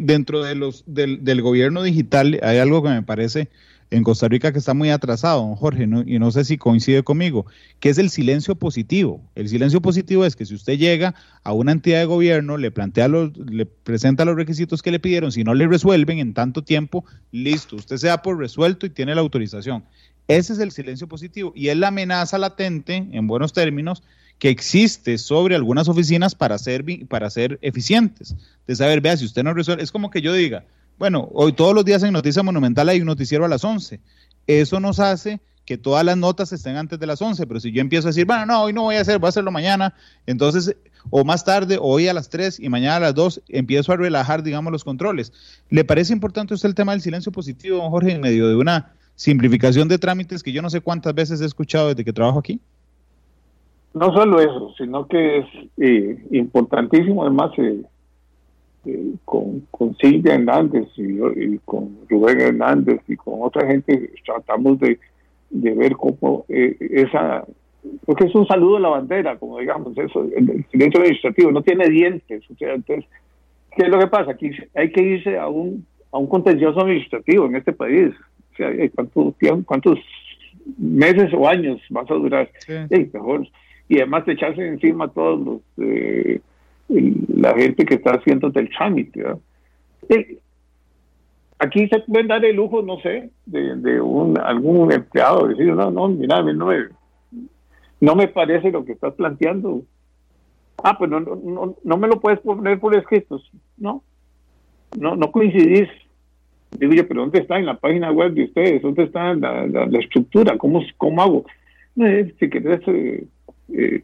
Dentro 0.00 0.44
de 0.44 0.54
los 0.54 0.84
del, 0.86 1.24
del, 1.24 1.42
gobierno 1.42 1.82
digital 1.82 2.38
hay 2.42 2.58
algo 2.58 2.84
que 2.84 2.90
me 2.90 3.02
parece 3.02 3.48
en 3.92 4.04
Costa 4.04 4.26
Rica 4.26 4.52
que 4.52 4.58
está 4.58 4.72
muy 4.72 4.90
atrasado, 4.90 5.42
don 5.42 5.54
Jorge, 5.54 5.84
y 6.06 6.18
no 6.18 6.30
sé 6.30 6.44
si 6.46 6.56
coincide 6.56 7.02
conmigo, 7.02 7.44
que 7.78 7.90
es 7.90 7.98
el 7.98 8.08
silencio 8.08 8.54
positivo. 8.54 9.20
El 9.34 9.48
silencio 9.48 9.82
positivo 9.82 10.24
es 10.24 10.34
que 10.34 10.46
si 10.46 10.54
usted 10.54 10.78
llega 10.78 11.14
a 11.44 11.52
una 11.52 11.72
entidad 11.72 11.98
de 11.98 12.06
gobierno, 12.06 12.56
le 12.56 12.70
plantea 12.70 13.08
los, 13.08 13.36
le 13.36 13.66
presenta 13.66 14.24
los 14.24 14.34
requisitos 14.34 14.80
que 14.80 14.90
le 14.90 14.98
pidieron, 14.98 15.30
si 15.30 15.44
no 15.44 15.52
le 15.52 15.66
resuelven 15.66 16.18
en 16.20 16.32
tanto 16.32 16.64
tiempo, 16.64 17.04
listo, 17.32 17.76
usted 17.76 17.98
se 17.98 18.06
da 18.06 18.22
por 18.22 18.38
resuelto 18.38 18.86
y 18.86 18.90
tiene 18.90 19.14
la 19.14 19.20
autorización. 19.20 19.84
Ese 20.26 20.54
es 20.54 20.58
el 20.58 20.72
silencio 20.72 21.06
positivo 21.06 21.52
y 21.54 21.68
es 21.68 21.76
la 21.76 21.88
amenaza 21.88 22.38
latente, 22.38 23.08
en 23.12 23.26
buenos 23.26 23.52
términos, 23.52 24.02
que 24.38 24.48
existe 24.48 25.18
sobre 25.18 25.54
algunas 25.54 25.88
oficinas 25.88 26.34
para 26.34 26.56
ser, 26.56 26.84
para 27.08 27.28
ser 27.28 27.58
eficientes. 27.60 28.34
De 28.66 28.74
saber, 28.74 29.02
vea, 29.02 29.16
si 29.18 29.26
usted 29.26 29.44
no 29.44 29.52
resuelve, 29.52 29.82
es 29.82 29.92
como 29.92 30.10
que 30.10 30.22
yo 30.22 30.32
diga, 30.32 30.64
bueno, 31.02 31.28
hoy 31.32 31.52
todos 31.52 31.74
los 31.74 31.84
días 31.84 32.04
en 32.04 32.12
Noticia 32.12 32.44
Monumental 32.44 32.88
hay 32.88 33.00
un 33.00 33.08
noticiero 33.08 33.44
a 33.44 33.48
las 33.48 33.64
11. 33.64 33.98
Eso 34.46 34.78
nos 34.78 35.00
hace 35.00 35.40
que 35.64 35.76
todas 35.76 36.04
las 36.04 36.16
notas 36.16 36.52
estén 36.52 36.76
antes 36.76 36.96
de 36.96 37.08
las 37.08 37.20
11, 37.20 37.44
pero 37.48 37.58
si 37.58 37.72
yo 37.72 37.80
empiezo 37.80 38.06
a 38.06 38.10
decir, 38.10 38.24
bueno, 38.24 38.46
no, 38.46 38.62
hoy 38.62 38.72
no 38.72 38.82
voy 38.82 38.94
a 38.94 39.00
hacer, 39.00 39.18
voy 39.18 39.26
a 39.26 39.30
hacerlo 39.30 39.50
mañana, 39.50 39.94
entonces, 40.26 40.76
o 41.10 41.24
más 41.24 41.44
tarde, 41.44 41.76
o 41.76 41.86
hoy 41.86 42.06
a 42.06 42.14
las 42.14 42.28
3 42.28 42.60
y 42.60 42.68
mañana 42.68 42.98
a 42.98 43.00
las 43.00 43.16
2, 43.16 43.42
empiezo 43.48 43.90
a 43.90 43.96
relajar, 43.96 44.44
digamos, 44.44 44.70
los 44.70 44.84
controles. 44.84 45.32
¿Le 45.70 45.82
parece 45.82 46.12
importante 46.12 46.54
usted 46.54 46.68
el 46.68 46.76
tema 46.76 46.92
del 46.92 47.00
silencio 47.00 47.32
positivo, 47.32 47.78
don 47.78 47.90
Jorge, 47.90 48.12
en 48.12 48.20
medio 48.20 48.46
de 48.46 48.54
una 48.54 48.92
simplificación 49.16 49.88
de 49.88 49.98
trámites 49.98 50.40
que 50.40 50.52
yo 50.52 50.62
no 50.62 50.70
sé 50.70 50.82
cuántas 50.82 51.16
veces 51.16 51.40
he 51.40 51.46
escuchado 51.46 51.88
desde 51.88 52.04
que 52.04 52.12
trabajo 52.12 52.38
aquí? 52.38 52.60
no 53.94 54.12
solo 54.14 54.40
eso, 54.40 54.72
sino 54.78 55.06
que 55.06 55.38
es 55.38 55.46
eh, 55.78 56.26
importantísimo 56.30 57.22
además 57.22 57.50
eh, 57.58 57.82
eh, 58.86 59.12
con, 59.24 59.60
con, 59.70 59.96
Silvia 59.96 60.34
Hernández 60.34 60.88
y, 60.96 61.58
con 61.64 61.98
Rubén 62.08 62.40
Hernández 62.40 63.00
y 63.08 63.16
con 63.16 63.34
otra 63.42 63.66
gente 63.66 64.10
tratamos 64.24 64.78
de, 64.80 64.98
ver 65.50 65.92
cómo 65.92 66.44
esa, 66.48 67.44
porque 68.04 68.24
es 68.24 68.34
un 68.34 68.46
saludo 68.46 68.78
a 68.78 68.80
la 68.80 68.88
bandera, 68.88 69.36
como 69.36 69.58
digamos, 69.58 69.96
eso, 69.98 70.26
el, 70.36 70.64
silencio 70.70 71.00
administrativo 71.00 71.52
no 71.52 71.62
tiene 71.62 71.88
dientes, 71.88 72.42
o 72.50 72.54
sea, 72.54 72.74
entonces, 72.74 73.04
¿qué 73.76 73.84
es 73.84 73.88
lo 73.88 73.98
que 73.98 74.06
pasa? 74.06 74.32
Aquí 74.32 74.50
hay 74.74 74.90
que 74.90 75.02
irse 75.02 75.38
a 75.38 75.48
un, 75.48 75.86
a 76.10 76.18
un 76.18 76.26
contencioso 76.26 76.80
administrativo 76.80 77.46
en 77.46 77.56
este 77.56 77.72
país, 77.72 78.14
o 78.52 78.56
sea, 78.56 78.70
¿cuántos, 78.94 79.34
cuántos 79.64 79.98
meses 80.78 81.32
o 81.34 81.48
años 81.48 81.80
vas 81.90 82.10
a 82.10 82.14
durar? 82.14 82.50
Sí. 82.58 82.74
mejor 83.12 83.46
y 83.88 83.98
además 83.98 84.24
te 84.24 84.32
echarse 84.32 84.66
encima 84.66 85.08
todos 85.08 85.40
los 85.44 85.86
eh, 85.86 86.40
la 86.92 87.54
gente 87.54 87.84
que 87.84 87.94
está 87.94 88.12
haciendo 88.12 88.50
del 88.50 88.68
trámite. 88.70 89.24
aquí 91.58 91.88
se 91.88 92.00
pueden 92.00 92.28
dar 92.28 92.44
el 92.44 92.56
lujo, 92.56 92.82
no 92.82 93.00
sé, 93.00 93.30
de, 93.46 93.98
algún 94.44 94.92
empleado 94.92 95.48
decir, 95.48 95.74
no, 95.74 95.90
no, 95.90 96.08
mira, 96.08 96.42
no 96.42 96.66
me, 96.66 96.88
no 98.00 98.14
me 98.14 98.28
parece 98.28 98.70
lo 98.70 98.84
que 98.84 98.92
estás 98.92 99.14
planteando. 99.14 99.82
Ah, 100.82 100.98
pues 100.98 101.10
no, 101.10 101.20
no, 101.20 101.76
no 101.82 101.96
me 101.96 102.08
lo 102.08 102.20
puedes 102.20 102.40
poner 102.40 102.80
por 102.80 102.94
escritos. 102.94 103.50
No, 103.76 104.02
no, 104.98 105.16
no 105.16 105.30
coincidís. 105.30 105.88
Digo 106.78 106.94
yo, 106.94 107.06
pero 107.06 107.20
¿dónde 107.20 107.40
está 107.40 107.58
en 107.58 107.66
la 107.66 107.78
página 107.78 108.10
web 108.10 108.32
de 108.32 108.44
ustedes? 108.44 108.82
¿Dónde 108.82 109.04
está 109.04 109.34
la, 109.34 109.66
la, 109.66 109.98
estructura? 109.98 110.56
¿Cómo, 110.56 110.82
cómo 110.96 111.22
hago? 111.22 111.44
Eh, 111.96 112.34
si 112.40 112.48
querés, 112.48 112.80
eh, 112.88 113.26
eh, 113.74 114.02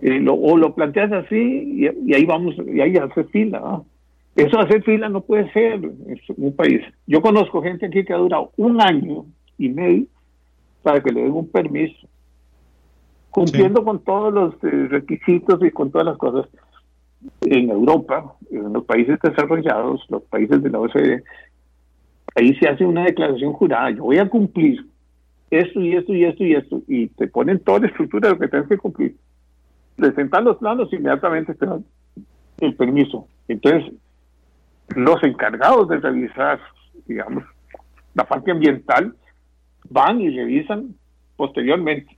eh, 0.00 0.24
o 0.28 0.56
lo 0.56 0.74
planteas 0.74 1.12
así 1.12 1.36
y, 2.06 2.14
ahí 2.14 2.24
vamos, 2.24 2.54
y 2.66 2.80
ahí 2.80 2.96
hace 2.96 3.24
fila. 3.24 3.82
Eso 4.34 4.58
hacer 4.58 4.82
fila 4.82 5.08
no 5.08 5.20
puede 5.20 5.52
ser 5.52 5.74
en 5.74 6.20
un 6.38 6.56
país. 6.56 6.80
Yo 7.06 7.20
conozco 7.20 7.62
gente 7.62 7.86
aquí 7.86 8.04
que 8.04 8.14
ha 8.14 8.16
durado 8.16 8.50
un 8.56 8.80
año 8.80 9.26
y 9.58 9.68
medio 9.68 10.06
para 10.82 11.02
que 11.02 11.12
le 11.12 11.22
den 11.22 11.32
un 11.32 11.48
permiso, 11.48 12.08
cumpliendo 13.30 13.84
con 13.84 14.02
todos 14.02 14.32
los 14.32 14.54
eh, 14.64 14.88
requisitos 14.88 15.62
y 15.62 15.70
con 15.70 15.90
todas 15.90 16.06
las 16.06 16.16
cosas. 16.16 16.48
En 17.42 17.70
Europa, 17.70 18.34
en 18.50 18.72
los 18.72 18.84
países 18.84 19.18
desarrollados, 19.22 20.04
los 20.08 20.22
países 20.24 20.60
de 20.60 20.70
la 20.70 20.80
OCDE, 20.80 21.22
ahí 22.34 22.54
se 22.56 22.68
hace 22.68 22.84
una 22.84 23.04
declaración 23.04 23.52
jurada, 23.52 23.90
yo 23.90 24.04
voy 24.04 24.18
a 24.18 24.28
cumplir 24.28 24.84
esto 25.50 25.80
y 25.80 25.92
esto 25.92 26.14
y 26.14 26.24
esto 26.24 26.44
y 26.44 26.54
esto, 26.54 26.82
y 26.88 27.06
te 27.08 27.28
ponen 27.28 27.60
toda 27.60 27.80
la 27.80 27.86
estructura 27.88 28.28
de 28.28 28.34
lo 28.34 28.40
que 28.40 28.48
tienes 28.48 28.68
que 28.68 28.78
cumplir. 28.78 29.14
Presentan 29.96 30.44
los 30.44 30.56
planos, 30.56 30.92
inmediatamente 30.92 31.54
te 31.54 31.66
dan 31.66 31.84
el 32.60 32.74
permiso. 32.74 33.28
Entonces, 33.48 33.92
los 34.88 35.22
encargados 35.22 35.88
de 35.88 35.98
revisar, 35.98 36.60
digamos, 37.06 37.44
la 38.14 38.24
parte 38.24 38.50
ambiental, 38.50 39.14
van 39.88 40.20
y 40.20 40.30
revisan 40.30 40.94
posteriormente. 41.36 42.16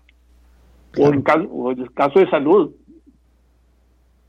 O, 0.98 1.12
en 1.12 1.22
caso, 1.22 1.70
el 1.70 1.92
caso 1.92 2.20
de 2.20 2.30
salud. 2.30 2.72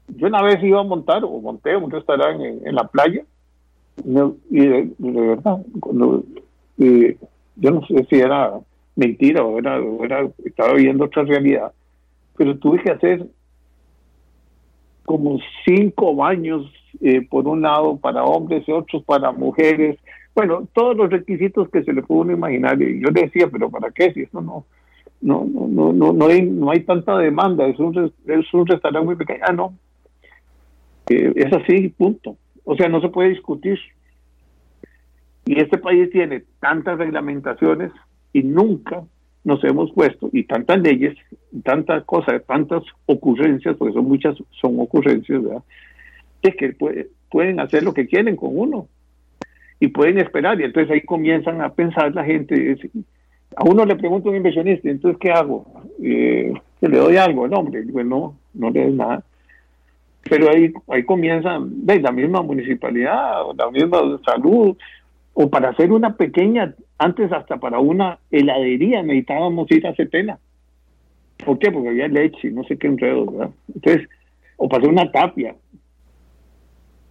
Yo 0.07 0.27
una 0.27 0.41
vez 0.41 0.63
iba 0.63 0.79
a 0.79 0.83
montar, 0.83 1.23
o 1.23 1.41
monté 1.41 1.75
un 1.75 1.91
restaurante 1.91 2.59
en, 2.63 2.75
la 2.75 2.87
playa, 2.87 3.23
y 3.97 4.59
de, 4.59 4.91
verdad, 4.99 5.59
eh, 6.77 7.17
yo 7.55 7.71
no 7.71 7.85
sé 7.87 8.05
si 8.09 8.15
era 8.17 8.53
mentira 8.95 9.43
o 9.43 9.57
era, 9.59 10.27
estaba 10.43 10.73
viendo 10.73 11.05
otra 11.05 11.23
realidad, 11.23 11.71
pero 12.37 12.57
tuve 12.57 12.81
que 12.81 12.91
hacer 12.91 13.27
como 15.05 15.39
cinco 15.65 16.15
baños 16.15 16.71
eh, 17.01 17.21
por 17.27 17.47
un 17.47 17.61
lado 17.61 17.97
para 17.97 18.23
hombres 18.23 18.67
y 18.67 18.71
otros 18.71 19.03
para 19.03 19.31
mujeres, 19.31 19.97
bueno, 20.33 20.67
todos 20.73 20.97
los 20.97 21.09
requisitos 21.09 21.69
que 21.69 21.83
se 21.83 21.93
le 21.93 22.01
pudo 22.01 22.31
imaginar. 22.31 22.81
Y 22.81 23.01
yo 23.01 23.09
decía, 23.11 23.47
pero 23.49 23.69
¿para 23.69 23.91
qué? 23.91 24.11
Si 24.13 24.21
esto 24.21 24.41
no, 24.41 24.65
no, 25.21 25.45
no, 25.45 25.93
no, 25.93 26.13
no, 26.13 26.25
hay, 26.27 26.41
no 26.41 26.71
hay 26.71 26.81
tanta 26.81 27.17
demanda, 27.17 27.65
es 27.67 27.79
un, 27.79 28.11
es 28.27 28.53
un 28.53 28.67
restaurante 28.67 29.05
muy 29.05 29.15
pequeño. 29.15 29.39
Ah, 29.47 29.53
no. 29.53 29.73
Eh, 31.09 31.31
es 31.35 31.53
así, 31.53 31.89
punto. 31.89 32.35
O 32.63 32.75
sea, 32.75 32.89
no 32.89 32.99
se 32.99 33.09
puede 33.09 33.29
discutir. 33.29 33.79
Y 35.45 35.59
este 35.61 35.77
país 35.77 36.09
tiene 36.09 36.43
tantas 36.59 36.97
reglamentaciones 36.97 37.91
y 38.33 38.41
nunca 38.43 39.03
nos 39.45 39.63
hemos 39.63 39.91
puesto, 39.93 40.29
y 40.33 40.43
tantas 40.43 40.79
leyes, 40.81 41.15
tantas 41.63 42.03
cosas, 42.03 42.43
tantas 42.45 42.83
ocurrencias, 43.05 43.77
porque 43.77 43.93
son 43.93 44.05
muchas, 44.05 44.35
son 44.59 44.77
ocurrencias, 44.79 45.41
¿verdad? 45.41 45.63
Es 46.41 46.55
que 46.57 46.75
pueden 47.29 47.59
hacer 47.59 47.83
lo 47.83 47.93
que 47.93 48.07
quieren 48.07 48.35
con 48.35 48.57
uno. 48.57 48.87
y 49.79 49.87
pueden 49.89 50.17
esperar. 50.17 50.59
Y 50.59 50.63
entonces 50.63 50.91
ahí 50.91 51.01
comienzan 51.01 51.61
a 51.61 51.69
pensar 51.69 52.13
la 52.15 52.23
gente. 52.23 52.77
A 53.55 53.63
uno 53.63 53.85
le 53.85 53.95
pregunta 53.95 54.27
a 54.27 54.31
un 54.31 54.37
inversionista, 54.37 54.89
entonces, 54.89 55.19
¿qué 55.19 55.31
hago? 55.31 55.65
Eh, 56.01 56.53
¿Que 56.79 56.87
le 56.87 56.97
doy 56.97 57.17
algo? 57.17 57.47
No, 57.47 57.59
hombre, 57.59 57.83
bueno, 57.83 58.35
no 58.53 58.69
le 58.69 58.85
doy 58.85 58.93
nada. 58.93 59.23
Pero 60.27 60.49
ahí, 60.49 60.73
ahí 60.87 61.03
comienza 61.03 61.59
¿ves? 61.61 62.01
la 62.01 62.11
misma 62.11 62.41
municipalidad, 62.41 63.43
la 63.55 63.69
misma 63.69 64.19
salud, 64.25 64.75
o 65.37 65.49
para 65.49 65.69
hacer 65.69 65.91
una 65.91 66.15
pequeña, 66.15 66.73
antes 66.97 67.31
hasta 67.31 67.57
para 67.57 67.79
una 67.79 68.19
heladería 68.31 69.03
necesitábamos 69.03 69.69
ir 69.69 69.85
a 69.85 69.93
Cetena. 69.93 70.39
¿Por 71.45 71.59
qué? 71.59 71.71
Porque 71.71 71.89
había 71.89 72.07
leche, 72.07 72.49
no 72.51 72.63
sé 72.63 72.77
qué 72.77 72.87
enredo, 72.87 73.25
¿verdad? 73.25 73.49
Entonces, 73.73 74.07
o 74.55 74.69
para 74.69 74.83
hacer 74.83 74.93
una 74.93 75.11
tapia. 75.11 75.53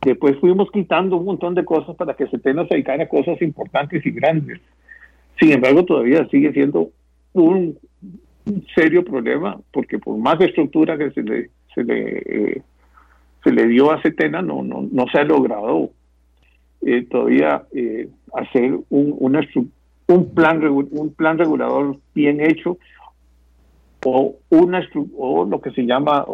Después 0.03 0.39
fuimos 0.39 0.71
quitando 0.71 1.19
un 1.19 1.27
montón 1.27 1.55
de 1.55 1.67
cosas 1.67 1.95
para 1.97 2.15
que 2.15 2.27
Cetena 2.29 2.67
se 2.67 2.75
dedicara 2.75 3.05
a 3.05 3.09
cosas 3.09 3.41
importantes 3.43 4.05
y 4.07 4.11
grandes. 4.11 4.59
Sin 5.39 5.53
embargo, 5.53 5.85
todavía 5.85 6.27
sigue 6.31 6.51
siendo 6.55 6.91
un, 7.35 7.79
serio 8.75 9.05
problema, 9.05 9.59
porque 9.71 9.99
por 9.99 10.17
más 10.17 10.41
estructura 10.41 10.97
que 10.97 11.11
se 11.11 11.23
le, 11.23 11.51
se 11.75 11.85
le, 11.85 12.23
eh, 12.25 12.63
se 13.43 13.53
le 13.53 13.67
dio 13.67 13.93
a 13.93 14.01
Cetena, 14.01 14.41
no, 14.41 14.63
no, 14.63 14.89
no 14.91 15.07
se 15.13 15.19
ha 15.19 15.25
logrado 15.25 15.91
eh, 16.87 17.07
todavía 17.11 17.65
eh, 17.73 18.09
hacer 18.35 18.79
un, 18.91 19.15
una, 19.19 19.41
un, 20.09 20.35
plan, 20.35 20.63
un 20.63 21.15
plan 21.15 21.39
regulador 21.39 21.99
bien 22.15 22.41
hecho 22.41 22.79
o, 24.05 24.37
una, 24.51 24.87
o 25.17 25.45
lo 25.45 25.61
que 25.61 25.71
se 25.71 25.83
llama 25.83 26.25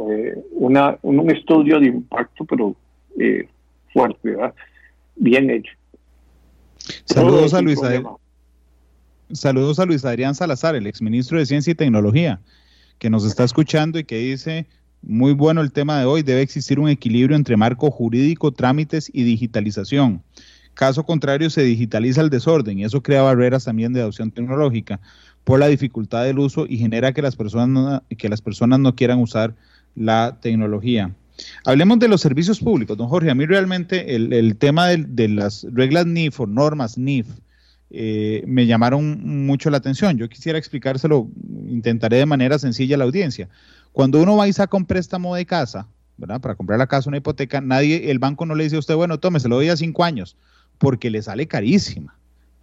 una, 0.53 0.99
un 1.03 1.31
estudio 1.31 1.79
de 1.79 1.87
impacto, 1.87 2.45
pero 2.45 2.75
fuerte, 3.93 4.31
¿verdad? 4.31 4.55
bien 5.17 5.51
hecho. 5.51 5.73
Saludos 7.05 7.55
a 7.55 7.61
Luis 7.61 7.79
Saludos 9.33 9.79
a 9.79 9.87
Luis 9.87 10.05
Adrián 10.05 10.35
Salazar, 10.35 10.75
el 10.75 10.89
exministro 10.89 11.39
de 11.39 11.47
Ciencia 11.47 11.71
y 11.71 11.75
Tecnología, 11.77 12.41
que 12.99 13.11
nos 13.11 13.25
está 13.25 13.45
escuchando 13.45 13.99
y 14.01 14.05
que 14.05 14.19
dice, 14.19 14.67
muy 15.03 15.33
bueno 15.33 15.61
el 15.61 15.73
tema 15.73 15.99
de 15.99 16.05
hoy, 16.05 16.23
debe 16.23 16.43
existir 16.43 16.79
un 16.79 16.89
equilibrio 16.89 17.37
entre 17.37 17.57
marco 17.57 17.91
jurídico, 17.91 18.53
trámites 18.53 19.11
y 19.13 19.25
digitalización. 19.25 20.23
Caso 20.75 21.05
contrario, 21.05 21.51
se 21.51 21.63
digitaliza 21.63 22.21
el 22.21 22.31
desorden 22.31 22.79
y 22.79 22.85
eso 22.85 23.03
crea 23.03 23.23
barreras 23.23 23.65
también 23.65 23.93
de 23.93 24.01
adopción 24.01 24.31
tecnológica 24.31 25.01
por 25.45 25.59
la 25.59 25.69
dificultad 25.69 26.25
del 26.25 26.39
uso 26.39 26.67
y 26.69 26.79
genera 26.79 27.13
que 27.13 27.23
las 27.23 27.37
personas 27.37 27.69
no, 27.69 28.03
que 28.17 28.29
las 28.29 28.41
personas 28.41 28.79
no 28.79 28.95
quieran 28.95 29.19
usar 29.19 29.55
la 29.95 30.39
tecnología. 30.41 31.15
Hablemos 31.65 31.99
de 31.99 32.09
los 32.09 32.21
servicios 32.21 32.61
públicos, 32.61 32.97
don 32.97 33.09
Jorge. 33.09 33.31
A 33.31 33.35
mí 33.35 33.47
realmente 33.47 34.15
el, 34.15 34.57
tema 34.57 34.89
de, 34.89 35.29
las 35.29 35.67
reglas 35.73 36.07
NIF 36.07 36.41
o 36.41 36.47
normas 36.47 36.99
NIF, 36.99 37.27
eh, 37.93 38.45
me 38.47 38.67
llamaron 38.67 39.47
mucho 39.47 39.71
la 39.71 39.79
atención. 39.79 40.17
Yo 40.17 40.29
quisiera 40.29 40.59
explicárselo, 40.59 41.29
intentaré 41.69 42.19
de 42.19 42.27
manera 42.27 42.59
sencilla 42.59 42.95
a 42.95 42.99
la 42.99 43.05
audiencia. 43.05 43.49
Cuando 43.93 44.23
uno 44.23 44.37
va 44.37 44.49
y 44.49 44.53
saca 44.53 44.77
un 44.77 44.85
préstamo 44.85 45.35
de 45.35 45.47
casa, 45.47 45.87
¿verdad? 46.17 46.41
Para 46.41 46.55
comprar 46.55 46.79
la 46.79 46.87
casa, 46.87 47.09
una 47.09 47.19
hipoteca, 47.19 47.61
nadie, 47.61 48.11
el 48.11 48.19
banco 48.19 48.47
no 48.47 48.55
le 48.55 48.65
dice 48.65 48.77
a 48.77 48.81
usted, 48.81 48.95
bueno, 48.95 49.19
tome, 49.19 49.41
se 49.41 49.49
lo 49.49 49.57
doy 49.57 49.69
a 49.69 49.77
cinco 49.77 50.05
años, 50.05 50.37
porque 50.79 51.11
le 51.11 51.23
sale 51.23 51.47
carísima. 51.47 52.17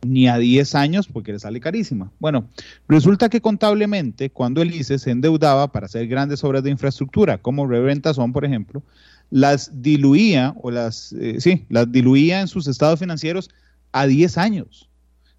Ni 0.06 0.28
a 0.28 0.38
diez 0.38 0.76
años, 0.76 1.08
porque 1.08 1.34
le 1.34 1.40
sale 1.40 1.60
carísima. 1.60 2.12
Bueno, 2.20 2.48
resulta 2.88 3.30
que 3.30 3.42
contablemente, 3.42 4.30
cuando 4.30 4.62
el 4.62 4.74
ICE 4.74 5.00
se 5.00 5.10
endeudaba 5.10 5.72
para 5.72 5.88
hacer 5.88 6.08
grandes 6.08 6.44
obras 6.44 6.64
de 6.64 6.70
infraestructura, 6.70 7.40
como 7.40 7.68
son, 8.14 8.32
por 8.32 8.46
ejemplo, 8.46 8.84
las 9.32 9.82
diluía, 9.82 10.54
o 10.62 10.70
las, 10.70 11.14
eh, 11.14 11.42
sí, 11.42 11.66
las 11.70 11.92
diluía 11.92 12.42
en 12.42 12.48
sus 12.48 12.68
estados 12.68 13.00
financieros 13.00 13.50
a 13.92 14.06
diez 14.06 14.38
años 14.38 14.88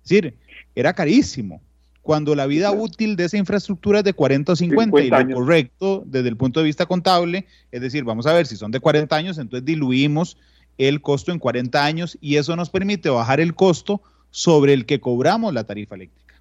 decir, 0.08 0.34
era 0.74 0.92
carísimo. 0.92 1.60
Cuando 2.08 2.34
la 2.34 2.46
vida 2.46 2.72
útil 2.72 3.16
de 3.16 3.26
esa 3.26 3.36
infraestructura 3.36 3.98
es 3.98 4.04
de 4.06 4.14
40 4.14 4.52
o 4.52 4.56
50, 4.56 5.00
y 5.02 5.10
lo 5.10 5.34
correcto 5.34 6.04
desde 6.06 6.30
el 6.30 6.38
punto 6.38 6.60
de 6.60 6.64
vista 6.64 6.86
contable, 6.86 7.44
es 7.70 7.82
decir, 7.82 8.02
vamos 8.02 8.24
a 8.26 8.32
ver 8.32 8.46
si 8.46 8.56
son 8.56 8.70
de 8.70 8.80
40 8.80 9.14
años, 9.14 9.36
entonces 9.36 9.66
diluimos 9.66 10.38
el 10.78 11.02
costo 11.02 11.32
en 11.32 11.38
40 11.38 11.84
años 11.84 12.16
y 12.22 12.36
eso 12.36 12.56
nos 12.56 12.70
permite 12.70 13.10
bajar 13.10 13.40
el 13.40 13.54
costo 13.54 14.00
sobre 14.30 14.72
el 14.72 14.86
que 14.86 15.00
cobramos 15.00 15.52
la 15.52 15.64
tarifa 15.64 15.96
eléctrica. 15.96 16.40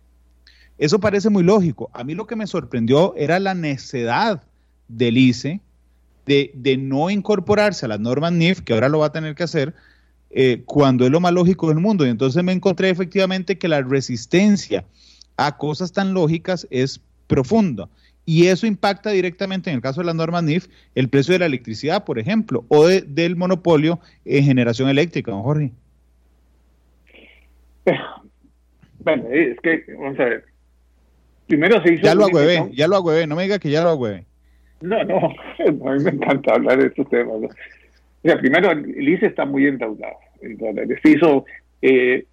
Eso 0.78 1.02
parece 1.02 1.30
muy 1.30 1.44
lógico. 1.44 1.90
A 1.92 2.06
mí 2.06 2.16
lo 2.16 2.28
que 2.28 2.38
me 2.38 2.48
sorprendió 2.48 3.14
era 3.18 3.38
la 3.38 3.54
necedad 3.54 4.44
del 4.88 5.18
ICE 5.18 5.60
de, 6.26 6.50
de, 6.54 6.78
no 6.78 7.10
incorporarse 7.10 7.88
a 7.88 7.90
las 7.90 8.00
normas 8.00 8.32
NIF, 8.32 8.62
que 8.62 8.72
ahora 8.72 8.88
lo 8.88 9.00
va 9.00 9.08
a 9.08 9.12
tener 9.12 9.36
que 9.36 9.44
hacer, 9.44 9.76
eh, 10.30 10.64
cuando 10.66 11.04
es 11.04 11.12
lo 11.12 11.20
más 11.20 11.34
lógico 11.34 11.68
del 11.68 11.80
mundo. 11.80 12.06
Y 12.06 12.10
entonces 12.10 12.42
me 12.42 12.54
encontré 12.54 12.90
efectivamente 12.90 13.58
que 13.58 13.68
la 13.68 13.82
resistencia 13.82 14.86
a 15.38 15.58
cosas 15.58 15.94
tan 15.94 16.14
lógicas 16.14 16.68
es 16.70 17.02
profunda. 17.28 17.88
Y 18.26 18.48
eso 18.48 18.68
impacta 18.68 19.12
directamente, 19.12 19.70
en 19.70 19.78
el 19.78 19.82
caso 19.82 20.02
de 20.02 20.08
las 20.08 20.16
normas 20.16 20.44
NIF, 20.44 20.68
el 20.96 21.08
precio 21.08 21.32
de 21.32 21.40
la 21.40 21.46
electricidad, 21.46 22.04
por 22.04 22.20
ejemplo, 22.20 22.66
o 22.68 22.88
del 22.88 23.38
monopolio 23.38 24.00
en 24.26 24.44
generación 24.44 24.90
eléctrica, 24.90 25.32
don 25.32 25.44
Jorge. 25.44 25.72
Bueno, 29.00 29.24
es 29.32 29.58
que, 29.62 29.86
vamos 29.98 30.20
a 30.20 30.26
ver. 30.26 30.44
Primero 31.48 31.82
se 31.82 31.94
hizo. 31.94 32.04
Ya 32.04 32.14
lo 32.14 32.26
agüevé, 32.26 32.70
ya 32.74 32.90
lo 32.90 32.98
agüevé, 32.98 33.26
no 33.26 33.38
me 33.38 33.44
diga 33.44 33.58
que 33.58 33.70
ya 33.70 33.82
lo 33.82 33.92
agüevé. 33.92 34.26
No, 34.82 35.02
no, 35.06 35.18
a 35.88 35.92
mí 35.94 36.04
me 36.04 36.10
encanta 36.10 36.56
hablar 36.56 36.82
de 36.82 36.88
estos 36.88 37.08
temas. 37.10 37.40
¿no? 37.40 38.38
primero, 38.40 38.72
el 38.72 39.08
ICE 39.08 39.28
está 39.28 39.46
muy 39.46 39.66
endeudado 39.66 40.18
Se 41.02 41.10
hizo, 41.10 41.46
eh, 41.82 42.26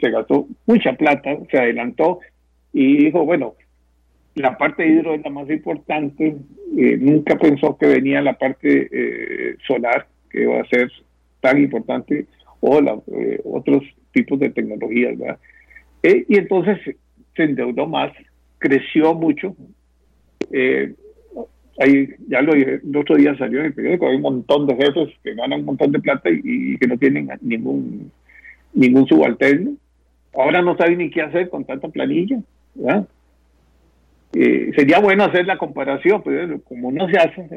se 0.00 0.10
gastó 0.10 0.46
mucha 0.66 0.92
plata, 0.92 1.36
se 1.50 1.58
adelantó 1.58 2.20
y 2.74 3.04
dijo, 3.04 3.24
bueno, 3.24 3.54
la 4.34 4.58
parte 4.58 4.86
hidro 4.86 5.14
es 5.14 5.22
la 5.22 5.30
más 5.30 5.48
importante. 5.48 6.36
Eh, 6.76 6.98
nunca 7.00 7.38
pensó 7.38 7.78
que 7.78 7.86
venía 7.86 8.20
la 8.20 8.36
parte 8.36 8.88
eh, 8.92 9.56
solar, 9.66 10.08
que 10.28 10.42
iba 10.42 10.60
a 10.60 10.66
ser 10.66 10.90
tan 11.40 11.58
importante, 11.62 12.26
o 12.60 12.80
otros 13.44 13.82
tipos 14.12 14.38
de 14.40 14.50
tecnologías. 14.50 15.14
y 16.02 16.36
entonces 16.36 16.78
se 17.36 17.42
endeudó 17.42 17.86
más, 17.86 18.12
creció 18.58 19.14
mucho 19.14 19.56
ahí 21.78 22.08
ya 22.28 22.40
lo 22.42 22.54
dije, 22.54 22.80
el 22.84 22.96
otro 22.96 23.16
día 23.16 23.36
salió 23.36 23.60
en 23.60 23.66
el 23.66 23.74
periódico, 23.74 24.06
hay 24.06 24.16
un 24.16 24.22
montón 24.22 24.66
de 24.66 24.76
jefes 24.76 25.08
que 25.22 25.34
ganan 25.34 25.60
un 25.60 25.66
montón 25.66 25.92
de 25.92 26.00
plata 26.00 26.28
y, 26.30 26.76
que 26.78 26.86
no 26.86 26.96
tienen 26.98 27.28
ningún 27.40 28.10
ningún 28.72 29.06
subalterno. 29.06 29.76
Ahora 30.34 30.62
no 30.62 30.76
saben 30.76 30.98
ni 30.98 31.10
qué 31.10 31.22
hacer 31.22 31.48
con 31.48 31.64
tanta 31.64 31.88
planilla. 31.88 32.40
Eh, 34.34 34.72
sería 34.74 34.98
bueno 35.00 35.24
hacer 35.24 35.46
la 35.46 35.58
comparación, 35.58 36.22
pero 36.24 36.60
como 36.62 36.90
no 36.90 37.08
se 37.08 37.18
hace, 37.18 37.48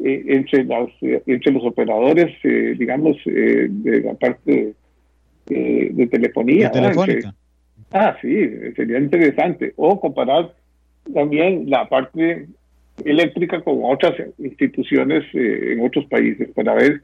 eh, 0.00 0.24
entre, 0.26 0.64
las, 0.64 0.88
entre 1.00 1.52
los 1.52 1.64
operadores, 1.64 2.34
eh, 2.42 2.74
digamos, 2.78 3.16
de 3.24 4.02
la 4.04 4.14
parte 4.14 4.74
de 5.46 6.08
telefonía. 6.10 6.70
ah, 7.92 8.16
sí, 8.20 8.48
sería 8.76 8.98
interesante. 8.98 9.72
O 9.76 10.00
comparar 10.00 10.52
también 11.12 11.68
la 11.68 11.88
parte 11.88 12.46
eléctrica 13.04 13.60
con 13.62 13.80
otras 13.82 14.14
instituciones 14.38 15.24
eh, 15.34 15.72
en 15.72 15.84
otros 15.84 16.04
países 16.06 16.48
para 16.54 16.74
ver 16.74 17.02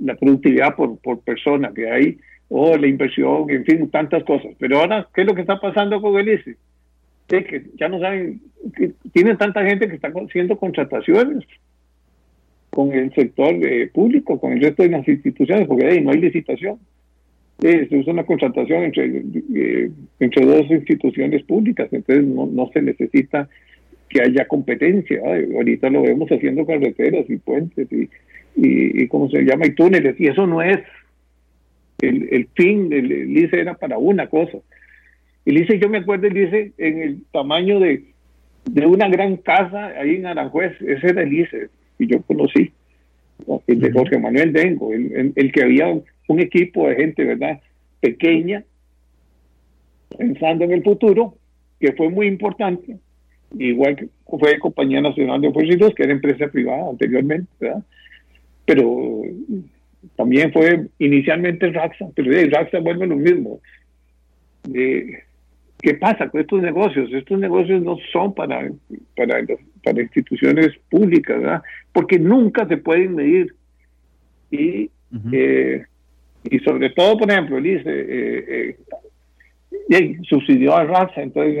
la 0.00 0.16
productividad 0.16 0.74
por, 0.74 0.98
por 0.98 1.20
persona 1.20 1.72
que 1.72 1.88
hay 1.88 2.18
o 2.54 2.76
la 2.76 2.86
inversión, 2.86 3.48
en 3.48 3.64
fin, 3.64 3.88
tantas 3.88 4.24
cosas. 4.24 4.52
Pero 4.58 4.80
ahora, 4.80 5.08
¿qué 5.14 5.22
es 5.22 5.26
lo 5.26 5.34
que 5.34 5.40
está 5.40 5.58
pasando 5.58 6.02
con 6.02 6.18
el 6.18 6.28
ICE? 6.28 6.56
Es 7.30 7.46
que 7.46 7.62
ya 7.78 7.88
no 7.88 7.98
saben, 7.98 8.42
que 8.76 8.92
tienen 9.12 9.38
tanta 9.38 9.64
gente 9.64 9.88
que 9.88 9.94
está 9.94 10.08
haciendo 10.08 10.58
contrataciones 10.58 11.44
con 12.68 12.92
el 12.92 13.10
sector 13.14 13.54
eh, 13.54 13.90
público, 13.92 14.38
con 14.38 14.52
el 14.52 14.60
resto 14.60 14.82
de 14.82 14.90
las 14.90 15.08
instituciones, 15.08 15.66
porque 15.66 15.86
ahí 15.86 16.02
no 16.02 16.10
hay 16.10 16.20
licitación. 16.20 16.78
es 17.62 18.06
una 18.06 18.24
contratación 18.24 18.84
entre, 18.84 19.22
eh, 19.54 19.90
entre 20.20 20.44
dos 20.44 20.70
instituciones 20.70 21.42
públicas, 21.44 21.88
entonces 21.90 22.22
no, 22.26 22.44
no 22.44 22.70
se 22.74 22.82
necesita 22.82 23.48
que 24.10 24.20
haya 24.20 24.46
competencia. 24.46 25.22
Ahorita 25.56 25.88
lo 25.88 26.02
vemos 26.02 26.30
haciendo 26.30 26.66
carreteras 26.66 27.24
y 27.30 27.36
puentes 27.38 27.88
y, 27.90 28.10
y, 28.56 29.08
¿cómo 29.08 29.30
se 29.30 29.42
llama? 29.42 29.66
Y 29.66 29.74
túneles. 29.74 30.20
Y 30.20 30.26
eso 30.26 30.46
no 30.46 30.60
es 30.60 30.78
el, 32.02 32.28
el 32.30 32.48
fin 32.54 32.88
del 32.88 33.36
ICE 33.36 33.60
era 33.60 33.74
para 33.74 33.96
una 33.98 34.26
cosa. 34.26 34.58
El 35.44 35.58
ICE, 35.58 35.78
yo 35.78 35.88
me 35.88 35.98
acuerdo, 35.98 36.26
el 36.26 36.36
ICE 36.36 36.72
en 36.78 37.02
el 37.02 37.22
tamaño 37.32 37.80
de, 37.80 38.04
de 38.64 38.86
una 38.86 39.08
gran 39.08 39.36
casa 39.38 39.86
ahí 39.98 40.16
en 40.16 40.26
Aranjuez. 40.26 40.72
Ese 40.80 41.08
era 41.08 41.22
el 41.22 41.32
ICE 41.32 41.68
y 41.98 42.06
yo 42.06 42.22
conocí. 42.22 42.72
El 43.66 43.80
de 43.80 43.90
Jorge 43.90 44.18
Manuel 44.18 44.52
Dengo, 44.52 44.92
el, 44.92 45.32
el 45.34 45.52
que 45.52 45.62
había 45.62 45.88
un 46.28 46.40
equipo 46.40 46.88
de 46.88 46.94
gente, 46.94 47.24
¿verdad? 47.24 47.60
Pequeña, 48.00 48.62
pensando 50.16 50.64
en 50.64 50.72
el 50.72 50.82
futuro, 50.82 51.34
que 51.80 51.92
fue 51.92 52.08
muy 52.08 52.28
importante, 52.28 52.98
igual 53.58 53.96
que 53.96 54.08
fue 54.26 54.58
Compañía 54.58 55.00
Nacional 55.00 55.40
de 55.40 55.52
Fuerzas 55.52 55.92
que 55.94 56.04
era 56.04 56.12
empresa 56.12 56.46
privada 56.48 56.90
anteriormente, 56.90 57.48
¿verdad? 57.58 57.82
Pero 58.64 59.22
también 60.16 60.52
fue 60.52 60.86
inicialmente 60.98 61.70
Raxa, 61.70 62.08
pero 62.14 62.30
Raxa 62.50 62.80
vuelve 62.80 63.06
lo 63.06 63.16
mismo. 63.16 63.60
¿Qué 65.82 65.94
pasa 65.94 66.28
con 66.28 66.40
estos 66.40 66.62
negocios? 66.62 67.12
Estos 67.12 67.40
negocios 67.40 67.82
no 67.82 67.96
son 68.12 68.32
para, 68.34 68.70
para, 69.16 69.44
para 69.82 70.00
instituciones 70.00 70.70
públicas, 70.88 71.40
¿verdad? 71.40 71.62
Porque 71.92 72.20
nunca 72.20 72.68
se 72.68 72.76
pueden 72.76 73.16
medir. 73.16 73.52
Y, 74.52 74.88
eh, 75.32 75.84
y 76.44 76.58
sobre 76.60 76.90
todo, 76.90 77.18
por 77.18 77.28
ejemplo, 77.28 77.60
dice, 77.60 77.82
eh, 77.88 78.76
eh, 79.90 80.18
subsidió 80.22 80.76
a 80.76 80.84
Raxa, 80.84 81.20
entonces 81.20 81.58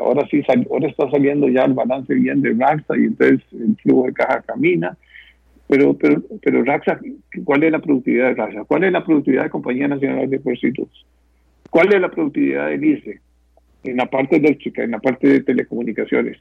ahora 0.00 0.28
sí, 0.30 0.42
ahora 0.70 0.88
está 0.88 1.10
saliendo 1.10 1.48
ya 1.48 1.64
el 1.64 1.72
balance 1.72 2.12
bien 2.12 2.42
de 2.42 2.52
Raxa 2.52 2.94
y 2.98 3.04
entonces 3.04 3.40
el 3.52 3.74
flujo 3.76 4.06
de 4.06 4.12
caja 4.12 4.42
camina 4.42 4.98
pero, 5.72 5.96
pero, 5.96 6.22
pero 6.42 6.62
Raxa, 6.64 7.00
¿cuál 7.44 7.62
es 7.62 7.72
la 7.72 7.78
productividad 7.78 8.28
de 8.28 8.34
Raxa? 8.34 8.64
¿Cuál 8.64 8.84
es 8.84 8.92
la 8.92 9.02
productividad 9.02 9.44
de 9.44 9.50
Compañía 9.50 9.88
Nacional 9.88 10.28
de 10.28 10.36
Depósitos? 10.36 11.06
¿Cuál 11.70 11.94
es 11.94 12.00
la 12.02 12.10
productividad 12.10 12.68
del 12.68 12.84
ICE? 12.84 13.18
En 13.84 13.96
la 13.96 14.04
parte 14.04 14.36
eléctrica, 14.36 14.84
en 14.84 14.90
la 14.90 14.98
parte 14.98 15.28
de 15.28 15.40
telecomunicaciones. 15.40 16.36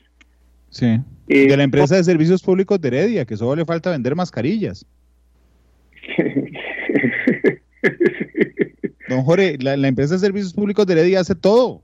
Sí. 0.69 0.99
Eh, 1.29 1.47
de 1.47 1.55
la 1.55 1.63
empresa 1.63 1.95
de 1.95 2.03
servicios 2.03 2.43
públicos 2.43 2.81
de 2.81 2.89
Heredia, 2.89 3.23
que 3.23 3.37
solo 3.37 3.55
le 3.55 3.63
falta 3.63 3.91
vender 3.91 4.17
mascarillas. 4.17 4.85
Don 9.07 9.23
Jorge, 9.23 9.57
la, 9.61 9.77
la, 9.77 9.87
empresa 9.87 10.15
de 10.15 10.19
servicios 10.19 10.53
públicos 10.53 10.85
de 10.85 10.91
Heredia 10.91 11.21
hace 11.21 11.35
todo. 11.35 11.83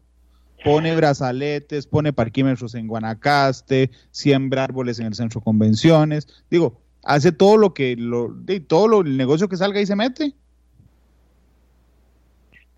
Pone 0.66 0.94
brazaletes, 0.98 1.88
pone 1.88 2.12
parquímetros 2.12 2.76
en 2.76 2.88
Guanacaste, 2.88 3.90
siembra 4.12 4.66
árboles 4.66 5.00
en 5.00 5.06
el 5.06 5.14
centro 5.14 5.40
de 5.40 5.46
convenciones. 5.46 6.28
Digo, 6.52 6.82
hace 7.08 7.32
todo 7.32 7.58
lo 7.58 7.74
que, 7.74 7.96
lo, 7.96 8.34
de, 8.34 8.60
todo 8.60 8.88
lo, 8.88 9.02
el 9.02 9.18
negocio 9.18 9.48
que 9.48 9.56
salga 9.56 9.82
y 9.82 9.86
se 9.86 9.96
mete. 9.96 10.34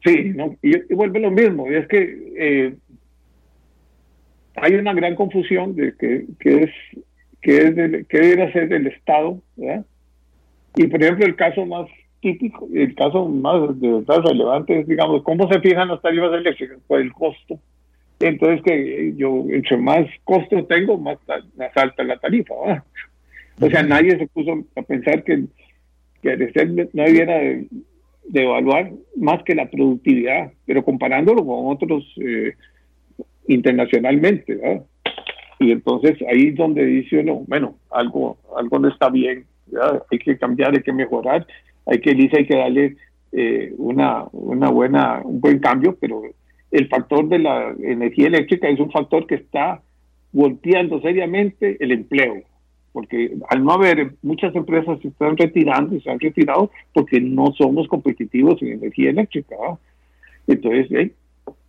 Sí, 0.03 0.31
no, 0.35 0.55
y, 0.61 0.93
vuelve 0.93 1.19
lo 1.19 1.31
mismo, 1.31 1.69
y 1.69 1.75
es 1.75 1.87
que 1.87 2.33
eh, 2.37 2.75
hay 4.55 4.75
una 4.75 4.93
gran 4.93 5.15
confusión 5.15 5.75
de 5.75 5.93
que, 5.97 6.25
es 6.39 6.71
que 7.41 7.57
es 7.57 8.07
que 8.07 8.19
debe 8.19 8.51
ser 8.53 8.69
del 8.69 8.87
Estado, 8.87 9.41
¿verdad? 9.57 9.85
Y 10.75 10.87
por 10.87 11.03
ejemplo 11.03 11.25
el 11.25 11.35
caso 11.35 11.65
más 11.65 11.87
típico, 12.21 12.67
el 12.73 12.95
caso 12.95 13.27
más 13.27 13.61
relevante 13.79 14.79
es, 14.79 14.87
digamos, 14.87 15.23
cómo 15.23 15.51
se 15.51 15.59
fijan 15.59 15.87
las 15.87 16.01
tarifas 16.01 16.31
eléctricas 16.33 16.77
por 16.87 17.01
el 17.01 17.11
costo. 17.11 17.59
Entonces 18.19 18.61
que 18.61 19.13
yo 19.17 19.45
entre 19.49 19.77
más 19.77 20.05
costo 20.23 20.65
tengo, 20.65 20.97
más, 20.97 21.17
más 21.57 21.75
alta 21.75 22.03
la 22.03 22.17
tarifa, 22.19 22.53
¿verdad? 22.65 22.83
O 23.61 23.69
sea, 23.69 23.83
nadie 23.83 24.17
se 24.17 24.27
puso 24.27 24.63
a 24.75 24.81
pensar 24.81 25.23
que, 25.23 25.37
no 25.37 27.03
debiera 27.03 27.37
de, 27.37 27.67
evaluar 28.33 28.91
más 29.17 29.43
que 29.43 29.55
la 29.55 29.69
productividad, 29.69 30.51
pero 30.65 30.83
comparándolo 30.83 31.45
con 31.45 31.67
otros 31.67 32.05
eh, 32.21 32.53
internacionalmente. 33.47 34.59
Y 35.59 35.71
entonces 35.71 36.17
ahí 36.31 36.49
es 36.49 36.55
donde 36.55 36.85
dice 36.85 37.19
uno, 37.19 37.43
bueno, 37.47 37.75
algo, 37.91 38.37
algo 38.55 38.79
no 38.79 38.87
está 38.87 39.09
bien, 39.09 39.45
hay 40.09 40.19
que 40.19 40.37
cambiar, 40.37 40.73
hay 40.73 40.83
que 40.83 40.93
mejorar, 40.93 41.45
hay 41.85 41.99
que, 41.99 42.11
hay 42.11 42.45
que 42.45 42.55
darle 42.55 42.95
eh, 43.31 43.73
una, 43.77 44.25
una 44.31 44.69
buena, 44.69 45.21
un 45.23 45.41
buen 45.41 45.59
cambio, 45.59 45.97
pero 45.99 46.21
el 46.71 46.87
factor 46.87 47.27
de 47.27 47.39
la 47.39 47.75
energía 47.81 48.27
eléctrica 48.27 48.69
es 48.69 48.79
un 48.79 48.91
factor 48.91 49.27
que 49.27 49.35
está 49.35 49.81
golpeando 50.31 51.01
seriamente 51.01 51.77
el 51.79 51.91
empleo 51.91 52.43
porque 52.91 53.37
al 53.49 53.63
no 53.63 53.73
haber 53.73 54.13
muchas 54.21 54.55
empresas 54.55 54.99
se 55.01 55.09
están 55.09 55.37
retirando 55.37 55.95
y 55.95 56.01
se 56.01 56.09
han 56.09 56.19
retirado 56.19 56.71
porque 56.93 57.19
no 57.19 57.53
somos 57.57 57.87
competitivos 57.87 58.61
en 58.61 58.73
energía 58.73 59.11
eléctrica. 59.11 59.55
Entonces, 60.47 61.11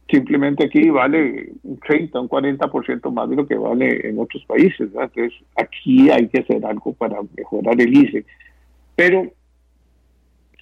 simplemente 0.08 0.64
aquí 0.64 0.90
vale 0.90 1.52
un 1.62 1.78
30, 1.78 2.20
un 2.20 2.28
40% 2.28 3.12
más 3.12 3.30
de 3.30 3.36
lo 3.36 3.46
que 3.46 3.56
vale 3.56 4.08
en 4.08 4.18
otros 4.18 4.44
países. 4.46 4.88
Entonces, 4.92 5.32
aquí 5.56 6.10
hay 6.10 6.28
que 6.28 6.40
hacer 6.40 6.64
algo 6.64 6.92
para 6.94 7.20
mejorar 7.36 7.80
el 7.80 7.96
ICE. 7.96 8.24
Pero 8.96 9.30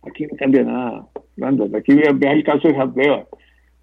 aquí 0.02 0.26
no 0.26 0.36
cambia 0.36 0.64
nada, 0.64 1.06
Aquí 1.76 1.94
vea 1.94 2.32
el 2.32 2.44
caso 2.44 2.68
de 2.68 2.74
Jardeva. 2.74 3.24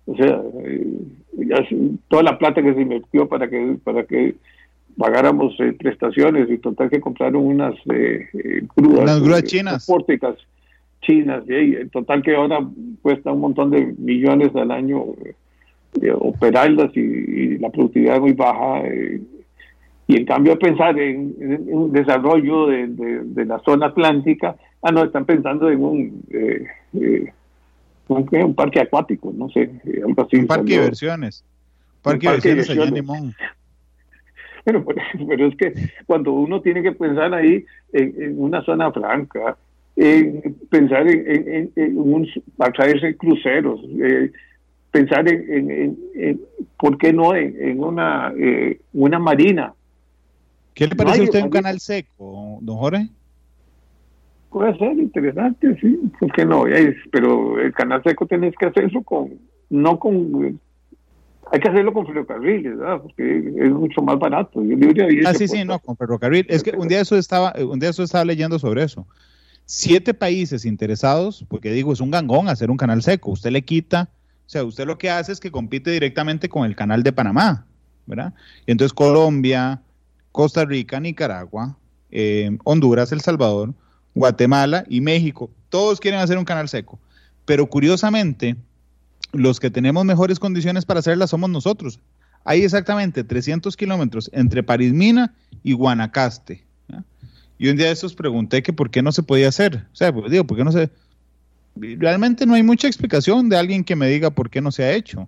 O 0.06 0.16
sea, 0.16 0.42
eh, 0.66 1.96
toda 2.10 2.24
la 2.24 2.38
plata 2.38 2.62
que 2.62 2.74
se 2.74 2.82
invirtió 2.82 3.28
para 3.28 3.50
que, 3.50 3.78
para 3.84 4.06
que 4.06 4.36
pagáramos 4.98 5.54
eh, 5.60 5.74
prestaciones 5.74 6.50
y 6.50 6.58
total 6.58 6.90
que 6.90 7.02
compraron 7.02 7.46
unas 7.46 7.76
eh, 7.92 8.28
eh 8.34 8.62
grúas, 8.76 9.02
unas 9.02 9.22
grúas 9.22 9.44
chinas. 9.44 9.86
pórticas 9.86 10.36
chinas 11.02 11.44
y 11.48 11.76
en 11.76 11.90
total 11.90 12.22
que 12.24 12.36
ahora 12.36 12.66
cuesta 13.02 13.32
un 13.32 13.42
montón 13.42 13.72
de 13.72 13.94
millones 13.98 14.56
al 14.56 14.72
año 14.72 15.04
eh, 16.02 16.12
operarlas 16.14 16.96
y, 16.96 17.58
la 17.58 17.70
productividad 17.70 18.16
es 18.16 18.22
muy 18.22 18.34
baja 18.34 18.84
y 20.08 20.18
en 20.18 20.26
cambio 20.26 20.58
pensar 20.58 20.98
en, 21.00 21.36
un 21.68 21.92
desarrollo 21.92 22.68
de, 22.68 22.88
de, 22.88 23.46
la 23.46 23.60
zona 23.60 23.88
atlántica 23.88 24.56
ah 24.82 24.92
no 24.92 25.04
están 25.04 25.26
pensando 25.26 25.70
en 25.70 25.84
un 25.84 26.24
un, 28.08 28.30
un, 28.32 28.56
parque 28.56 28.82
acuático 28.82 29.34
no 29.36 29.50
sé 29.50 29.70
algo 30.06 30.22
así 30.22 30.38
un 30.38 30.48
parque 30.48 30.74
de 30.74 30.80
diversiones. 30.80 31.44
Parque, 32.02 32.28
de 32.28 32.34
diversiones 32.34 32.70
allá 32.70 32.84
en 32.84 32.94
Limón 32.94 33.36
pero, 34.84 34.84
pero 35.28 35.48
es 35.48 35.56
que 35.56 35.74
cuando 36.08 36.34
uno 36.34 36.60
tiene 36.62 36.82
que 36.82 36.92
pensar 36.92 37.34
ahí 37.34 37.64
en, 37.94 38.36
una 38.42 38.64
zona 38.64 38.92
franca, 38.92 39.56
en 39.96 40.56
pensar 40.70 41.08
en, 41.08 41.72
en, 41.76 41.98
un, 41.98 42.28
a 42.58 42.72
traerse 42.72 43.16
cruceros, 43.16 43.80
eh, 44.02 44.32
pensar 44.90 45.30
en, 45.30 45.98
¿por 46.80 46.98
qué 46.98 47.14
no 47.14 47.36
en, 47.36 47.80
una, 47.80 48.34
eh, 48.38 48.80
una 48.94 49.20
marina? 49.20 49.74
¿Qué 50.74 50.88
le 50.88 50.96
parece 50.96 51.22
a 51.22 51.24
usted 51.26 51.44
un 51.44 51.50
canal 51.50 51.80
seco, 51.80 52.58
don 52.62 52.78
Jorge? 52.78 53.08
Puede 54.50 54.78
ser 54.78 54.98
interesante, 54.98 55.78
sí, 55.80 56.00
¿por 56.20 56.32
qué 56.32 56.44
no? 56.44 56.64
Pero 57.12 57.60
el 57.60 57.72
canal 57.74 58.02
seco 58.04 58.26
tenés 58.26 58.56
que 58.56 58.66
hacerlo 58.66 59.04
con, 59.04 59.30
no 59.70 60.00
con 60.00 60.60
hay 61.52 61.60
que 61.60 61.70
hacerlo 61.70 61.94
con 61.94 62.06
ferrocarriles, 62.06 62.78
¿verdad? 62.78 63.02
Porque 63.02 63.38
es 63.38 63.72
mucho 63.72 64.02
más 64.02 64.18
barato. 64.18 64.62
ah, 65.26 65.34
sí, 65.34 65.48
sí, 65.48 65.64
no, 65.64 65.80
con 65.80 65.96
ferrocarril. 65.96 66.46
Es 66.50 66.64
que 66.64 66.72
un 66.72 66.88
día 66.88 67.02
eso 67.02 67.18
estaba, 67.18 67.54
un 67.58 67.80
día 67.80 67.90
eso 67.90 68.04
estaba 68.04 68.26
leyendo 68.26 68.58
sobre 68.60 68.84
eso. 68.84 69.06
Siete 69.66 70.14
países 70.14 70.66
interesados, 70.66 71.46
porque 71.48 71.72
digo, 71.72 71.94
es 71.94 72.02
un 72.02 72.12
gangón 72.12 72.50
hacer 72.50 72.70
un 72.70 72.78
canal 72.78 73.02
seco. 73.02 73.32
Usted 73.32 73.52
le 73.52 73.64
quita, 73.64 74.10
o 74.46 74.50
sea, 74.50 74.64
usted 74.64 74.86
lo 74.86 74.98
que 74.98 75.10
hace 75.10 75.32
es 75.32 75.40
que 75.40 75.52
compite 75.52 75.92
directamente 75.92 76.50
con 76.50 76.66
el 76.66 76.76
canal 76.76 77.04
de 77.04 77.14
Panamá, 77.14 77.66
¿verdad? 78.06 78.34
Y 78.66 78.72
entonces 78.72 78.94
Colombia, 78.94 79.82
Costa 80.32 80.66
Rica, 80.66 81.00
Nicaragua, 81.00 81.78
eh, 82.12 82.58
Honduras, 82.64 83.12
El 83.12 83.22
Salvador, 83.22 83.74
Guatemala 84.14 84.86
y 84.88 85.02
México, 85.02 85.50
todos 85.70 86.00
quieren 86.00 86.20
hacer 86.20 86.38
un 86.38 86.46
canal 86.46 86.70
seco. 86.70 87.00
Pero 87.46 87.68
curiosamente, 87.68 88.56
los 89.38 89.60
que 89.60 89.70
tenemos 89.70 90.06
mejores 90.06 90.40
condiciones 90.40 90.86
para 90.86 91.00
hacerla 91.00 91.28
somos 91.28 91.50
nosotros. 91.50 92.00
Hay 92.44 92.62
exactamente 92.62 93.24
300 93.24 93.76
kilómetros 93.76 94.30
entre 94.34 94.64
Parismina 94.64 95.34
y 95.64 95.74
Guanacaste. 95.74 96.64
Y 97.58 97.70
un 97.70 97.78
día 97.78 97.88
de 97.88 97.94
estos 97.94 98.14
pregunté 98.14 98.62
que 98.62 98.74
por 98.74 98.90
qué 98.90 99.02
no 99.02 99.12
se 99.12 99.24
podía 99.24 99.48
hacer. 99.48 99.86
O 99.92 99.96
sea, 99.96 100.14
pues 100.14 100.30
digo, 100.32 100.44
¿por 100.46 100.58
qué 100.58 100.64
no 100.64 100.72
se...? 100.72 100.90
Realmente 101.76 102.46
no 102.46 102.54
hay 102.54 102.64
mucha 102.64 102.88
explicación 102.88 103.50
de 103.50 103.58
alguien 103.58 103.84
que 103.84 103.96
me 103.96 104.08
diga 104.08 104.30
por 104.30 104.50
qué 104.50 104.62
no 104.62 104.72
se 104.72 104.84
ha 104.84 104.94
hecho, 104.94 105.28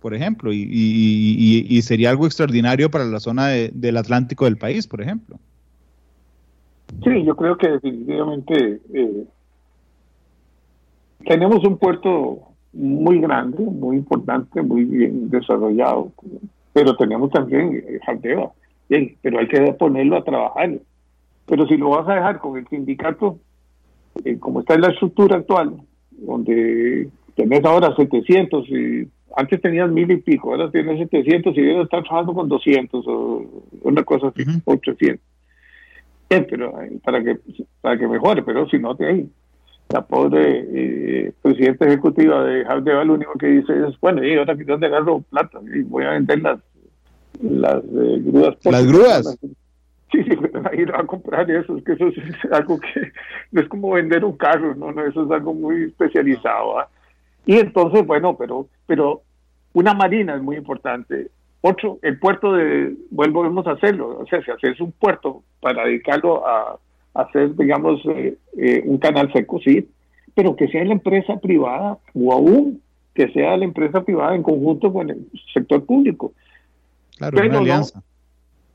por 0.00 0.14
ejemplo, 0.14 0.52
y, 0.52 1.80
sería 1.82 2.10
algo 2.10 2.26
extraordinario 2.26 2.90
para 2.90 3.06
la 3.06 3.20
zona 3.20 3.48
del 3.48 3.96
Atlántico 3.96 4.44
del 4.44 4.58
país, 4.58 4.86
por 4.86 5.00
ejemplo. 5.00 5.38
Sí, 7.04 7.24
yo 7.24 7.34
creo 7.36 7.56
que 7.56 7.68
definitivamente 7.68 8.80
eh, 8.92 9.24
tenemos 11.26 11.64
un 11.64 11.78
puerto 11.78 12.47
muy 12.78 13.20
grande, 13.20 13.62
muy 13.64 13.96
importante, 13.96 14.62
muy 14.62 14.84
bien 14.84 15.28
desarrollado, 15.30 16.12
pero 16.72 16.96
tenemos 16.96 17.30
también 17.30 17.82
Jaldeva, 18.06 18.52
pero 19.20 19.38
hay 19.40 19.48
que 19.48 19.72
ponerlo 19.72 20.16
a 20.16 20.24
trabajar. 20.24 20.78
Pero 21.46 21.66
si 21.66 21.76
lo 21.76 21.90
vas 21.90 22.08
a 22.08 22.14
dejar 22.14 22.38
con 22.38 22.56
el 22.56 22.68
sindicato, 22.68 23.38
eh, 24.24 24.38
como 24.38 24.60
está 24.60 24.74
en 24.74 24.82
la 24.82 24.90
estructura 24.90 25.36
actual, 25.36 25.74
donde 26.10 27.08
tenés 27.34 27.64
ahora 27.64 27.94
700 27.96 28.68
y 28.68 29.08
antes 29.36 29.60
tenías 29.60 29.90
mil 29.90 30.10
y 30.10 30.16
pico, 30.18 30.52
ahora 30.52 30.70
tienes 30.70 30.98
700 30.98 31.56
y 31.56 31.60
debes 31.60 31.84
estar 31.84 32.02
trabajando 32.02 32.34
con 32.34 32.48
200 32.48 33.04
o 33.06 33.44
una 33.82 34.02
cosa 34.04 34.28
así, 34.28 34.42
800. 34.64 35.20
pero 36.28 36.82
eh, 36.82 36.98
para 37.02 37.22
que 37.22 37.38
para 37.80 37.98
que 37.98 38.06
mejore, 38.06 38.42
pero 38.42 38.68
si 38.68 38.78
no 38.78 38.94
te 38.94 39.06
hay 39.06 39.30
la 39.88 40.02
pobre 40.02 40.66
eh, 40.70 41.32
presidenta 41.40 41.86
ejecutiva 41.86 42.44
de 42.44 42.64
Jardeva 42.64 43.04
lo 43.04 43.14
único 43.14 43.32
que 43.38 43.46
dice 43.46 43.72
es, 43.88 43.98
bueno, 44.00 44.22
y 44.22 44.36
ahora 44.36 44.54
dónde 44.54 44.86
agarro 44.86 45.20
plata 45.30 45.60
y 45.74 45.82
voy 45.82 46.04
a 46.04 46.10
vender 46.10 46.42
las, 46.42 46.60
las 47.40 47.82
eh, 47.84 48.20
grúas. 48.20 48.56
Las 48.64 48.86
grúas. 48.86 49.38
Sí, 50.10 50.24
sí, 50.24 50.30
ahí 50.70 50.84
va 50.84 51.00
a 51.00 51.06
comprar 51.06 51.50
eso, 51.50 51.76
es 51.76 51.84
que 51.84 51.92
eso 51.92 52.08
es 52.08 52.52
algo 52.52 52.78
que 52.80 53.12
no 53.52 53.60
es 53.60 53.68
como 53.68 53.92
vender 53.92 54.24
un 54.24 54.36
carro, 54.36 54.74
no, 54.74 54.92
no, 54.92 55.04
eso 55.04 55.24
es 55.24 55.30
algo 55.30 55.54
muy 55.54 55.84
especializado. 55.84 56.76
Y 57.46 57.58
entonces, 57.58 58.06
bueno, 58.06 58.36
pero, 58.36 58.68
pero 58.86 59.22
una 59.72 59.94
marina 59.94 60.34
es 60.34 60.42
muy 60.42 60.56
importante. 60.56 61.30
Otro, 61.60 61.98
el 62.02 62.18
puerto 62.18 62.52
de, 62.52 62.94
volvemos 63.10 63.66
a 63.66 63.72
hacerlo, 63.72 64.18
o 64.18 64.26
sea, 64.26 64.42
si 64.42 64.50
haces 64.50 64.80
un 64.80 64.92
puerto 64.92 65.42
para 65.60 65.84
dedicarlo 65.84 66.46
a, 66.46 66.78
hacer, 67.22 67.56
digamos, 67.56 68.00
eh, 68.06 68.36
eh, 68.56 68.82
un 68.86 68.98
canal 68.98 69.32
seco, 69.32 69.60
sí, 69.60 69.88
pero 70.34 70.54
que 70.54 70.68
sea 70.68 70.84
la 70.84 70.92
empresa 70.92 71.38
privada 71.38 71.98
o 72.14 72.32
aún 72.32 72.80
que 73.14 73.28
sea 73.32 73.56
la 73.56 73.64
empresa 73.64 74.04
privada 74.04 74.36
en 74.36 74.44
conjunto 74.44 74.92
con 74.92 75.10
el 75.10 75.26
sector 75.52 75.84
público. 75.84 76.32
Claro, 77.16 77.42
en 77.42 77.48
una 77.48 77.58
alianza. 77.58 78.02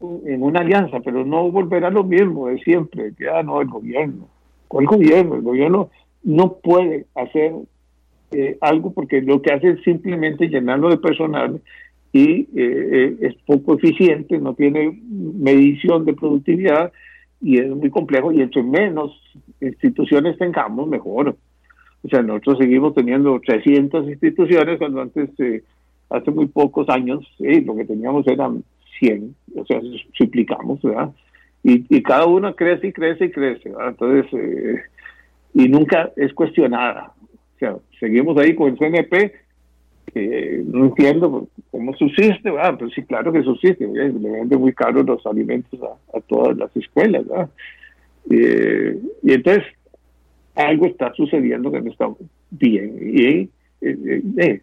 en 0.01 0.43
una 0.43 0.59
alianza, 0.59 0.99
pero 0.99 1.25
no 1.25 1.49
volver 1.49 1.85
a 1.85 1.89
lo 1.89 2.03
mismo 2.03 2.47
de 2.47 2.59
siempre, 2.59 3.13
que 3.17 3.29
ah, 3.29 3.41
no, 3.41 3.61
el 3.61 3.69
gobierno. 3.69 4.27
¿Cuál 4.67 4.87
gobierno? 4.87 5.35
El 5.35 5.41
gobierno 5.41 5.89
no 6.23 6.55
puede 6.55 7.05
hacer 7.15 7.53
eh, 8.31 8.57
algo 8.59 8.91
porque 8.91 9.21
lo 9.21 9.41
que 9.41 9.53
hace 9.53 9.69
es 9.69 9.83
simplemente 9.83 10.49
llenarlo 10.49 10.89
de 10.89 10.97
personal 10.97 11.61
y 12.11 12.47
eh, 12.55 13.15
es 13.21 13.35
poco 13.45 13.75
eficiente, 13.75 14.37
no 14.39 14.53
tiene 14.53 14.99
medición 15.09 16.03
de 16.03 16.13
productividad 16.13 16.91
y 17.43 17.59
es 17.59 17.69
muy 17.69 17.89
complejo 17.89 18.31
y 18.31 18.41
entre 18.41 18.63
menos 18.63 19.11
instituciones 19.61 20.37
tengamos, 20.37 20.87
mejor. 20.87 21.35
O 22.03 22.09
sea, 22.09 22.21
nosotros 22.21 22.57
seguimos 22.57 22.95
teniendo 22.95 23.39
300 23.39 24.09
instituciones 24.09 24.79
cuando 24.79 25.01
antes, 25.01 25.29
hace 26.09 26.31
muy 26.31 26.47
pocos 26.47 26.89
años, 26.89 27.27
lo 27.39 27.75
que 27.75 27.85
teníamos 27.85 28.25
eran 28.27 28.63
100, 28.99 29.35
o 29.57 29.65
sea, 29.65 29.79
suplicamos, 30.17 30.81
¿verdad? 30.81 31.11
Y, 31.63 32.01
cada 32.01 32.25
una 32.25 32.53
crece 32.53 32.87
y 32.87 32.91
crece 32.93 33.25
y 33.25 33.31
crece, 33.31 33.69
¿verdad? 33.69 33.89
Entonces, 33.89 34.81
y 35.53 35.69
nunca 35.69 36.11
es 36.15 36.33
cuestionada 36.33 37.13
seguimos 37.99 38.37
ahí 38.37 38.55
con 38.55 38.69
el 38.69 38.77
CNP, 38.77 39.33
no 40.15 40.85
entiendo 40.85 41.47
cómo 41.71 41.93
subsiste, 41.95 42.51
¿verdad? 42.51 42.77
Pues 42.77 42.93
sí, 42.93 43.03
claro 43.03 43.31
que 43.31 43.43
subsiste, 43.43 43.87
le 43.87 44.09
venden 44.11 44.59
muy 44.59 44.73
caros 44.73 45.05
los 45.05 45.25
alimentos 45.25 45.79
a, 45.81 46.19
todas 46.21 46.57
las 46.57 46.75
escuelas, 46.75 47.27
¿verdad? 47.27 47.49
Eh, 48.29 48.97
y 49.23 49.33
entonces, 49.33 49.63
algo 50.55 50.85
está 50.85 51.13
sucediendo 51.13 51.71
que 51.71 51.81
no 51.81 51.91
está 51.91 52.09
bien. 52.51 52.99
Y 53.01 53.49
eh, 53.81 54.21
eh, 54.37 54.61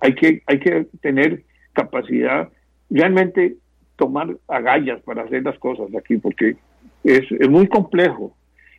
hay, 0.00 0.14
que, 0.14 0.42
hay 0.46 0.58
que 0.58 0.86
tener 1.00 1.42
capacidad, 1.72 2.48
realmente 2.90 3.56
tomar 3.96 4.36
agallas 4.48 5.02
para 5.02 5.22
hacer 5.22 5.42
las 5.42 5.58
cosas 5.58 5.94
aquí, 5.94 6.16
porque 6.16 6.56
es, 7.04 7.30
es 7.30 7.48
muy 7.48 7.66
complejo 7.66 8.34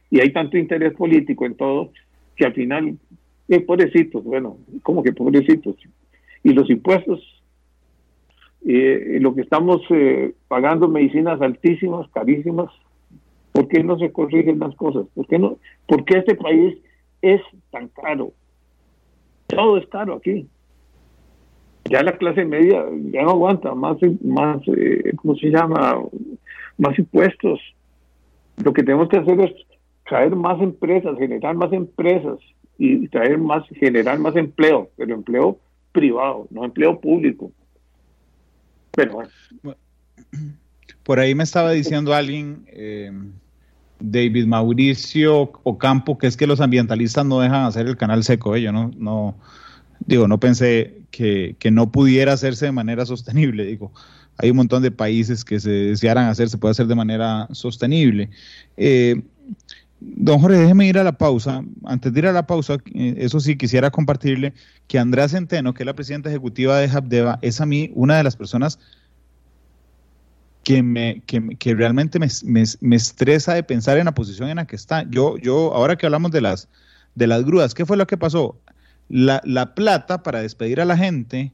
y 0.09 0.19
hay 0.21 0.31
tanto 0.31 0.57
interés 0.57 0.93
político 0.93 1.45
en 1.45 1.55
todo 1.55 1.91
que 2.35 2.45
al 2.45 2.53
final 2.53 2.97
pobrecitos, 3.65 4.23
bueno, 4.23 4.57
como 4.83 5.01
que 5.01 5.11
pobrecitos. 5.11 5.75
Y 6.43 6.53
los 6.53 6.69
impuestos, 6.69 7.19
eh, 8.65 9.17
lo 9.19 9.33
que 9.33 9.41
estamos 9.41 9.81
eh, 9.89 10.35
pagando 10.47 10.87
medicinas 10.87 11.41
altísimas, 11.41 12.07
carísimas, 12.11 12.71
¿por 13.51 13.67
qué 13.67 13.83
no 13.83 13.97
se 13.97 14.11
corrigen 14.11 14.59
las 14.59 14.75
cosas? 14.75 15.05
¿Por 15.15 15.27
qué, 15.27 15.39
no? 15.39 15.57
¿Por 15.87 16.05
qué 16.05 16.19
este 16.19 16.35
país 16.35 16.77
es 17.21 17.41
tan 17.71 17.87
caro? 17.89 18.31
Todo 19.47 19.77
es 19.77 19.87
caro 19.87 20.15
aquí. 20.15 20.47
Ya 21.89 22.03
la 22.03 22.17
clase 22.17 22.45
media 22.45 22.85
ya 23.11 23.23
no 23.23 23.31
aguanta 23.31 23.73
más, 23.73 23.97
más 24.23 24.61
eh, 24.67 25.11
¿cómo 25.15 25.35
se 25.35 25.47
llama? 25.47 26.03
Más 26.77 26.99
impuestos. 26.99 27.59
Lo 28.63 28.73
que 28.73 28.83
tenemos 28.83 29.09
que 29.09 29.17
hacer 29.17 29.39
es 29.41 29.51
traer 30.07 30.35
más 30.35 30.61
empresas, 30.61 31.17
generar 31.17 31.55
más 31.55 31.73
empresas, 31.73 32.37
y 32.79 33.07
traer 33.09 33.37
más, 33.37 33.67
generar 33.75 34.17
más 34.17 34.35
empleo, 34.37 34.89
pero 34.95 35.13
empleo 35.13 35.59
privado, 35.91 36.47
no 36.49 36.63
empleo 36.63 36.99
público. 36.99 37.51
Pero 38.91 39.19
Por 41.03 41.19
ahí 41.19 41.35
me 41.35 41.43
estaba 41.43 41.71
diciendo 41.71 42.13
alguien, 42.13 42.63
eh, 42.67 43.11
David 43.99 44.45
Mauricio 44.45 45.51
Ocampo, 45.63 46.17
que 46.17 46.27
es 46.27 46.37
que 46.37 46.47
los 46.47 46.61
ambientalistas 46.61 47.25
no 47.25 47.41
dejan 47.41 47.65
hacer 47.65 47.85
el 47.85 47.97
canal 47.97 48.23
seco. 48.23 48.55
¿eh? 48.55 48.61
Yo 48.61 48.71
no, 48.71 48.91
no, 48.97 49.35
digo, 50.05 50.29
no 50.29 50.39
pensé 50.39 51.01
que, 51.11 51.57
que, 51.59 51.71
no 51.71 51.91
pudiera 51.91 52.31
hacerse 52.31 52.67
de 52.67 52.71
manera 52.71 53.05
sostenible. 53.05 53.65
Digo, 53.65 53.91
hay 54.37 54.51
un 54.51 54.57
montón 54.57 54.83
de 54.83 54.91
países 54.91 55.43
que 55.43 55.59
se 55.59 55.69
desearan 55.69 56.29
hacer, 56.29 56.47
se 56.47 56.57
puede 56.57 56.71
hacer 56.71 56.87
de 56.87 56.95
manera 56.95 57.49
sostenible. 57.51 58.29
Eh, 58.77 59.21
Don 60.01 60.39
Jorge, 60.39 60.57
déjeme 60.57 60.87
ir 60.87 60.97
a 60.97 61.03
la 61.03 61.17
pausa. 61.17 61.63
Antes 61.83 62.13
de 62.13 62.19
ir 62.19 62.27
a 62.27 62.31
la 62.31 62.47
pausa, 62.47 62.77
eh, 62.93 63.15
eso 63.17 63.39
sí, 63.39 63.57
quisiera 63.57 63.91
compartirle 63.91 64.53
que 64.87 64.97
Andrea 64.97 65.27
Centeno, 65.27 65.73
que 65.73 65.83
es 65.83 65.87
la 65.87 65.93
presidenta 65.93 66.29
ejecutiva 66.29 66.77
de 66.77 66.89
Habdeba, 66.89 67.39
es 67.41 67.59
a 67.59 67.65
mí 67.65 67.91
una 67.95 68.17
de 68.17 68.23
las 68.23 68.37
personas 68.37 68.79
que, 70.63 70.83
me, 70.83 71.21
que, 71.25 71.73
realmente 71.73 72.19
me, 72.19 72.95
estresa 72.95 73.53
de 73.53 73.63
pensar 73.63 73.97
en 73.97 74.05
la 74.05 74.13
posición 74.13 74.49
en 74.49 74.57
la 74.57 74.67
que 74.67 74.75
está. 74.75 75.03
Yo, 75.09 75.37
yo 75.37 75.73
ahora 75.73 75.97
que 75.97 76.05
hablamos 76.05 76.31
de 76.31 76.41
las, 76.41 76.69
de 77.15 77.27
las 77.27 77.43
grúas, 77.43 77.73
¿qué 77.73 77.85
fue 77.85 77.97
lo 77.97 78.07
que 78.07 78.17
pasó? 78.17 78.61
La, 79.09 79.41
plata 79.75 80.23
para 80.23 80.41
despedir 80.41 80.79
a 80.79 80.85
la 80.85 80.95
gente 80.95 81.53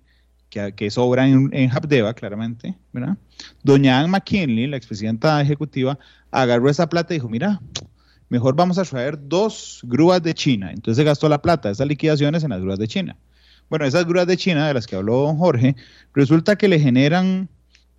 que, 0.49 0.73
que 0.73 0.91
sobra 0.91 1.27
en, 1.27 1.49
en 1.53 1.71
Habdeba, 1.71 2.13
claramente, 2.13 2.77
¿verdad? 2.93 3.17
Doña 3.63 3.99
Ann 3.99 4.11
McKinley, 4.11 4.67
la 4.67 4.77
expresidenta 4.77 5.41
ejecutiva, 5.41 5.97
agarró 6.31 6.69
esa 6.69 6.89
plata 6.89 7.13
y 7.13 7.17
dijo, 7.17 7.29
mira, 7.29 7.61
mejor 8.29 8.55
vamos 8.55 8.77
a 8.77 8.83
traer 8.83 9.17
dos 9.27 9.81
grúas 9.83 10.21
de 10.23 10.33
China. 10.33 10.71
Entonces 10.71 10.97
se 10.97 11.03
gastó 11.03 11.29
la 11.29 11.41
plata 11.41 11.69
esas 11.69 11.87
liquidaciones 11.87 12.43
en 12.43 12.49
las 12.51 12.61
grúas 12.61 12.79
de 12.79 12.87
China. 12.87 13.17
Bueno, 13.69 13.85
esas 13.85 14.05
grúas 14.05 14.27
de 14.27 14.37
China 14.37 14.67
de 14.67 14.73
las 14.73 14.87
que 14.87 14.95
habló 14.95 15.21
don 15.21 15.37
Jorge, 15.37 15.75
resulta 16.13 16.55
que 16.55 16.67
le 16.67 16.79
generan 16.79 17.49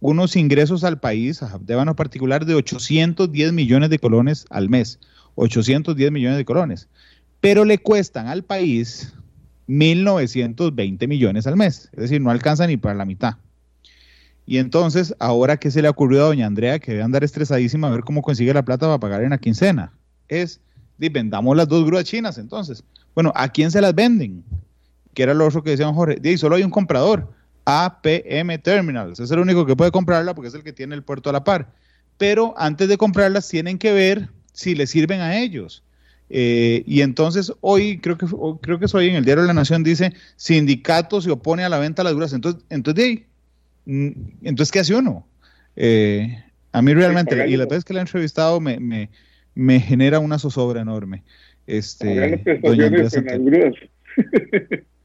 unos 0.01 0.37
ingresos 0.37 0.85
al 0.85 1.01
país, 1.01 1.43
a 1.43 1.53
Habdebano 1.53 1.97
particular, 1.97 2.47
de 2.47 2.55
810 2.55 3.53
millones 3.53 3.91
de 3.91 3.99
colones 3.99 4.47
al 4.51 4.69
mes. 4.69 5.01
810 5.35 6.13
millones 6.13 6.39
de 6.39 6.45
colones. 6.45 6.89
Pero 7.41 7.65
le 7.65 7.79
cuestan 7.79 8.29
al 8.29 8.45
país 8.45 9.13
1.920 9.69 11.09
millones 11.09 11.47
al 11.47 11.57
mes. 11.57 11.89
Es 11.93 12.01
decir, 12.01 12.21
no 12.21 12.31
alcanza 12.31 12.67
ni 12.67 12.77
para 12.77 12.95
la 12.95 13.05
mitad. 13.05 13.35
Y 14.47 14.59
entonces, 14.59 15.15
ahora 15.19 15.57
que 15.57 15.73
se 15.73 15.83
le 15.83 15.89
ocurrió 15.89 16.23
a 16.23 16.27
doña 16.27 16.47
Andrea, 16.47 16.79
que 16.79 16.93
debe 16.93 17.03
andar 17.03 17.25
estresadísima 17.25 17.89
a 17.89 17.91
ver 17.91 18.03
cómo 18.03 18.23
consigue 18.23 18.55
la 18.55 18.65
plata 18.65 18.87
para 18.87 19.01
pagar 19.01 19.25
en 19.25 19.31
la 19.31 19.39
quincena 19.39 19.93
es, 20.29 20.61
vendamos 20.99 21.57
las 21.57 21.69
dos 21.69 21.85
grúas 21.85 22.05
chinas 22.05 22.39
entonces. 22.39 22.83
Bueno, 23.15 23.33
¿a 23.35 23.49
quién 23.49 23.71
se 23.71 23.81
las 23.81 23.95
venden? 23.95 24.45
Que 25.15 25.23
era 25.23 25.35
lo 25.35 25.47
otro 25.47 25.63
que 25.63 25.71
decía 25.71 25.93
Jorge. 25.93 26.19
Y 26.23 26.39
solo 26.39 26.57
hay 26.57 26.63
un 26.63 26.71
comprador, 26.71 27.33
APM 27.65 28.59
Terminals. 28.63 29.21
Es 29.21 29.31
el 29.31 29.39
único 29.39 29.67
que 29.67 29.77
puede 29.77 29.91
comprarla 29.91 30.35
porque 30.35 30.49
es 30.49 30.55
el 30.55 30.63
que 30.63 30.73
tiene 30.73 30.95
el 30.95 31.03
puerto 31.03 31.31
a 31.31 31.33
la 31.33 31.45
par. 31.45 31.73
Pero 32.19 32.55
antes 32.57 32.89
de 32.89 32.99
comprarlas 32.99 33.49
tienen 33.49 33.79
que 33.79 33.93
ver 33.93 34.29
si 34.53 34.75
les 34.75 34.91
sirven 34.91 35.21
a 35.21 35.39
ellos. 35.39 35.83
Eh, 36.29 36.83
y 36.87 37.03
entonces 37.03 37.53
hoy, 37.61 37.99
creo 37.99 38.19
que, 38.19 38.27
creo 38.61 38.79
que 38.79 38.87
hoy 38.93 39.09
en 39.09 39.17
el 39.17 39.25
diario 39.25 39.43
de 39.43 39.49
la 39.49 39.55
Nación 39.55 39.85
dice, 39.85 40.13
sindicato 40.37 41.21
se 41.21 41.31
opone 41.31 41.65
a 41.65 41.69
la 41.69 41.79
venta 41.79 42.03
de 42.03 42.05
las 42.05 42.15
grúas. 42.15 42.33
Entonces, 42.33 42.63
entonces, 42.69 43.21
mm, 43.85 44.11
entonces 44.43 44.73
¿qué 44.73 44.81
hace 44.81 44.95
uno? 44.95 45.27
Eh, 45.77 46.43
a 46.73 46.83
mí 46.83 46.95
realmente, 46.95 47.49
y 47.49 47.57
la 47.57 47.67
vez 47.67 47.85
que 47.85 47.95
la 47.95 48.01
he 48.01 48.03
entrevistado 48.03 48.61
me, 48.61 48.79
me 48.81 49.09
genera 49.81 50.19
una 50.19 50.39
zozobra 50.39 50.81
enorme. 50.83 51.25
Este, 51.67 52.43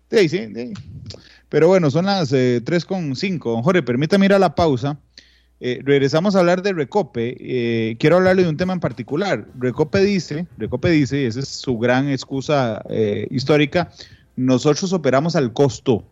sí, 0.10 0.30
sí, 0.30 0.74
Pero 1.49 1.68
bueno, 1.68 1.89
son 1.89 2.06
las 2.06 2.32
eh, 2.34 2.62
3.5. 2.64 3.39
Don 3.43 3.64
Jorge, 3.64 3.82
permítame 3.82 4.26
ir 4.28 4.34
a 4.34 4.39
la 4.39 4.54
pausa. 4.54 4.99
Eh, 5.64 5.80
regresamos 5.84 6.36
a 6.36 6.39
hablar 6.39 6.64
de 6.64 6.74
Recope. 6.74 7.38
Eh, 7.39 7.95
quiero 7.99 8.18
hablarle 8.18 8.43
de 8.43 8.49
un 8.49 8.58
tema 8.58 8.74
en 8.74 8.80
particular. 8.80 9.47
Recope 9.60 9.99
dice, 9.99 10.47
Recope 10.58 10.89
dice, 10.89 11.22
y 11.22 11.26
esa 11.26 11.39
es 11.39 11.49
su 11.49 11.78
gran 11.78 12.10
excusa 12.10 12.84
eh, 12.89 13.28
histórica, 13.30 13.91
nosotros 14.36 14.91
operamos 14.91 15.36
al 15.36 15.54
costo, 15.54 16.04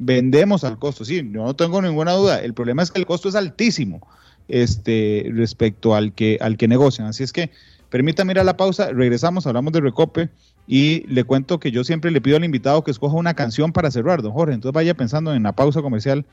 vendemos 0.00 0.64
al 0.64 0.80
costo. 0.80 1.04
Sí, 1.04 1.18
yo 1.18 1.44
no 1.44 1.54
tengo 1.54 1.80
ninguna 1.80 2.12
duda. 2.12 2.40
El 2.40 2.54
problema 2.54 2.82
es 2.82 2.90
que 2.90 2.98
el 2.98 3.06
costo 3.06 3.28
es 3.28 3.36
altísimo 3.36 4.04
este, 4.48 5.30
respecto 5.34 5.94
al 5.94 6.12
que, 6.12 6.38
al 6.40 6.56
que 6.56 6.68
negocian. 6.68 7.08
Así 7.08 7.22
es 7.22 7.32
que 7.32 7.50
permítame 7.90 8.32
ir 8.32 8.38
a 8.38 8.44
la 8.44 8.56
pausa, 8.56 8.90
regresamos, 8.92 9.46
hablamos 9.46 9.72
de 9.72 9.80
Recope 9.80 10.30
y 10.66 11.06
le 11.06 11.24
cuento 11.24 11.60
que 11.60 11.70
yo 11.70 11.84
siempre 11.84 12.10
le 12.10 12.20
pido 12.20 12.36
al 12.36 12.44
invitado 12.44 12.82
que 12.84 12.90
escoja 12.90 13.16
una 13.16 13.34
canción 13.34 13.72
para 13.72 13.90
cerrar, 13.90 14.22
don 14.22 14.32
Jorge. 14.32 14.54
Entonces 14.54 14.74
vaya 14.74 14.94
pensando 14.94 15.34
en 15.34 15.42
la 15.42 15.52
pausa 15.52 15.82
comercial 15.82 16.24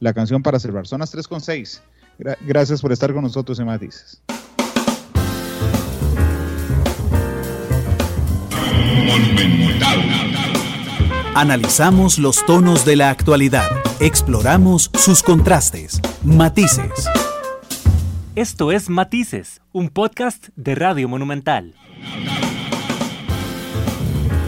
la 0.00 0.12
canción 0.12 0.42
para 0.42 0.58
cerrar. 0.60 0.86
Son 0.86 1.00
las 1.00 1.14
3.6. 1.14 1.80
gracias 2.46 2.80
por 2.80 2.92
estar 2.92 3.12
con 3.12 3.22
nosotros 3.22 3.58
en 3.58 3.66
Matices. 3.66 4.22
Analizamos 11.34 12.18
los 12.18 12.44
tonos 12.46 12.84
de 12.84 12.96
la 12.96 13.10
actualidad, 13.10 13.68
exploramos 14.00 14.90
sus 14.94 15.22
contrastes, 15.22 16.00
matices 16.24 16.92
Esto 18.38 18.70
es 18.70 18.88
Matices, 18.88 19.62
un 19.72 19.88
podcast 19.88 20.50
de 20.54 20.76
Radio 20.76 21.08
Monumental. 21.08 21.74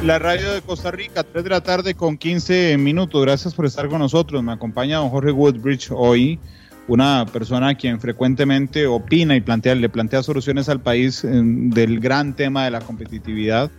La 0.05 0.21
radio 0.21 0.53
de 0.53 0.63
Costa 0.63 0.93
Rica, 0.93 1.25
3 1.25 1.43
de 1.43 1.51
la 1.51 1.61
tarde 1.61 1.95
con 1.95 2.17
15 2.17 2.79
minutos. 2.79 3.21
Gracias 3.21 3.53
por 3.53 3.67
estar 3.67 3.89
con 3.89 3.99
nosotros. 3.99 4.45
Me 4.45 4.53
acompaña 4.53 4.99
don 4.99 5.09
Jorge 5.09 5.33
Woodbridge 5.33 5.91
hoy, 5.91 6.39
una 6.87 7.27
persona 7.33 7.75
quien 7.75 8.01
frecuentemente 8.01 8.87
opina 8.87 9.35
y 9.35 9.41
plantea, 9.41 9.75
le 9.75 9.89
plantea 9.89 10.23
soluciones 10.23 10.69
al 10.69 10.81
país 10.81 11.23
del 11.25 11.99
gran 11.99 12.37
tema 12.37 12.67
de 12.67 12.71
la 12.71 12.83
competitividad, 12.83 13.73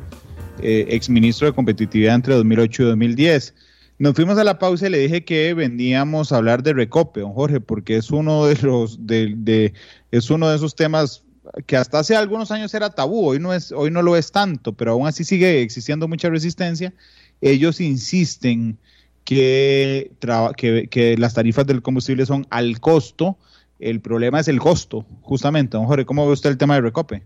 eh, 0.61 0.87
exministro 0.89 1.47
de 1.47 1.53
competitividad 1.53 2.15
entre 2.15 2.33
2008 2.33 2.83
y 2.83 2.85
2010. 2.87 3.53
Nos 4.01 4.15
fuimos 4.15 4.35
a 4.39 4.43
la 4.43 4.57
pausa 4.57 4.87
y 4.87 4.89
le 4.89 4.97
dije 4.97 5.23
que 5.23 5.53
veníamos 5.53 6.31
a 6.31 6.37
hablar 6.37 6.63
de 6.63 6.73
Recope, 6.73 7.19
don 7.19 7.33
Jorge, 7.33 7.59
porque 7.59 7.97
es 7.97 8.09
uno 8.09 8.47
de 8.47 8.55
los 8.63 9.05
de, 9.05 9.73
es 10.09 10.31
uno 10.31 10.49
de 10.49 10.55
esos 10.55 10.73
temas 10.73 11.23
que 11.67 11.77
hasta 11.77 11.99
hace 11.99 12.15
algunos 12.15 12.49
años 12.49 12.73
era 12.73 12.89
tabú, 12.89 13.27
hoy 13.27 13.37
no 13.37 13.53
es, 13.53 13.71
hoy 13.71 13.91
no 13.91 14.01
lo 14.01 14.15
es 14.15 14.31
tanto, 14.31 14.73
pero 14.73 14.93
aún 14.93 15.05
así 15.05 15.23
sigue 15.23 15.61
existiendo 15.61 16.07
mucha 16.07 16.31
resistencia. 16.31 16.95
Ellos 17.41 17.79
insisten 17.79 18.79
que, 19.23 20.11
que, 20.57 20.87
que 20.87 21.15
las 21.19 21.35
tarifas 21.35 21.67
del 21.67 21.83
combustible 21.83 22.25
son 22.25 22.47
al 22.49 22.79
costo. 22.79 23.37
El 23.77 24.01
problema 24.01 24.39
es 24.39 24.47
el 24.47 24.59
costo, 24.59 25.05
justamente. 25.21 25.77
Don 25.77 25.85
Jorge, 25.85 26.05
¿cómo 26.05 26.25
ve 26.25 26.33
usted 26.33 26.49
el 26.49 26.57
tema 26.57 26.73
de 26.73 26.81
Recope? 26.81 27.21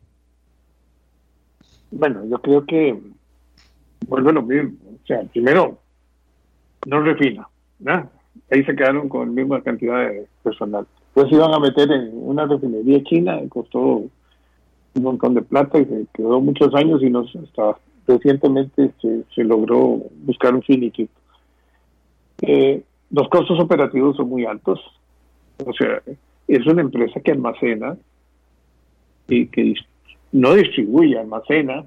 Bueno, 1.91 2.25
yo 2.29 2.37
creo 2.41 2.65
que 2.65 2.99
vuelvo 4.09 4.29
a 4.31 4.33
lo 4.33 4.41
mismo. 4.41 4.73
O 5.01 5.07
sea, 5.07 5.23
primero, 5.23 5.79
no 6.85 7.01
refina. 7.01 7.47
Ahí 8.51 8.63
se 8.63 8.75
quedaron 8.75 9.09
con 9.09 9.27
la 9.27 9.41
misma 9.41 9.61
cantidad 9.61 10.07
de 10.09 10.27
personal. 10.43 10.85
Pues 11.13 11.31
iban 11.31 11.53
a 11.53 11.59
meter 11.59 11.91
en 11.91 12.11
una 12.13 12.45
refinería 12.45 13.03
china, 13.03 13.39
costó 13.49 13.79
un 14.95 15.03
montón 15.03 15.33
de 15.33 15.41
plata 15.41 15.79
y 15.79 15.85
se 15.85 16.05
quedó 16.13 16.39
muchos 16.39 16.73
años 16.75 17.01
y 17.01 17.09
no 17.09 17.21
hasta 17.21 17.77
recientemente 18.07 18.91
se, 19.01 19.43
logró 19.43 20.01
buscar 20.25 20.53
un 20.53 20.61
finiquito. 20.61 21.13
Eh, 22.41 22.83
los 23.11 23.27
costos 23.29 23.59
operativos 23.59 24.17
son 24.17 24.29
muy 24.29 24.45
altos. 24.45 24.79
O 25.65 25.73
sea, 25.73 26.01
es 26.47 26.65
una 26.67 26.81
empresa 26.81 27.19
que 27.19 27.31
almacena 27.31 27.97
y 29.27 29.47
que 29.47 29.73
no 30.31 30.53
distribuye, 30.53 31.17
almacena, 31.17 31.85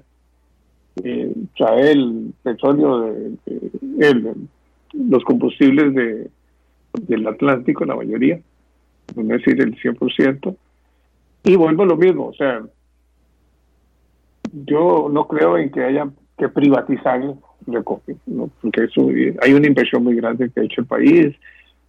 eh, 1.03 1.33
trae 1.55 1.91
el 1.91 2.33
petróleo 2.43 3.01
de, 3.01 4.35
los 4.93 5.23
combustibles 5.23 5.93
de, 5.93 6.29
del 6.93 7.27
Atlántico, 7.27 7.85
la 7.85 7.95
mayoría, 7.95 8.39
no 9.15 9.23
decir 9.23 9.61
el 9.61 9.75
100%, 9.75 10.55
y 11.43 11.55
vuelvo 11.55 11.83
a 11.83 11.87
lo 11.87 11.97
mismo, 11.97 12.27
o 12.27 12.33
sea, 12.33 12.61
yo 14.51 15.09
no 15.11 15.27
creo 15.27 15.57
en 15.57 15.69
que 15.71 15.83
haya 15.83 16.09
que 16.37 16.49
privatizar 16.49 17.21
Recope, 17.67 18.15
¿no? 18.25 18.49
porque 18.61 18.85
eso, 18.85 19.09
hay 19.41 19.53
una 19.53 19.67
inversión 19.67 20.03
muy 20.03 20.15
grande 20.15 20.49
que 20.49 20.61
ha 20.61 20.63
hecho 20.63 20.81
el 20.81 20.87
país, 20.87 21.35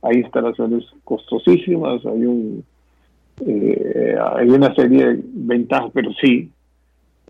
hay 0.02 0.18
instalaciones 0.18 0.84
costosísimas, 1.04 2.04
hay 2.04 2.24
un 2.24 2.64
eh, 3.46 4.16
una 4.46 4.74
serie 4.74 5.06
de 5.06 5.20
ventajas, 5.24 5.90
pero 5.94 6.12
sí, 6.20 6.50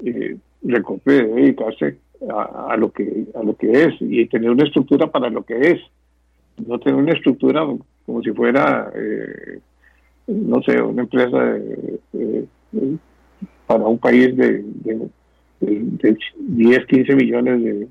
eh, 0.05 0.37
debe 0.61 1.25
dedicarse 1.27 1.99
a, 2.29 2.77
lo 2.77 2.93
que 2.93 3.27
a 3.35 3.43
lo 3.43 3.57
que 3.57 3.71
es 3.73 3.95
y 4.01 4.27
tener 4.27 4.51
una 4.51 4.65
estructura 4.65 5.11
para 5.11 5.31
lo 5.31 5.45
que 5.45 5.59
es. 5.73 5.81
No 6.67 6.79
tener 6.79 7.01
una 7.01 7.13
estructura 7.13 7.67
como 8.05 8.23
si 8.23 8.33
fuera 8.33 8.93
eh, 8.95 9.61
no 10.27 10.63
sé 10.63 10.81
una 10.83 11.03
empresa 11.03 11.57
para 13.67 13.85
un 13.85 13.99
país 13.99 14.37
de, 14.37 14.63
de, 14.65 15.09
10 15.61 16.87
15 16.87 17.15
millones 17.17 17.89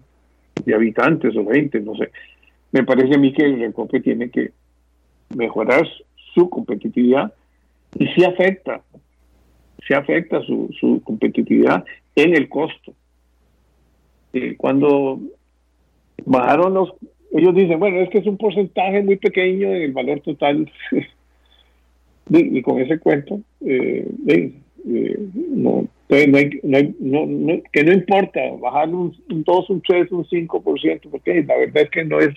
de, 0.66 0.74
habitantes 0.74 1.36
o 1.36 1.44
20 1.44 1.80
no 1.82 1.96
sé. 1.96 2.12
Me 2.72 2.84
parece 2.84 3.16
a 3.16 3.18
mí 3.18 3.34
que 3.34 3.46
el 3.46 3.60
Recope 3.60 4.00
tiene 4.02 4.30
que 4.30 4.52
mejorar 5.36 5.88
su 6.36 6.50
competitividad 6.50 7.34
y 7.98 8.08
si 8.10 8.24
afecta 8.24 8.82
si 9.88 9.94
afecta 9.94 10.42
su, 10.42 10.70
su 10.80 11.02
competitividad 11.04 11.84
en 12.16 12.36
el 12.36 12.48
costo 12.48 12.94
eh, 14.34 14.56
cuando 14.58 15.20
bajaron 16.26 16.74
los, 16.74 16.94
ellos 17.32 17.56
dicen, 17.56 17.80
bueno, 17.80 17.98
es 18.00 18.10
que 18.10 18.20
es 18.20 18.28
un 18.28 18.38
porcentaje 18.38 19.02
muy 19.02 19.18
pequeño 19.18 19.70
del 19.70 19.92
valor 19.92 20.20
total. 20.22 20.72
y, 22.30 22.62
con 22.62 22.80
ese 22.80 23.00
cuento, 23.00 23.42
eh, 23.62 24.08
eh, 24.28 24.54
no, 25.52 25.88
no, 26.10 27.62
que 27.72 27.84
no 27.84 27.92
importa 27.92 28.40
bajar 28.60 28.90
un, 28.90 29.16
2, 29.28 29.70
un 29.70 29.82
3, 29.82 30.12
un 30.12 30.26
5%, 30.26 31.02
porque 31.10 31.44
la 31.44 31.58
verdad 31.58 31.84
es 31.84 31.90
que 31.90 32.06
no 32.06 32.20
es 32.20 32.34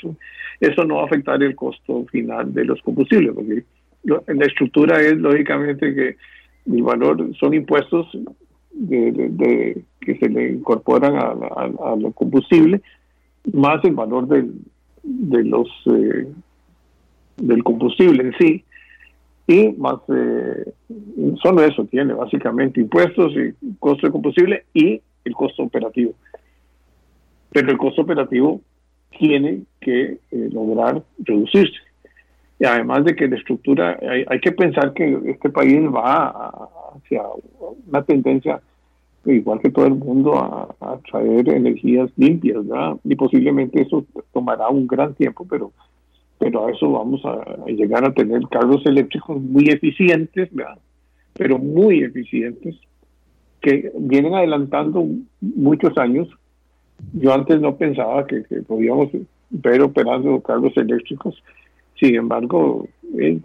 eso 0.61 0.85
no 0.85 0.97
va 0.97 1.03
a 1.03 1.07
afectar 1.07 1.43
el 1.43 1.57
costo 1.57 2.05
final 2.07 2.53
de 2.55 2.65
los 2.65 2.81
combustibles, 2.83 3.33
porque 3.35 3.65
la 4.05 4.47
estructura 4.47 5.01
es 5.01 5.15
lógicamente 5.15 5.95
que 5.95 6.17
el 6.73 6.83
valor 6.83 7.35
son 7.39 7.55
impuestos 7.55 8.07
de, 8.73 9.83
que 10.01 10.19
se 10.19 10.29
le 10.29 10.53
incorporan 10.53 11.17
a, 11.17 11.97
lo 11.97 12.13
combustible, 12.13 12.81
más 13.53 13.85
el 13.85 13.95
valor 13.95 14.27
del, 14.29 14.55
de 15.03 15.45
los 15.45 15.69
eh, 15.87 16.29
del 17.37 17.65
combustible 17.65 18.23
en 18.23 18.35
sí, 18.39 18.65
y 19.47 19.69
más 19.73 19.97
eh, 20.09 20.73
solo 21.43 21.65
eso 21.65 21.85
tiene 21.87 22.15
básicamente 22.15 22.81
impuestos 22.81 23.33
y 23.35 23.55
costo 23.79 24.07
de 24.07 24.13
combustible 24.13 24.65
y 24.73 25.01
el 25.25 25.35
costo 25.35 25.63
operativo. 25.65 26.15
Pero 27.51 27.71
el 27.71 27.79
costo 27.79 28.03
operativo 28.03 28.61
tiene 29.19 29.63
que 29.81 30.19
eh, 30.31 30.49
lograr 30.53 31.03
reducirse. 31.19 31.79
Y 32.63 32.65
además 32.65 33.05
de 33.05 33.17
que 33.17 33.27
la 33.27 33.35
estructura, 33.35 33.99
hay, 34.01 34.25
hay 34.29 34.39
que 34.39 34.53
pensar 34.53 34.93
que 34.95 35.19
este 35.27 35.51
país 35.51 35.81
va 35.93 36.29
hacia 36.95 37.23
una 37.89 38.05
tendencia 38.05 38.63
igual 39.25 39.59
que 39.59 39.71
todo 39.71 39.87
el 39.87 39.97
mundo, 39.97 40.39
a, 40.39 40.99
traer 41.11 41.49
energías 41.49 42.09
limpias, 42.17 42.65
¿verdad? 42.65 42.97
Y 43.03 43.17
posiblemente 43.17 43.83
eso 43.83 44.05
tomará 44.33 44.69
un 44.69 44.87
gran 44.87 45.13
tiempo, 45.15 45.45
pero, 45.51 45.73
pero 46.39 46.69
a 46.69 46.71
eso 46.71 46.89
vamos 46.89 47.21
a, 47.25 47.67
llegar 47.67 48.05
a 48.05 48.15
tener 48.15 48.41
carros 48.49 48.87
eléctricos 48.87 49.43
muy 49.43 49.65
eficientes, 49.65 50.49
¿verdad? 50.53 50.79
Pero 51.35 51.59
muy 51.59 52.05
eficientes, 52.05 52.77
que 53.61 53.91
vienen 53.99 54.37
adelantando 54.37 55.05
muchos 55.41 55.99
años. 55.99 56.29
Yo 57.13 57.35
antes 57.35 57.61
no 57.61 57.75
pensaba 57.75 58.25
que, 58.25 58.45
podíamos 58.69 59.09
ver 59.51 59.83
operando 59.83 60.41
carros 60.43 60.77
eléctricos, 60.77 61.43
sin 62.03 62.17
embargo, 62.17 62.89
eh, 63.17 63.39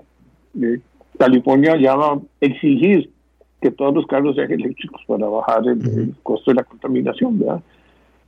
eh, 0.59 0.79
California 1.19 1.77
ya 1.79 1.95
va 1.95 2.13
a 2.13 2.19
exigir 2.41 3.11
que 3.61 3.69
todos 3.69 3.93
los 3.93 4.07
carros 4.07 4.35
sean 4.35 4.51
eléctricos 4.51 4.99
para 5.05 5.27
bajar 5.27 5.61
el, 5.67 6.15
costo 6.23 6.49
de 6.49 6.55
la 6.55 6.63
contaminación, 6.63 7.37
¿verdad? 7.37 7.61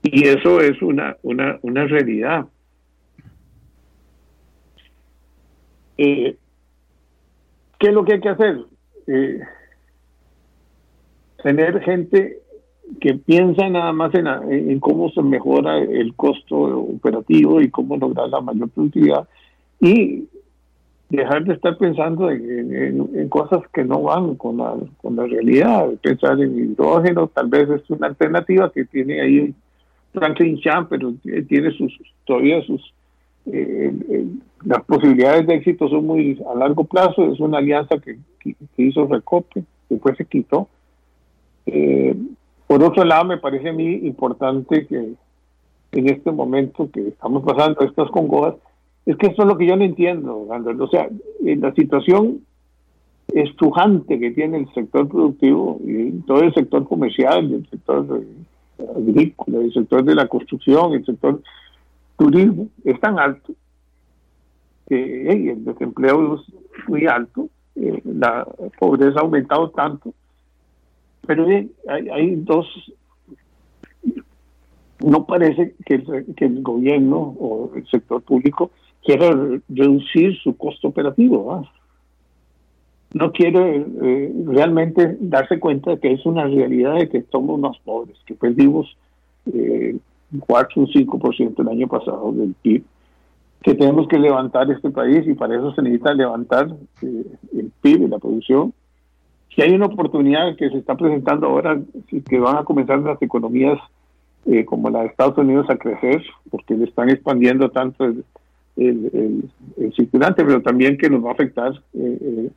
Y 0.04 0.28
eso 0.28 0.62
es 0.62 0.80
una, 0.84 1.18
una, 1.24 1.58
una 1.64 1.86
realidad. 1.86 2.46
Eh, 5.98 6.38
¿Qué 7.80 7.88
es 7.88 7.94
lo 7.94 8.06
que 8.06 8.14
hay 8.14 8.22
que 8.22 8.30
hacer? 8.30 8.60
Eh, 9.08 9.40
tener 11.42 11.82
gente 11.82 12.38
que 13.02 13.16
piensa 13.16 13.68
nada 13.68 13.94
más 13.94 14.14
en, 14.14 14.28
en, 14.28 14.80
cómo 14.80 15.10
se 15.10 15.24
mejora 15.24 15.80
el 15.80 16.14
costo 16.14 16.56
operativo 16.56 17.62
y 17.62 17.72
cómo 17.72 17.98
lograr 17.98 18.30
la 18.30 18.42
mayor 18.42 18.70
productividad 18.70 19.28
y 19.80 20.28
dejar 21.10 21.44
de 21.46 21.54
estar 21.54 21.78
pensando 21.78 22.30
en, 22.30 23.30
cosas 23.30 23.62
que 23.74 23.84
no 23.84 24.04
van 24.04 24.36
con 24.36 24.58
la, 24.58 24.76
con 25.02 25.16
la 25.16 25.26
realidad, 25.26 25.90
pensar 26.02 26.40
en 26.42 26.58
hidrógeno, 26.58 27.28
tal 27.28 27.48
vez 27.48 27.70
es 27.70 27.90
una 27.90 28.08
alternativa 28.08 28.72
que 28.72 28.86
tiene 28.86 29.22
ahí 29.22 29.54
Franklin 30.14 30.60
Chan, 30.60 30.88
pero 30.88 31.14
tiene 31.48 31.72
sus 31.72 32.00
todavía 32.26 32.62
sus 32.64 32.94
eh, 33.46 34.26
las 34.66 34.84
posibilidades 34.84 35.48
de 35.48 35.56
éxito 35.56 35.88
son 35.90 36.06
muy 36.06 36.42
a 36.52 36.56
largo 36.56 36.84
plazo, 36.84 37.32
es 37.32 37.40
una 37.40 37.60
alianza 37.60 37.98
que, 37.98 38.18
hizo 38.78 39.08
Recope, 39.08 39.64
después 39.90 40.18
se 40.18 40.26
quitó. 40.26 40.68
Eh, 41.66 42.16
por 42.68 42.84
otro 42.84 43.04
lado, 43.04 43.26
me 43.26 43.38
parece 43.38 43.70
a 43.70 43.74
mí 43.74 43.94
importante 44.04 44.86
que 44.86 45.14
en 45.92 46.10
este 46.10 46.32
momento 46.32 46.90
que 46.92 47.08
estamos 47.08 47.44
pasando 47.44 47.82
estas 47.82 48.10
congojas, 48.12 48.56
es 49.10 49.18
que 49.18 49.28
eso 49.28 49.42
es 49.42 49.48
lo 49.48 49.58
que 49.58 49.66
yo 49.66 49.76
no 49.76 49.84
entiendo, 49.84 50.48
O 50.48 50.88
sea, 50.90 51.10
la 51.42 51.74
situación 51.74 52.42
estrujante 53.34 54.20
que 54.20 54.32
tiene 54.32 54.60
el 54.60 54.74
sector 54.74 55.08
productivo 55.08 55.80
y 55.84 56.12
todo 56.28 56.42
el 56.42 56.54
sector 56.54 56.88
comercial, 56.88 57.52
el 57.52 57.68
sector 57.70 58.24
agrícola, 58.96 59.58
el 59.60 59.74
sector 59.74 60.04
de 60.04 60.14
la 60.14 60.28
construcción, 60.28 60.94
el 60.94 61.06
sector 61.06 61.42
turismo, 62.18 62.68
es 62.84 63.00
tan 63.00 63.18
alto 63.18 63.54
que 64.88 65.28
el 65.32 65.66
desempleo 65.66 66.36
es 66.36 66.88
muy 66.88 67.08
alto 67.08 67.50
eh, 67.76 68.02
la 68.06 68.48
pobreza 68.78 69.20
ha 69.20 69.24
aumentado 69.24 69.72
tanto. 69.72 70.14
Pero 71.26 71.48
hay, 71.48 71.70
hay 71.88 72.36
dos, 72.36 72.68
no 75.04 75.26
parece 75.26 75.74
que 75.84 75.96
el, 75.96 76.36
que 76.36 76.46
el, 76.46 76.62
gobierno 76.62 77.18
o 77.40 77.72
el 77.76 77.88
sector 77.88 78.22
público 78.22 78.70
quiera 79.04 79.30
reducir 79.68 80.38
su 80.40 80.56
costo 80.56 80.90
operativo. 80.90 81.68
No 83.14 83.32
quiere 83.32 83.86
eh, 84.02 84.34
realmente 84.46 85.18
darse 85.20 85.60
cuenta 85.60 85.92
de 85.92 86.00
que 86.00 86.14
es 86.14 86.26
una 86.26 86.46
realidad 86.46 86.96
de 86.96 87.10
que 87.10 87.24
somos 87.32 87.60
más 87.60 87.78
pobres, 87.80 88.18
que 88.26 88.36
perdimos 88.36 88.96
eh, 89.52 89.98
4 90.46 90.84
o 90.84 90.86
5% 90.86 91.60
el 91.60 91.68
año 91.70 91.88
pasado 91.88 92.32
del 92.32 92.54
PIB 92.62 92.84
que 93.62 93.76
tenemos 93.76 94.08
que 94.08 94.18
levantar 94.18 94.72
este 94.72 94.90
país 94.90 95.28
y 95.28 95.34
para 95.34 95.56
eso 95.56 95.74
se 95.74 95.82
necesita 95.82 96.14
levantar 96.14 96.70
eh, 97.02 97.26
el 97.54 97.72
PIB 97.82 98.04
y 98.04 98.08
la 98.08 98.20
producción. 98.20 98.74
Si 99.54 99.62
hay 99.62 99.74
una 99.74 99.88
oportunidad 99.88 100.56
que 100.56 100.70
se 100.70 100.78
está 100.78 100.96
presentando 100.96 101.48
ahora, 101.48 101.80
que 102.08 102.40
van 102.40 102.58
a 102.58 102.64
comenzar 102.64 103.00
las 103.00 103.22
economías 103.22 103.78
eh, 104.46 104.64
como 104.64 104.90
la 104.90 105.02
de 105.02 105.08
Estados 105.08 105.38
Unidos 105.38 105.70
a 105.70 105.76
crecer, 105.76 106.24
porque 106.50 106.76
le 106.76 106.86
están 106.86 107.10
expandiendo 107.10 107.70
tanto 107.70 108.06
el, 108.06 108.24
el, 108.80 109.44
circulante, 109.96 110.44
pero 110.44 110.62
también 110.62 110.98
que 110.98 111.10
nos 111.10 111.24
va 111.24 111.30
a 111.30 111.34
afectar 111.34 111.74
eh, 111.94 112.50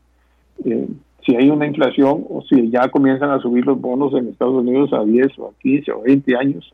si 1.24 1.36
hay 1.36 1.51
una 1.51 1.66
inflación 1.66 2.24
o 2.28 2.43
si 2.49 2.70
ya 2.70 2.89
comienzan 2.89 3.31
a 3.31 3.40
subir 3.40 3.65
los 3.65 3.81
bonos 3.81 4.12
en 4.15 4.28
Estados 4.28 4.55
Unidos 4.55 4.93
a 4.93 5.05
10 5.05 5.39
o 5.39 5.49
a 5.49 5.53
15 5.61 5.93
o 5.93 6.03
20 6.03 6.36
años. 6.36 6.73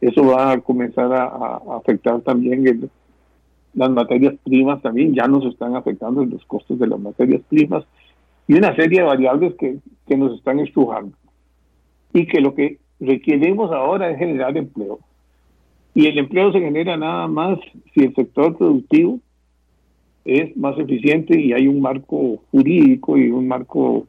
eso 0.00 0.26
va 0.26 0.52
a 0.52 0.60
comenzar 0.60 1.12
a, 1.12 1.24
a 1.24 1.76
afectar 1.76 2.20
también 2.22 2.66
el, 2.66 2.88
las 3.74 3.90
materias 3.90 4.34
primas 4.44 4.80
también 4.82 5.14
ya 5.14 5.26
nos 5.26 5.44
están 5.46 5.74
afectando 5.76 6.24
los 6.24 6.44
costos 6.44 6.78
de 6.78 6.86
las 6.86 6.98
materias 6.98 7.42
primas 7.48 7.84
y 8.46 8.54
una 8.54 8.74
serie 8.76 9.00
de 9.00 9.06
variables 9.06 9.54
que, 9.58 9.78
que 10.06 10.16
nos 10.16 10.36
están 10.36 10.60
estrujando. 10.60 11.16
Y 12.12 12.26
que 12.26 12.40
lo 12.40 12.54
que 12.54 12.78
requerimos 13.00 13.72
ahora 13.72 14.10
es 14.10 14.18
generar 14.18 14.56
empleo. 14.56 15.00
Y 15.94 16.06
el 16.06 16.18
empleo 16.18 16.52
se 16.52 16.60
genera 16.60 16.96
nada 16.96 17.28
más 17.28 17.58
si 17.94 18.04
el 18.04 18.14
sector 18.14 18.56
productivo 18.56 19.20
es 20.24 20.56
más 20.56 20.76
eficiente 20.78 21.38
y 21.38 21.52
hay 21.52 21.68
un 21.68 21.80
marco 21.80 22.42
jurídico 22.50 23.16
y 23.16 23.30
un 23.30 23.46
marco 23.46 24.06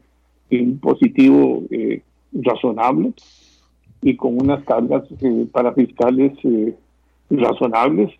impositivo 0.49 1.63
eh, 1.69 2.01
razonable 2.33 3.13
y 4.01 4.15
con 4.15 4.39
unas 4.39 4.63
cargas 4.63 5.03
eh, 5.21 5.45
para 5.51 5.73
fiscales 5.73 6.33
eh, 6.43 6.75
razonables 7.29 8.11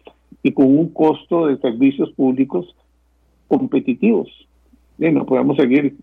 y 0.43 0.51
con 0.51 0.65
un 0.65 0.89
costo 0.89 1.47
de 1.47 1.57
servicios 1.57 2.11
públicos 2.11 2.75
competitivos. 3.47 4.27
Y 4.99 5.09
no 5.11 5.25
podemos 5.25 5.57
seguir 5.57 5.95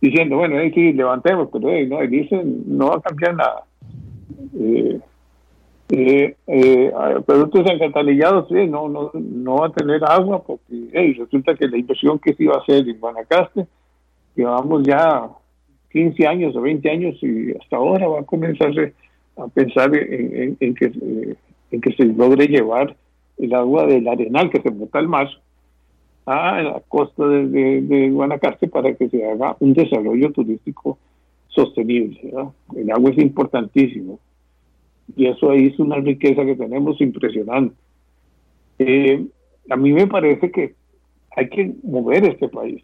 diciendo, 0.00 0.36
bueno, 0.36 0.58
hay 0.58 0.70
que 0.70 0.92
levantemos, 0.92 1.48
pero 1.52 1.68
no, 1.86 2.06
dicen, 2.06 2.64
no 2.66 2.88
va 2.88 2.96
a 2.96 3.00
cambiar 3.00 3.36
nada. 3.36 3.64
Eh, 5.90 6.34
eh, 6.46 6.86
eh, 6.86 7.20
productos 7.26 7.66
no, 8.70 8.88
no, 8.88 9.10
no 9.12 9.56
va 9.56 9.66
a 9.66 9.72
tener 9.72 10.02
agua 10.02 10.42
porque 10.42 11.14
resulta 11.18 11.54
que 11.54 11.68
la 11.68 11.76
inversión 11.76 12.18
que 12.18 12.32
se 12.32 12.44
iba 12.44 12.54
a 12.54 12.60
hacer 12.60 12.88
en 12.88 12.98
Guanacaste, 12.98 13.66
llevamos 14.34 14.82
ya 14.84 15.28
15 15.92 16.26
años 16.26 16.56
o 16.56 16.62
20 16.62 16.90
años 16.90 17.22
y 17.22 17.52
hasta 17.52 17.76
ahora 17.76 18.08
va 18.08 18.20
a 18.20 18.24
comenzar 18.24 18.72
a 19.36 19.48
pensar 19.48 19.94
en, 19.94 20.56
en, 20.58 20.74
que, 20.74 20.90
en 21.70 21.80
que 21.80 21.92
se 21.92 22.04
logre 22.06 22.46
llevar 22.46 22.96
el 23.36 23.54
agua 23.54 23.86
del 23.86 24.08
arenal 24.08 24.50
que 24.50 24.62
se 24.62 24.70
bota 24.70 24.98
al 24.98 25.08
mar 25.08 25.28
a 26.26 26.62
la 26.62 26.82
costa 26.88 27.26
de, 27.26 28.10
Guanacaste 28.10 28.68
para 28.68 28.94
que 28.94 29.08
se 29.10 29.28
haga 29.28 29.56
un 29.60 29.74
desarrollo 29.74 30.32
turístico 30.32 30.98
sostenible. 31.48 32.32
El 32.74 32.90
agua 32.90 33.10
es 33.10 33.18
importantísimo 33.18 34.18
y 35.16 35.26
eso 35.26 35.50
ahí 35.50 35.66
es 35.66 35.78
una 35.78 35.96
riqueza 35.96 36.44
que 36.44 36.56
tenemos 36.56 37.00
impresionante. 37.00 37.74
Eh, 38.78 39.24
a 39.70 39.76
mí 39.76 39.92
me 39.92 40.06
parece 40.06 40.50
que 40.50 40.74
hay 41.36 41.48
que 41.48 41.72
mover 41.82 42.24
este 42.24 42.48
país, 42.48 42.82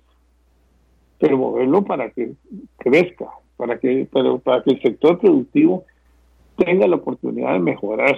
pero 1.19 1.39
moverlo 1.39 1.85
para 1.85 2.11
que 2.11 2.33
crezca, 2.79 3.27
para 3.57 3.79
que, 3.79 4.09
para 4.43 4.63
que 4.63 4.71
el 4.71 4.83
sector 4.83 5.19
productivo 5.19 5.85
tenga 6.57 6.87
la 6.87 6.97
oportunidad 6.97 7.55
de 7.55 7.61
mejorar, 7.61 8.17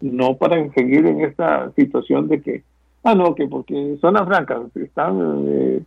no 0.00 0.36
para 0.36 0.70
seguir 0.72 1.06
en 1.06 1.22
esta 1.22 1.70
situación 1.72 2.28
de 2.28 2.40
que, 2.40 2.62
ah, 3.04 3.14
no, 3.14 3.34
que 3.34 3.46
porque 3.46 3.96
zonas 4.00 4.26
francas 4.26 4.74
están 4.76 5.44
eh, 5.48 5.82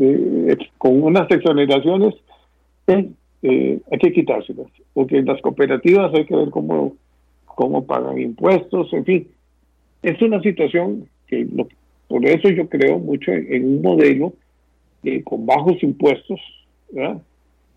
eh, 0.00 0.56
con 0.76 1.02
unas 1.02 1.30
exoneraciones, 1.30 2.14
eh, 2.86 3.10
hay 3.42 3.98
que 4.00 4.12
quitárselas, 4.12 4.66
porque 4.94 5.22
las 5.22 5.40
cooperativas 5.40 6.12
hay 6.14 6.24
que 6.24 6.36
ver 6.36 6.50
cómo, 6.50 6.96
cómo 7.46 7.84
pagan 7.86 8.20
impuestos, 8.20 8.92
en 8.92 9.04
fin. 9.04 9.28
Es 10.02 10.20
una 10.22 10.40
situación 10.42 11.08
que 11.26 11.46
por 12.08 12.24
eso 12.24 12.48
yo 12.48 12.68
creo 12.68 12.98
mucho 12.98 13.32
en, 13.32 13.64
un 13.64 13.82
modelo 13.82 14.32
con 15.24 15.46
bajos 15.46 15.82
impuestos 15.82 16.40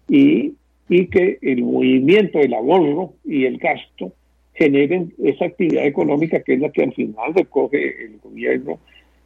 Y, 0.09 0.53
y 0.89 1.07
que 1.07 1.37
el 1.41 1.63
movimiento 1.63 2.39
del 2.39 2.53
ahorro 2.53 3.13
y 3.23 3.45
el 3.45 3.57
gasto 3.57 4.11
generen 4.53 5.13
esa 5.23 5.45
actividad 5.45 5.85
económica 5.85 6.41
que 6.41 6.53
es 6.53 6.59
la 6.59 6.69
que 6.69 6.83
al 6.83 6.93
final 6.93 7.33
recoge 7.33 8.05
el 8.05 8.19
gobierno 8.19 8.79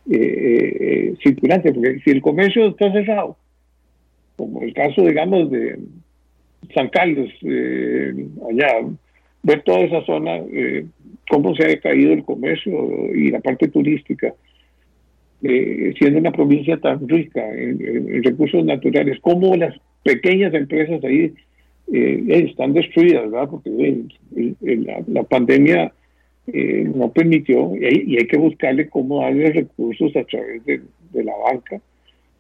eh, 0.10 0.78
eh, 0.80 1.16
circulante, 1.24 1.74
porque 1.74 2.00
si 2.04 2.12
el 2.12 2.22
comercio 2.22 2.68
está 2.68 2.92
cerrado, 2.92 3.36
como 4.36 4.62
el 4.62 4.74
caso, 4.74 5.02
digamos, 5.02 5.50
de 5.50 5.80
San 6.74 6.90
Carlos, 6.90 7.30
eh, 7.44 8.14
allá, 8.50 8.88
ver 9.44 9.62
toda 9.64 9.82
esa 9.82 10.04
zona, 10.06 10.42
cómo 11.30 11.56
se 11.56 11.66
ha 11.66 11.80
caído 11.80 12.14
el 12.14 12.24
comercio 12.24 13.14
y 13.14 13.30
la 13.30 13.40
parte 13.40 13.68
turística, 13.68 14.34
siendo 15.42 16.18
una 16.18 16.32
provincia 16.32 16.78
tan 16.78 17.08
rica 17.08 17.42
en, 17.56 18.24
recursos 18.24 18.66
naturales, 18.66 19.20
cómo 19.22 19.56
las 19.56 19.76
pequeñas 20.04 20.54
empresas 20.54 21.04
ahí 21.04 21.34
eh, 21.92 22.24
están 22.28 22.74
destruidas, 22.74 23.30
¿verdad? 23.30 23.50
Porque 23.50 24.04
la, 25.08 25.24
pandemia 25.24 25.92
eh, 26.48 26.90
no 26.96 27.12
permitió 27.12 27.76
y 27.76 28.18
hay, 28.18 28.28
que 28.28 28.38
buscarle 28.38 28.90
cómo 28.90 29.22
darle 29.22 29.52
recursos 29.52 30.16
a 30.16 30.24
través 30.24 30.66
de, 30.66 30.82
la 31.24 31.34
banca 31.38 31.82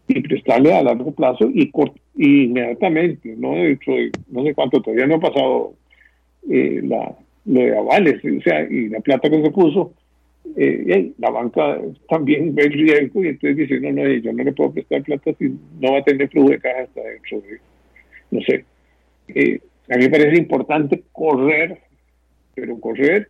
y 0.07 0.21
prestarle 0.21 0.73
a 0.73 0.83
largo 0.83 1.11
plazo 1.11 1.49
y, 1.53 1.71
inmediatamente, 2.15 3.35
no 3.37 3.53
dentro 3.53 3.93
no 4.29 4.43
sé 4.43 4.53
cuánto, 4.53 4.81
todavía 4.81 5.07
no 5.07 5.15
ha 5.15 5.19
pasado 5.19 5.73
eh, 6.49 6.81
la, 6.83 7.15
lo 7.45 7.59
de 7.59 7.77
avales, 7.77 8.15
o 8.23 8.41
sea, 8.41 8.63
y 8.69 8.89
la 8.89 8.99
plata 8.99 9.29
que 9.29 9.41
se 9.41 9.51
puso, 9.51 9.93
eh, 10.55 11.11
la 11.17 11.31
banca 11.31 11.79
también 12.07 12.53
ve 12.53 12.63
el 12.63 12.73
riesgo 12.73 13.23
y 13.23 13.29
entonces 13.29 13.57
dice, 13.57 13.79
no, 13.79 13.91
no, 13.91 14.07
yo 14.07 14.31
no 14.31 14.43
le 14.43 14.53
puedo 14.53 14.73
prestar 14.73 15.03
plata 15.03 15.31
si 15.39 15.57
no 15.79 15.93
va 15.93 15.99
a 15.99 16.03
tener 16.03 16.29
flujo 16.29 16.49
de 16.49 16.59
caja 16.59 16.83
hasta 16.83 17.01
dentro 17.01 17.41
de, 17.41 17.59
no 18.31 18.41
sé, 18.41 18.65
eh, 19.29 19.59
a 19.89 19.97
mí 19.97 20.03
me 20.03 20.09
parece 20.09 20.37
importante 20.37 21.03
correr, 21.11 21.79
pero 22.53 22.79
correr 22.79 23.29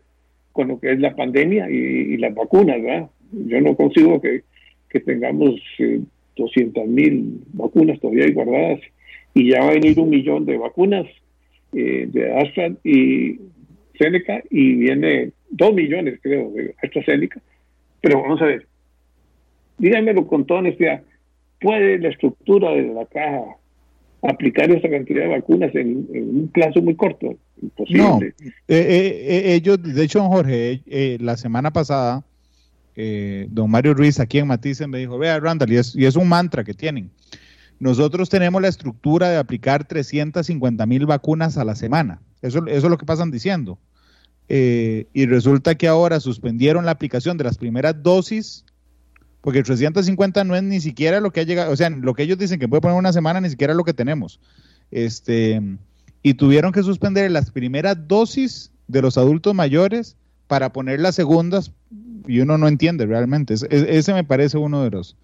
con 0.51 0.69
lo 0.69 0.79
que 0.79 0.93
es 0.93 0.99
la 0.99 1.15
pandemia 1.15 1.69
y, 1.69 2.15
las 2.17 2.33
vacunas, 2.33 2.81
¿verdad? 2.81 3.09
Yo 3.31 3.59
no 3.59 3.75
consigo 3.75 4.21
que, 4.21 4.43
tengamos 5.05 5.55
eh, 5.79 5.99
200 6.35 6.87
mil 6.87 7.41
vacunas 7.53 7.99
todavía 7.99 8.31
guardadas 8.31 8.81
y 9.33 9.51
ya 9.51 9.59
va 9.61 9.69
a 9.69 9.73
venir 9.73 9.99
un 9.99 10.09
millón 10.09 10.45
de 10.45 10.57
vacunas 10.57 11.05
eh, 11.73 12.07
de 12.11 12.33
Astra 12.33 12.71
y 12.83 13.39
Seneca 13.97 14.41
y 14.49 14.75
viene 14.75 15.31
dos 15.49 15.73
millones, 15.73 16.19
creo, 16.21 16.51
de 16.51 16.75
AstraZeneca. 16.81 17.41
Pero 18.01 18.21
vamos 18.21 18.41
a 18.41 18.45
ver, 18.45 18.67
díganmelo 19.77 20.27
con 20.27 20.45
toda 20.45 20.59
honestidad, 20.59 21.03
¿puede 21.59 21.99
la 21.99 22.09
estructura 22.09 22.71
de 22.71 22.93
la 22.93 23.05
caja 23.05 23.57
aplicar 24.27 24.69
esa 24.71 24.89
cantidad 24.89 25.23
de 25.23 25.27
vacunas 25.27 25.73
en, 25.75 26.07
un 26.11 26.49
plazo 26.53 26.81
muy 26.81 26.95
corto. 26.95 27.35
Imposible. 27.61 28.03
No, 28.03 28.19
eh, 28.21 28.33
eh, 28.67 29.25
eh, 29.27 29.53
ellos, 29.55 29.81
de 29.81 30.03
hecho, 30.03 30.21
Jorge, 30.23 30.81
la 31.19 31.37
semana 31.37 31.71
pasada, 31.71 32.23
don 32.95 33.69
Mario 33.69 33.93
Ruiz 33.93 34.19
aquí 34.19 34.39
en 34.39 34.47
Matisse 34.47 34.87
me 34.87 34.99
dijo, 34.99 35.17
vea, 35.17 35.39
Randall, 35.39 35.71
y 35.73 35.77
es, 35.77 35.95
y 35.95 36.05
es 36.05 36.15
un 36.15 36.29
mantra 36.29 36.63
que 36.63 36.73
tienen. 36.73 37.11
Nosotros 37.79 38.29
tenemos 38.29 38.61
la 38.61 38.69
estructura 38.69 39.29
de 39.29 39.37
aplicar 39.37 39.85
350 39.85 40.85
mil 40.85 41.05
vacunas 41.05 41.57
a 41.57 41.65
la 41.65 41.75
semana. 41.75 42.21
Eso, 42.41 42.65
es 42.67 42.83
lo 42.83 42.97
que 42.97 43.05
pasan 43.05 43.31
diciendo. 43.31 43.77
y 44.47 45.25
resulta 45.25 45.75
que 45.75 45.87
ahora 45.87 46.19
suspendieron 46.19 46.85
la 46.85 46.91
aplicación 46.91 47.37
de 47.37 47.43
las 47.43 47.57
primeras 47.57 48.01
dosis 48.01 48.65
porque 49.45 49.61
350 49.61 50.43
no 50.43 50.55
es 50.55 50.63
ni 50.63 50.81
siquiera 50.81 51.19
lo 51.19 51.29
que 51.29 51.41
ha 51.41 51.43
llegado, 51.43 51.71
o 51.71 51.75
sea, 51.75 51.91
lo 51.91 52.15
que 52.15 52.23
ellos 52.23 52.39
dicen 52.39 52.59
que 52.59 52.67
puede 52.67 52.81
poner 52.81 52.97
una 52.97 53.13
semana, 53.13 53.39
ni 53.39 53.51
siquiera 53.51 53.75
lo 53.75 53.83
que 53.83 53.93
tenemos. 53.93 54.39
Este, 54.89 55.61
y 56.23 56.33
tuvieron 56.33 56.71
que 56.71 56.81
suspender 56.81 57.29
las 57.29 57.51
primeras 57.51 58.07
dosis 58.07 58.71
de 58.87 59.03
los 59.03 59.19
adultos 59.19 59.53
mayores 59.53 60.17
para 60.47 60.73
poner 60.73 60.99
las 60.99 61.13
segundas, 61.13 61.71
y 62.27 62.39
uno 62.39 62.57
no 62.57 62.67
entiende 62.67 63.05
realmente. 63.05 63.53
ese 63.53 64.13
me 64.13 64.23
parece 64.23 64.57
uno 64.57 64.83
de 64.83 64.91
los, 64.91 65.17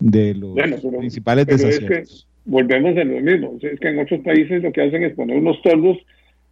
de 0.00 0.34
los 0.34 0.56
principales 0.98 1.46
desaciertos. 1.46 2.26
volvemos 2.44 2.96
a 2.96 3.04
lo 3.04 3.20
mismo. 3.20 3.56
Es 3.60 3.78
que 3.80 3.88
en 3.88 3.98
otros 3.98 4.20
países 4.20 4.62
lo 4.62 4.72
que 4.72 4.82
hacen 4.82 5.02
es 5.02 5.14
poner 5.14 5.38
unos 5.38 5.60
toldos, 5.62 5.98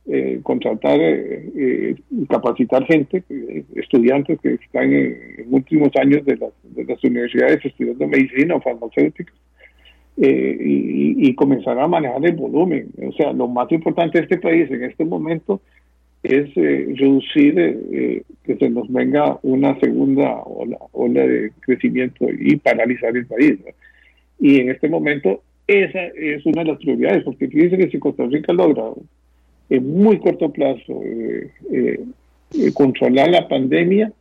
eh, 0.07 0.41
contratar, 0.43 1.01
eh, 1.01 1.51
eh, 1.57 1.95
capacitar 2.29 2.85
gente, 2.87 3.25
estudiantes 3.75 4.39
que 4.41 4.55
están 4.55 4.93
en, 4.93 5.47
últimos 5.51 5.91
años 5.97 6.25
de 6.25 6.37
las, 6.37 6.53
de 6.63 6.85
las 6.85 7.03
universidades 7.03 7.65
estudiando 7.65 8.07
medicina 8.07 8.55
o 8.57 8.61
farmacéuticos. 8.61 9.35
y, 10.19 11.29
y, 11.29 11.35
comenzar 11.35 11.79
a 11.79 11.87
manejar 11.87 12.25
el 12.25 12.37
volumen. 12.37 12.89
O 13.07 13.13
sea, 13.13 13.35
lo 13.35 13.49
más 13.49 13.71
importante 13.71 14.17
de 14.17 14.25
este 14.25 14.39
país 14.39 14.71
en 14.71 14.85
este 14.85 15.05
momento 15.05 15.61
es 16.23 16.51
eh, 16.57 16.95
reducir 16.97 17.55
eh, 17.59 18.23
que 18.45 18.57
se 18.57 18.71
nos 18.71 18.91
venga 18.93 19.39
una 19.43 19.79
segunda 19.79 20.43
ola, 20.45 20.79
ola, 20.93 21.27
de 21.27 21.53
crecimiento 21.61 22.27
y 22.31 22.57
paralizar 22.57 23.17
el 23.17 23.27
país. 23.27 23.59
Y 24.39 24.61
en 24.61 24.71
este 24.71 24.89
momento 24.89 25.43
esa 25.67 26.07
es 26.07 26.45
una 26.47 26.63
de 26.63 26.71
las 26.71 26.79
prioridades, 26.79 27.25
porque 27.25 27.49
fíjense 27.49 27.79
que 27.79 27.91
si 27.91 27.99
Costa 27.99 28.25
Rica 28.27 28.53
logra 28.53 28.85
en 29.69 29.89
muy 29.99 30.19
corto 30.19 30.53
plazo 30.53 31.01
eh, 31.03 32.05
controlar 32.75 33.31
la 33.31 33.49
pandemia, 33.49 34.13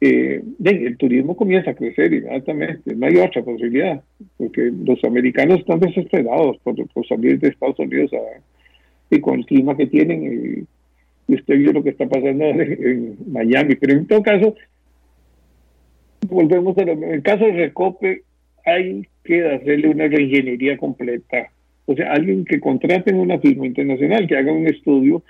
el 0.00 0.96
turismo 0.98 1.36
comienza 1.36 1.70
a 1.70 1.74
crecer 1.74 2.12
inmediatamente, 2.12 2.92
no 2.96 3.06
hay 3.06 3.18
otra 3.18 3.40
posibilidad, 3.44 4.02
porque 4.36 4.72
los 4.84 5.02
americanos 5.04 5.60
están 5.60 5.78
desesperados 5.78 6.56
por, 6.64 6.74
salir 7.06 7.38
de 7.38 7.50
Estados 7.50 7.78
Unidos 7.78 8.10
y 9.10 9.20
con 9.20 9.38
el 9.38 9.46
clima 9.46 9.76
que 9.76 9.86
tienen 9.86 10.66
usted 11.34 11.58
vio 11.58 11.72
lo 11.72 11.82
que 11.82 11.90
está 11.90 12.08
pasando 12.08 12.44
en, 12.44 13.16
Miami. 13.26 13.74
Pero 13.76 13.94
en 13.94 14.06
todo 14.06 14.22
caso, 14.22 14.54
volvemos 16.28 16.76
a 16.78 16.84
lo 16.84 16.92
En 16.92 17.04
el 17.04 17.22
caso 17.22 17.44
de 17.44 17.52
Recope, 17.52 18.22
hay 18.64 19.06
que 19.24 19.46
hacerle 19.46 19.88
una 19.88 20.08
reingeniería 20.08 20.76
completa. 20.76 21.50
O 21.86 21.94
sea, 21.94 22.12
alguien 22.12 22.44
que 22.44 22.60
contrate 22.60 23.10
en 23.10 23.16
una 23.16 23.38
firma 23.38 23.66
internacional, 23.66 24.26
que 24.26 24.36
haga 24.36 24.52
un 24.52 24.66
estudio 24.66 25.22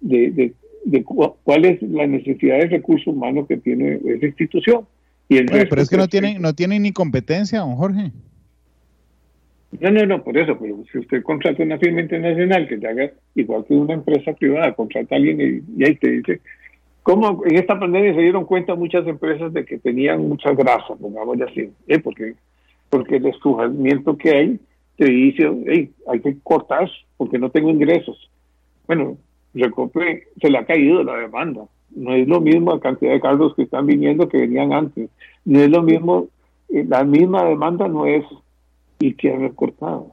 de, 0.00 0.52
de, 0.84 1.04
cuál 1.04 1.64
es 1.64 1.80
la 1.82 2.06
necesidad 2.06 2.58
de 2.58 2.66
recursos 2.66 3.06
humanos 3.06 3.46
que 3.46 3.56
tiene 3.56 4.00
esa 4.04 4.26
institución. 4.26 4.86
Y 5.28 5.42
pero 5.44 5.80
es 5.80 5.88
que 5.88 5.96
no 5.96 6.08
tienen, 6.08 6.42
no 6.42 6.54
tienen 6.54 6.82
ni 6.82 6.92
competencia, 6.92 7.60
don 7.60 7.76
Jorge. 7.76 8.10
No, 9.80 9.90
no, 9.90 10.04
no, 10.04 10.22
por 10.22 10.36
eso, 10.36 10.58
pero 10.58 10.76
si 10.90 10.98
usted 10.98 11.22
contrata 11.22 11.62
una 11.62 11.78
firma 11.78 12.02
internacional 12.02 12.68
que 12.68 12.76
te 12.76 12.86
haga 12.86 13.10
igual 13.34 13.64
que 13.64 13.74
una 13.74 13.94
empresa 13.94 14.32
privada, 14.34 14.74
contrata 14.74 15.14
a 15.14 15.18
alguien 15.18 15.64
y, 15.76 15.84
ahí 15.84 15.94
te 15.96 16.10
dice, 16.10 16.40
¿cómo 17.02 17.42
en 17.46 17.56
esta 17.56 17.78
pandemia 17.78 18.14
se 18.14 18.20
dieron 18.20 18.44
cuenta 18.44 18.74
muchas 18.74 19.06
empresas 19.06 19.52
de 19.52 19.64
que 19.64 19.78
tenían 19.78 20.28
mucha 20.28 20.52
grasa, 20.52 20.94
pongámosle 21.00 21.44
así? 21.44 21.70
¿eh? 21.88 21.98
Porque, 21.98 22.34
porque 22.90 23.16
el 23.16 23.26
estrujamiento 23.26 24.16
que 24.18 24.30
hay 24.30 24.60
te 24.96 25.06
dice, 25.06 25.50
hey, 25.66 25.90
hay 26.06 26.20
que 26.20 26.36
cortar 26.42 26.90
porque 27.16 27.38
no 27.38 27.50
tengo 27.50 27.70
ingresos. 27.70 28.30
Bueno, 28.86 29.16
Recope 29.54 30.24
se 30.40 30.50
le 30.50 30.58
ha 30.58 30.66
caído 30.66 31.02
la 31.02 31.16
demanda. 31.16 31.62
No 31.94 32.14
es 32.14 32.28
lo 32.28 32.40
mismo 32.40 32.74
la 32.74 32.80
cantidad 32.80 33.12
de 33.12 33.20
cargos 33.20 33.54
que 33.54 33.62
están 33.62 33.86
viniendo 33.86 34.28
que 34.28 34.38
venían 34.38 34.72
antes. 34.72 35.10
No 35.44 35.60
es 35.60 35.70
lo 35.70 35.82
mismo, 35.82 36.28
eh, 36.68 36.84
la 36.86 37.04
misma 37.04 37.44
demanda 37.44 37.88
no 37.88 38.06
es 38.06 38.24
¿Y 39.02 39.14
qué 39.14 39.32
ha 39.32 39.36
recortado? 39.36 40.12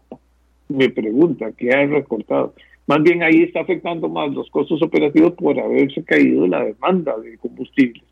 Me 0.67 0.89
pregunta, 0.89 1.51
¿qué 1.51 1.69
ha 1.69 1.85
recortado? 1.85 2.55
Más 2.87 3.03
bien 3.03 3.21
ahí 3.21 3.43
está 3.43 3.59
afectando 3.59 4.09
más 4.09 4.31
los 4.33 4.49
costos 4.49 4.81
operativos 4.81 5.33
por 5.33 5.59
haberse 5.59 6.03
caído 6.03 6.47
la 6.47 6.63
demanda 6.63 7.15
de 7.19 7.37
combustibles. 7.37 8.03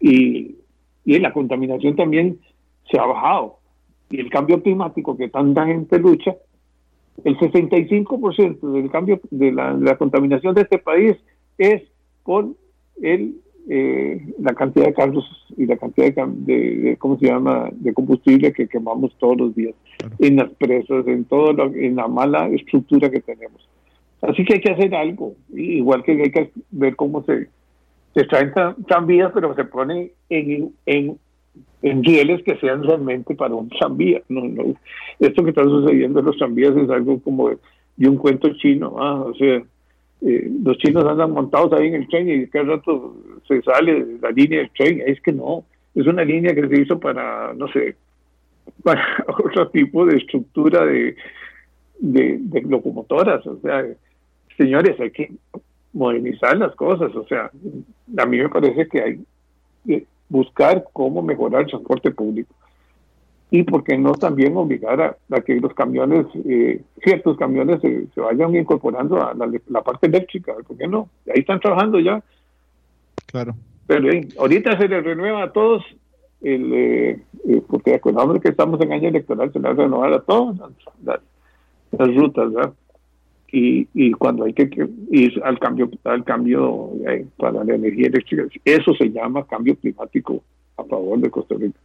Y, 0.00 0.56
y 1.04 1.18
la 1.18 1.34
contaminación 1.34 1.94
también 1.94 2.40
se 2.90 2.98
ha 2.98 3.04
bajado. 3.04 3.58
Y 4.08 4.18
el 4.20 4.30
cambio 4.30 4.62
climático 4.62 5.14
que 5.14 5.28
tanta 5.28 5.66
gente 5.66 5.98
lucha, 5.98 6.36
el 7.22 7.36
65% 7.36 8.72
del 8.72 8.90
cambio 8.90 9.20
de 9.30 9.52
la, 9.52 9.74
de 9.74 9.84
la 9.84 9.98
contaminación 9.98 10.54
de 10.54 10.62
este 10.62 10.78
país 10.78 11.18
es 11.58 11.82
por 12.24 12.48
el 13.02 13.42
eh, 13.68 14.20
la 14.40 14.54
cantidad 14.54 14.86
de 14.86 14.94
carros 14.94 15.24
y 15.56 15.66
la 15.66 15.76
cantidad 15.76 16.26
de, 16.26 16.96
¿cómo 16.98 17.18
se 17.18 17.26
llama?, 17.26 17.68
de 17.72 17.94
combustible 17.94 18.52
que 18.52 18.66
quemamos 18.66 19.16
todos 19.18 19.36
los 19.36 19.54
días 19.54 19.74
en 20.18 20.36
las 20.36 20.50
presas, 20.54 21.06
en 21.06 21.24
todo 21.24 21.72
en 21.74 21.96
la 21.96 22.08
mala 22.08 22.48
estructura 22.48 23.10
que 23.10 23.20
tenemos. 23.20 23.68
Así 24.20 24.44
que 24.44 24.54
hay 24.54 24.60
que 24.60 24.72
hacer 24.72 24.94
algo, 24.94 25.34
igual 25.52 26.02
que 26.02 26.12
hay 26.12 26.30
que 26.30 26.50
ver 26.70 26.96
cómo 26.96 27.24
se, 27.24 27.48
se 28.14 28.24
traen 28.24 28.52
tranvías, 28.86 29.32
pero 29.34 29.54
se 29.54 29.64
ponen 29.64 30.10
en, 30.28 30.72
en, 30.86 31.18
en 31.82 32.04
rieles 32.04 32.42
que 32.44 32.56
sean 32.58 32.82
realmente 32.82 33.34
para 33.34 33.54
un 33.54 33.68
tranvía. 33.68 34.22
No, 34.28 34.42
no. 34.42 34.74
Esto 35.18 35.42
que 35.42 35.50
está 35.50 35.64
sucediendo 35.64 36.20
en 36.20 36.26
los 36.26 36.36
tranvías 36.36 36.76
es 36.76 36.88
algo 36.90 37.20
como 37.20 37.50
de, 37.50 37.58
un 38.08 38.16
cuento 38.16 38.52
chino, 38.54 38.96
ah, 38.98 39.22
o 39.22 39.34
sea, 39.34 39.62
eh, 40.24 40.48
los 40.62 40.78
chinos 40.78 41.04
andan 41.04 41.32
montados 41.32 41.72
ahí 41.72 41.88
en 41.88 41.94
el 41.94 42.08
tren 42.08 42.28
y 42.28 42.46
cada 42.46 42.76
rato 42.76 43.16
se 43.48 43.60
sale 43.62 44.18
la 44.20 44.30
línea 44.30 44.60
del 44.60 44.70
tren. 44.70 45.02
Es 45.04 45.20
que 45.20 45.32
no, 45.32 45.64
es 45.94 46.06
una 46.06 46.24
línea 46.24 46.54
que 46.54 46.68
se 46.68 46.80
hizo 46.80 46.98
para, 46.98 47.52
no 47.54 47.66
sé, 47.68 47.96
para 48.82 49.04
otro 49.28 49.68
tipo 49.70 50.06
de 50.06 50.18
estructura 50.18 50.84
de, 50.84 51.16
de, 51.98 52.62
locomotoras. 52.62 53.44
O 53.46 53.58
sea, 53.60 53.84
señores, 54.56 54.98
hay 55.00 55.10
que 55.10 55.32
modernizar 55.92 56.56
las 56.56 56.74
cosas. 56.76 57.14
O 57.16 57.26
sea, 57.26 57.50
a 58.16 58.26
mí 58.26 58.38
me 58.38 58.48
parece 58.48 58.86
que 58.88 59.00
hay 59.00 59.20
que 59.86 60.06
buscar 60.28 60.84
cómo 60.92 61.20
mejorar 61.20 61.62
el 61.62 61.66
transporte 61.68 62.10
público 62.12 62.54
y 63.52 63.64
por 63.64 63.84
qué 63.84 63.98
no 63.98 64.12
también 64.14 64.56
obligar 64.56 65.18
a, 65.30 65.40
que 65.42 65.60
los 65.60 65.74
camiones, 65.74 66.24
eh, 66.46 66.80
ciertos 67.04 67.36
camiones 67.36 67.82
se, 67.82 68.08
vayan 68.18 68.56
incorporando 68.56 69.22
a 69.22 69.34
la, 69.34 69.82
parte 69.82 70.06
eléctrica, 70.06 70.54
¿por 70.66 70.78
qué 70.78 70.88
no? 70.88 71.10
Ahí 71.26 71.40
están 71.40 71.60
trabajando 71.60 72.00
ya. 72.00 72.22
Claro. 73.26 73.54
Pero 73.86 74.08
ahorita 74.38 74.78
se 74.78 74.88
les 74.88 75.04
renueva 75.04 75.42
a 75.42 75.52
todos, 75.52 75.84
el, 76.40 76.72
eh, 76.72 77.22
eh, 77.46 77.62
porque 77.68 77.94
acordamos 77.94 78.40
que 78.40 78.48
estamos 78.48 78.80
en 78.80 78.94
año 78.94 79.10
electoral, 79.10 79.52
se 79.52 79.60
les 79.60 79.76
renueva 79.76 80.16
a 80.16 80.20
todas 80.20 80.56
las, 81.04 81.20
rutas, 82.16 82.50
¿verdad? 82.50 82.72
Y, 83.52 83.86
y 83.92 84.12
cuando 84.12 84.44
hay 84.44 84.54
que 84.54 84.70
ir 85.10 85.42
al 85.44 85.58
cambio, 85.58 85.90
al 86.04 86.24
cambio 86.24 86.88
para 87.36 87.62
la 87.64 87.74
energía 87.74 88.06
eléctrica, 88.06 88.44
eso 88.64 88.94
se 88.94 89.10
llama 89.10 89.46
cambio 89.46 89.76
climático 89.76 90.42
a 90.78 90.84
favor 90.84 91.18
de 91.18 91.28
Costa 91.28 91.54
Rica. 91.58 91.78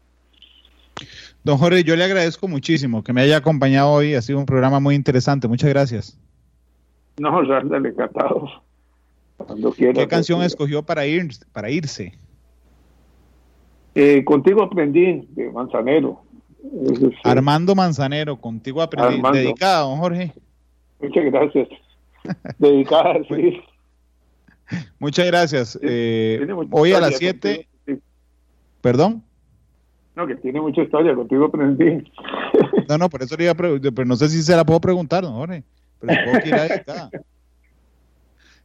Don 1.44 1.58
Jorge, 1.58 1.84
yo 1.84 1.96
le 1.96 2.04
agradezco 2.04 2.48
muchísimo 2.48 3.04
que 3.04 3.14
me 3.14 3.22
haya 3.22 3.38
acompañado 3.38 3.90
hoy. 3.92 4.16
Ha 4.16 4.22
sido 4.22 4.40
un 4.40 4.46
programa 4.46 4.80
muy 4.80 4.96
interesante. 4.96 5.48
Muchas 5.48 5.70
gracias. 5.70 6.20
No, 7.20 7.42
le 7.42 7.90
encantado. 7.90 8.50
Cuando 9.38 9.72
quiera. 9.72 9.94
¿Qué 9.94 10.08
canción 10.08 10.42
escogió 10.42 10.84
para, 10.84 11.06
ir, 11.06 11.30
para 11.52 11.70
irse? 11.70 12.14
Eh, 13.96 14.24
contigo 14.24 14.64
aprendí, 14.64 15.28
de 15.32 15.50
Manzanero. 15.52 16.22
Armando 17.24 17.76
Manzanero, 17.76 18.40
contigo 18.40 18.82
aprendí. 18.82 19.22
Dedicada, 19.32 19.82
don 19.82 19.98
Jorge. 19.98 20.34
Muchas 21.00 21.26
gracias. 21.26 21.68
Dedicada, 22.60 23.20
sí. 23.28 23.62
Muchas 25.00 25.26
gracias. 25.28 25.80
Eh, 25.82 26.46
hoy 26.72 26.94
a 26.94 27.00
las 27.00 27.18
7. 27.18 27.68
¿Perdón? 28.82 29.24
No, 30.18 30.26
que 30.26 30.36
tiene 30.36 30.60
mucha 30.60 30.82
historia, 30.82 31.14
contigo 31.14 31.46
aprendí. 31.46 32.12
No, 32.90 32.98
no, 32.98 33.08
por 33.08 33.22
eso 33.22 33.38
le 33.38 33.44
iba 33.44 33.52
a 33.52 33.56
preguntar, 33.56 33.94
pero 33.94 34.08
no 34.08 34.16
sé 34.16 34.30
si 34.30 34.42
se 34.42 34.56
la 34.56 34.66
puedo 34.66 34.82
preguntar, 34.82 35.24
¿no, 35.24 35.34
Jorge? 35.34 35.64
Pero 36.00 36.14
supongo 36.16 36.40
que 36.40 36.50
irá 36.50 37.12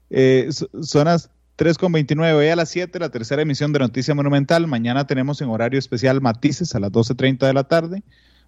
eh, 0.09 0.49
son 0.51 1.05
las 1.05 1.31
3.29, 1.59 2.33
hoy 2.33 2.49
a 2.49 2.57
las 2.57 2.71
7, 2.71 2.99
la 2.99 3.11
tercera 3.11 3.43
emisión 3.43 3.71
de 3.75 3.81
Noticia 3.81 4.15
Monumental. 4.15 4.67
Mañana 4.67 5.07
tenemos 5.07 5.43
en 5.43 5.51
horario 5.51 5.79
especial 5.79 6.23
Matices 6.23 6.75
a 6.75 6.81
las 6.81 6.91
12.30 6.91 7.47
de 7.47 7.53
la 7.53 7.65
tarde. 7.65 8.03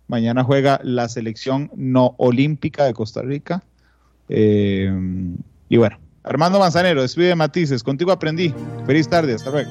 Mañana 0.06 0.42
juega 0.42 0.80
la 0.82 1.06
selección 1.10 1.70
no 1.76 2.14
olímpica 2.16 2.84
de 2.84 2.94
Costa 2.94 3.20
Rica. 3.20 3.62
Eh, 4.30 4.90
y 5.68 5.76
bueno, 5.76 5.98
Armando 6.22 6.58
Manzanero, 6.58 7.02
despide 7.02 7.34
Matices. 7.34 7.82
Contigo 7.82 8.12
aprendí. 8.12 8.54
Feliz 8.86 9.10
tarde, 9.10 9.34
hasta 9.34 9.50
luego. 9.50 9.70